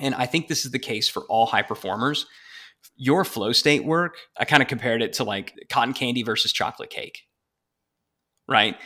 and 0.00 0.14
I 0.14 0.26
think 0.26 0.46
this 0.46 0.64
is 0.64 0.70
the 0.70 0.78
case 0.78 1.08
for 1.08 1.22
all 1.24 1.46
high 1.46 1.62
performers. 1.62 2.26
Your 2.96 3.24
flow 3.24 3.52
state 3.52 3.84
work, 3.84 4.16
I 4.36 4.44
kind 4.44 4.62
of 4.62 4.68
compared 4.68 5.02
it 5.02 5.14
to 5.14 5.24
like 5.24 5.54
cotton 5.68 5.94
candy 5.94 6.22
versus 6.22 6.52
chocolate 6.52 6.90
cake 6.90 7.22
right? 8.46 8.76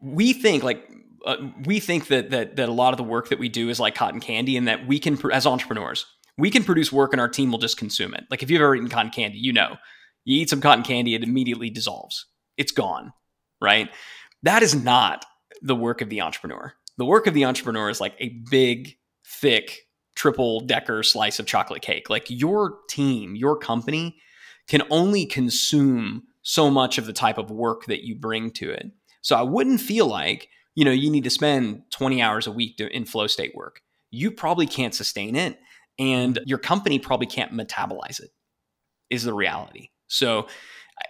We 0.00 0.32
think 0.32 0.62
like 0.62 0.88
uh, 1.24 1.36
we 1.64 1.80
think 1.80 2.08
that 2.08 2.30
that 2.30 2.56
that 2.56 2.68
a 2.68 2.72
lot 2.72 2.92
of 2.92 2.96
the 2.96 3.04
work 3.04 3.28
that 3.28 3.38
we 3.38 3.48
do 3.48 3.68
is 3.68 3.80
like 3.80 3.94
cotton 3.94 4.20
candy, 4.20 4.56
and 4.56 4.68
that 4.68 4.86
we 4.86 4.98
can, 4.98 5.18
as 5.32 5.46
entrepreneurs, 5.46 6.06
we 6.38 6.50
can 6.50 6.64
produce 6.64 6.92
work, 6.92 7.12
and 7.12 7.20
our 7.20 7.28
team 7.28 7.50
will 7.50 7.58
just 7.58 7.76
consume 7.76 8.14
it. 8.14 8.24
Like 8.30 8.42
if 8.42 8.50
you've 8.50 8.62
ever 8.62 8.74
eaten 8.74 8.88
cotton 8.88 9.10
candy, 9.10 9.38
you 9.38 9.52
know, 9.52 9.76
You 10.24 10.40
eat 10.40 10.50
some 10.50 10.60
cotton 10.60 10.84
candy, 10.84 11.14
it 11.14 11.22
immediately 11.22 11.70
dissolves. 11.70 12.26
It's 12.56 12.72
gone, 12.72 13.12
right? 13.60 13.90
That 14.42 14.62
is 14.62 14.74
not 14.74 15.24
the 15.62 15.76
work 15.76 16.00
of 16.00 16.08
the 16.08 16.20
entrepreneur. 16.20 16.74
The 16.98 17.04
work 17.04 17.26
of 17.26 17.34
the 17.34 17.44
entrepreneur 17.44 17.90
is 17.90 18.00
like 18.00 18.14
a 18.18 18.40
big, 18.50 18.96
thick, 19.26 19.86
triple 20.14 20.60
decker 20.60 21.02
slice 21.02 21.38
of 21.38 21.46
chocolate 21.46 21.82
cake. 21.82 22.10
Like 22.10 22.26
your 22.28 22.78
team, 22.88 23.34
your 23.34 23.56
company 23.56 24.16
can 24.68 24.82
only 24.90 25.24
consume 25.24 26.24
so 26.42 26.70
much 26.70 26.98
of 26.98 27.06
the 27.06 27.12
type 27.12 27.38
of 27.38 27.50
work 27.50 27.86
that 27.86 28.04
you 28.04 28.14
bring 28.14 28.50
to 28.52 28.70
it. 28.70 28.86
So 29.22 29.36
I 29.36 29.42
wouldn't 29.42 29.80
feel 29.80 30.06
like, 30.06 30.48
you 30.74 30.84
know, 30.84 30.90
you 30.90 31.10
need 31.10 31.24
to 31.24 31.30
spend 31.30 31.82
20 31.90 32.22
hours 32.22 32.46
a 32.46 32.52
week 32.52 32.80
in 32.80 33.04
flow 33.04 33.26
state 33.26 33.54
work. 33.54 33.80
You 34.10 34.30
probably 34.30 34.66
can't 34.66 34.94
sustain 34.94 35.36
it 35.36 35.58
and 35.98 36.40
your 36.46 36.58
company 36.58 36.98
probably 36.98 37.26
can't 37.26 37.52
metabolize 37.52 38.20
it. 38.20 38.30
Is 39.10 39.24
the 39.24 39.34
reality. 39.34 39.90
So 40.06 40.46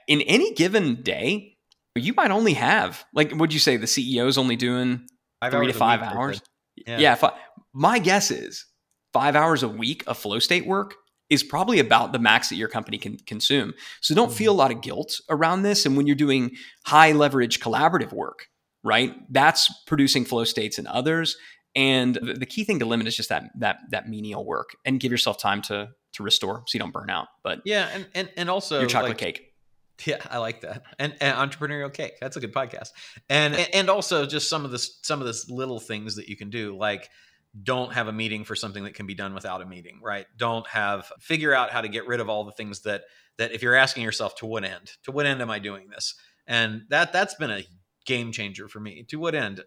in 0.09 0.23
any 0.23 0.55
given 0.55 1.03
day, 1.03 1.57
you 1.95 2.15
might 2.15 2.31
only 2.31 2.55
have 2.55 3.05
like 3.15 3.33
would 3.35 3.53
you 3.53 3.59
say 3.59 3.77
the 3.77 3.87
CEO 3.87 4.27
is 4.27 4.39
only 4.39 4.57
doing 4.57 5.07
five 5.41 5.53
three 5.53 5.67
to 5.67 5.73
five 5.73 6.03
hours? 6.03 6.41
Yeah. 6.77 6.99
yeah 6.99 7.31
my 7.75 7.99
guess 7.99 8.31
is 8.31 8.67
five 9.13 9.37
hours 9.37 9.63
a 9.63 9.69
week 9.69 10.03
of 10.07 10.17
flow 10.17 10.39
state 10.39 10.67
work 10.67 10.95
is 11.29 11.43
probably 11.43 11.79
about 11.79 12.13
the 12.13 12.19
max 12.19 12.49
that 12.49 12.57
your 12.57 12.69
company 12.69 12.99
can 12.99 13.17
consume. 13.19 13.73
So 14.01 14.15
don't 14.15 14.29
mm-hmm. 14.29 14.37
feel 14.37 14.53
a 14.53 14.55
lot 14.55 14.73
of 14.73 14.81
guilt 14.81 15.21
around 15.31 15.63
this. 15.63 15.87
And 15.87 15.97
when 15.97 16.07
you're 16.07 16.17
doing 16.17 16.57
high 16.87 17.13
leverage 17.13 17.61
collaborative 17.61 18.13
work, 18.13 18.49
right, 18.83 19.15
that's 19.31 19.73
producing 19.85 20.25
flow 20.25 20.45
states 20.45 20.79
in 20.79 20.87
others. 20.87 21.37
And 21.77 22.17
the, 22.17 22.35
the 22.35 22.47
key 22.47 22.65
thing 22.65 22.81
to 22.81 22.85
limit 22.85 23.07
is 23.07 23.17
just 23.17 23.29
that 23.29 23.45
that 23.59 23.79
that 23.91 24.09
menial 24.09 24.45
work 24.45 24.77
and 24.85 24.99
give 24.99 25.13
yourself 25.13 25.39
time 25.39 25.63
to 25.63 25.91
to 26.13 26.23
restore 26.23 26.65
so 26.67 26.77
you 26.77 26.81
don't 26.81 26.93
burn 26.93 27.11
out. 27.11 27.29
But 27.43 27.61
yeah, 27.65 27.89
and 27.93 28.07
and, 28.15 28.31
and 28.37 28.51
also 28.51 28.81
your 28.81 28.89
chocolate 28.89 29.11
like, 29.11 29.19
cake. 29.19 29.47
Yeah, 30.07 30.17
I 30.31 30.39
like 30.39 30.63
that. 30.63 30.83
And, 30.99 31.15
and, 31.21 31.37
entrepreneurial 31.37 31.93
cake. 31.93 32.15
That's 32.21 32.37
a 32.37 32.41
good 32.41 32.55
podcast. 32.55 32.89
And 33.29 33.55
and 33.55 33.91
also 33.91 34.27
just 34.27 34.49
some 34.49 34.65
of 34.65 34.71
this 34.71 34.99
some 35.03 35.21
of 35.21 35.27
this 35.27 35.51
little 35.51 35.79
things 35.79 36.17
that 36.17 36.29
you 36.29 36.37
can 36.37 36.51
do 36.51 36.77
like 36.77 37.09
don't 37.63 37.93
have 37.93 38.07
a 38.09 38.13
meeting 38.13 38.45
for 38.45 38.55
something 38.55 38.85
that 38.85 38.95
can 38.95 39.07
be 39.07 39.15
done 39.15 39.35
without 39.35 39.61
a 39.61 39.67
meeting, 39.67 40.01
right? 40.03 40.27
Don't 40.37 40.67
have 40.69 41.11
figure 41.21 41.53
out 41.53 41.71
how 41.71 41.81
to 41.81 41.89
get 41.89 42.07
rid 42.07 42.21
of 42.21 42.29
all 42.29 42.45
the 42.45 42.53
things 42.53 42.81
that 42.83 43.03
that 43.39 43.53
if 43.53 43.63
you're 43.63 43.75
asking 43.75 44.03
yourself 44.03 44.37
to 44.37 44.47
what 44.47 44.65
end? 44.65 44.93
To 45.05 45.13
what 45.13 45.27
end 45.27 45.43
am 45.43 45.51
I 45.51 45.59
doing 45.59 45.89
this? 45.89 46.15
And 46.47 46.83
that 46.89 47.13
that's 47.13 47.35
been 47.35 47.51
a 47.51 47.65
game 48.07 48.33
changer 48.33 48.69
for 48.69 48.81
me. 48.81 49.05
To 49.09 49.17
what 49.17 49.35
end? 49.35 49.63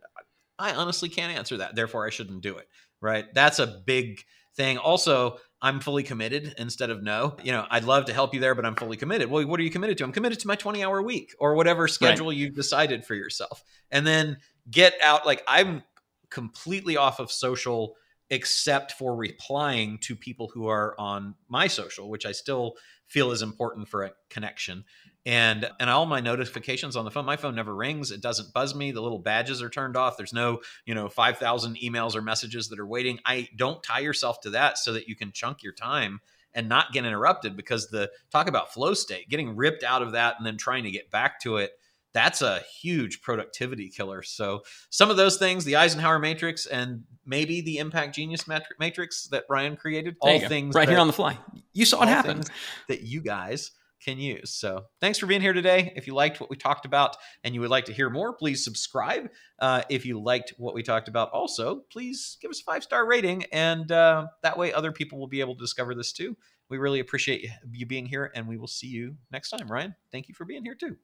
I 0.59 0.73
honestly 0.73 1.09
can't 1.09 1.35
answer 1.35 1.57
that. 1.57 1.75
Therefore 1.75 2.05
I 2.05 2.09
shouldn't 2.09 2.41
do 2.41 2.57
it, 2.57 2.67
right? 3.01 3.25
That's 3.33 3.59
a 3.59 3.81
big 3.85 4.21
thing. 4.55 4.77
Also, 4.77 5.37
I'm 5.61 5.79
fully 5.79 6.03
committed 6.03 6.55
instead 6.57 6.89
of 6.89 7.01
no. 7.01 7.37
You 7.43 7.53
know, 7.53 7.65
I'd 7.69 7.85
love 7.85 8.05
to 8.05 8.13
help 8.13 8.33
you 8.33 8.39
there, 8.39 8.53
but 8.53 8.65
I'm 8.65 8.75
fully 8.75 8.97
committed. 8.97 9.29
Well, 9.29 9.45
what 9.47 9.59
are 9.59 9.63
you 9.63 9.71
committed 9.71 9.97
to? 9.99 10.03
I'm 10.03 10.11
committed 10.11 10.39
to 10.41 10.47
my 10.47 10.55
20 10.55 10.83
hour 10.83 11.01
week 11.01 11.33
or 11.39 11.55
whatever 11.55 11.87
schedule 11.87 12.27
right. 12.27 12.37
you've 12.37 12.55
decided 12.55 13.05
for 13.05 13.15
yourself. 13.15 13.63
And 13.89 14.05
then 14.05 14.37
get 14.69 14.93
out. 15.01 15.25
Like, 15.25 15.43
I'm 15.47 15.83
completely 16.29 16.97
off 16.97 17.19
of 17.19 17.31
social 17.31 17.95
except 18.29 18.93
for 18.93 19.15
replying 19.15 19.99
to 19.99 20.15
people 20.15 20.49
who 20.53 20.67
are 20.67 20.95
on 20.99 21.35
my 21.47 21.67
social, 21.67 22.09
which 22.09 22.25
I 22.25 22.31
still 22.31 22.73
feel 23.05 23.31
is 23.31 23.41
important 23.41 23.87
for 23.87 24.03
a 24.03 24.11
connection. 24.29 24.85
And 25.25 25.69
and 25.79 25.89
all 25.89 26.05
my 26.05 26.19
notifications 26.19 26.95
on 26.95 27.05
the 27.05 27.11
phone, 27.11 27.25
my 27.25 27.37
phone 27.37 27.55
never 27.55 27.73
rings. 27.73 28.11
It 28.11 28.21
doesn't 28.21 28.53
buzz 28.53 28.75
me. 28.75 28.91
The 28.91 29.01
little 29.01 29.19
badges 29.19 29.61
are 29.61 29.69
turned 29.69 29.95
off. 29.95 30.17
There's 30.17 30.33
no, 30.33 30.59
you 30.85 30.93
know, 30.93 31.07
5,000 31.07 31.77
emails 31.77 32.15
or 32.15 32.21
messages 32.21 32.67
that 32.69 32.79
are 32.79 32.85
waiting. 32.85 33.19
I 33.25 33.47
don't 33.55 33.81
tie 33.81 33.99
yourself 33.99 34.41
to 34.41 34.49
that 34.51 34.77
so 34.77 34.93
that 34.93 35.07
you 35.07 35.15
can 35.15 35.31
chunk 35.31 35.63
your 35.63 35.73
time 35.73 36.19
and 36.53 36.67
not 36.67 36.91
get 36.91 37.05
interrupted 37.05 37.55
because 37.55 37.87
the 37.87 38.11
talk 38.31 38.47
about 38.47 38.73
flow 38.73 38.93
state, 38.93 39.29
getting 39.29 39.55
ripped 39.55 39.83
out 39.83 40.01
of 40.01 40.11
that 40.11 40.35
and 40.37 40.45
then 40.45 40.57
trying 40.57 40.83
to 40.83 40.91
get 40.91 41.09
back 41.09 41.39
to 41.41 41.57
it 41.57 41.71
that's 42.13 42.41
a 42.41 42.59
huge 42.79 43.21
productivity 43.21 43.89
killer. 43.89 44.21
So 44.21 44.63
some 44.89 45.09
of 45.09 45.17
those 45.17 45.37
things, 45.37 45.65
the 45.65 45.75
Eisenhower 45.75 46.19
matrix 46.19 46.65
and 46.65 47.03
maybe 47.25 47.61
the 47.61 47.79
impact 47.79 48.15
genius 48.15 48.45
matrix 48.79 49.27
that 49.27 49.47
brian 49.47 49.75
created, 49.75 50.15
all 50.21 50.39
things 50.39 50.75
right 50.75 50.85
that, 50.85 50.91
here 50.91 50.99
on 50.99 51.07
the 51.07 51.13
fly. 51.13 51.37
You 51.73 51.85
saw 51.85 52.03
it 52.03 52.09
happen 52.09 52.43
that 52.87 53.01
you 53.01 53.21
guys 53.21 53.71
can 54.03 54.19
use. 54.19 54.51
So 54.51 54.85
thanks 54.99 55.17
for 55.17 55.25
being 55.25 55.41
here 55.41 55.53
today. 55.53 55.93
If 55.95 56.07
you 56.07 56.13
liked 56.13 56.39
what 56.39 56.49
we 56.49 56.55
talked 56.55 56.85
about 56.85 57.15
and 57.43 57.55
you 57.55 57.61
would 57.61 57.69
like 57.69 57.85
to 57.85 57.93
hear 57.93 58.09
more, 58.09 58.33
please 58.33 58.63
subscribe. 58.63 59.29
Uh, 59.59 59.83
if 59.89 60.05
you 60.05 60.21
liked 60.21 60.53
what 60.57 60.73
we 60.73 60.83
talked 60.83 61.07
about, 61.07 61.31
also 61.31 61.81
please 61.91 62.37
give 62.41 62.51
us 62.51 62.61
a 62.61 62.63
five 62.63 62.83
star 62.83 63.07
rating, 63.07 63.43
and 63.51 63.91
uh, 63.91 64.27
that 64.41 64.57
way 64.57 64.73
other 64.73 64.91
people 64.91 65.19
will 65.19 65.27
be 65.27 65.39
able 65.39 65.55
to 65.55 65.61
discover 65.61 65.95
this 65.95 66.11
too. 66.11 66.35
We 66.69 66.77
really 66.77 66.99
appreciate 66.99 67.47
you 67.71 67.85
being 67.85 68.05
here, 68.05 68.31
and 68.35 68.47
we 68.47 68.57
will 68.57 68.67
see 68.67 68.87
you 68.87 69.15
next 69.31 69.49
time. 69.49 69.67
Ryan, 69.67 69.95
thank 70.11 70.27
you 70.27 70.35
for 70.35 70.45
being 70.45 70.63
here 70.63 70.75
too. 70.75 70.97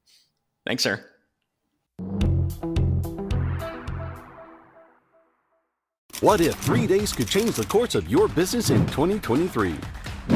Thanks, 0.65 0.83
sir. 0.83 1.05
What 6.21 6.41
if 6.41 6.55
three 6.55 6.85
days 6.85 7.13
could 7.13 7.29
change 7.29 7.55
the 7.55 7.65
course 7.65 7.95
of 7.95 8.09
your 8.09 8.27
business 8.27 8.71
in 8.71 8.85
2023? 8.87 9.75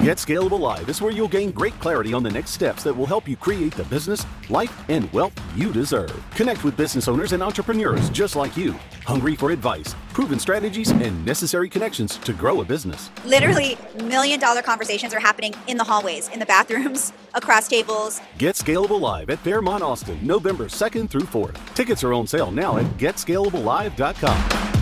Get 0.01 0.17
Scalable 0.17 0.59
Live 0.59 0.89
is 0.89 1.01
where 1.01 1.13
you'll 1.13 1.29
gain 1.29 1.51
great 1.51 1.79
clarity 1.79 2.13
on 2.13 2.23
the 2.23 2.29
next 2.29 2.51
steps 2.51 2.83
that 2.83 2.93
will 2.93 3.05
help 3.05 3.25
you 3.25 3.37
create 3.37 3.73
the 3.73 3.85
business, 3.85 4.25
life, 4.49 4.83
and 4.89 5.09
wealth 5.13 5.31
you 5.55 5.71
deserve. 5.71 6.13
Connect 6.35 6.65
with 6.65 6.75
business 6.75 7.07
owners 7.07 7.31
and 7.31 7.41
entrepreneurs 7.41 8.09
just 8.09 8.35
like 8.35 8.57
you, 8.57 8.73
hungry 9.05 9.35
for 9.35 9.51
advice, 9.51 9.95
proven 10.11 10.39
strategies, 10.39 10.91
and 10.91 11.25
necessary 11.25 11.69
connections 11.69 12.17
to 12.17 12.33
grow 12.33 12.59
a 12.59 12.65
business. 12.65 13.11
Literally, 13.23 13.77
million 14.03 14.41
dollar 14.41 14.61
conversations 14.61 15.13
are 15.13 15.21
happening 15.21 15.53
in 15.67 15.77
the 15.77 15.85
hallways, 15.85 16.27
in 16.29 16.39
the 16.39 16.45
bathrooms, 16.45 17.13
across 17.33 17.69
tables. 17.69 18.19
Get 18.37 18.55
Scalable 18.55 18.99
Live 18.99 19.29
at 19.29 19.39
Fairmont 19.39 19.83
Austin, 19.83 20.19
November 20.21 20.65
2nd 20.65 21.09
through 21.09 21.21
4th. 21.21 21.55
Tickets 21.75 22.03
are 22.03 22.11
on 22.11 22.27
sale 22.27 22.51
now 22.51 22.77
at 22.77 22.85
getscalablelive.com. 22.97 24.72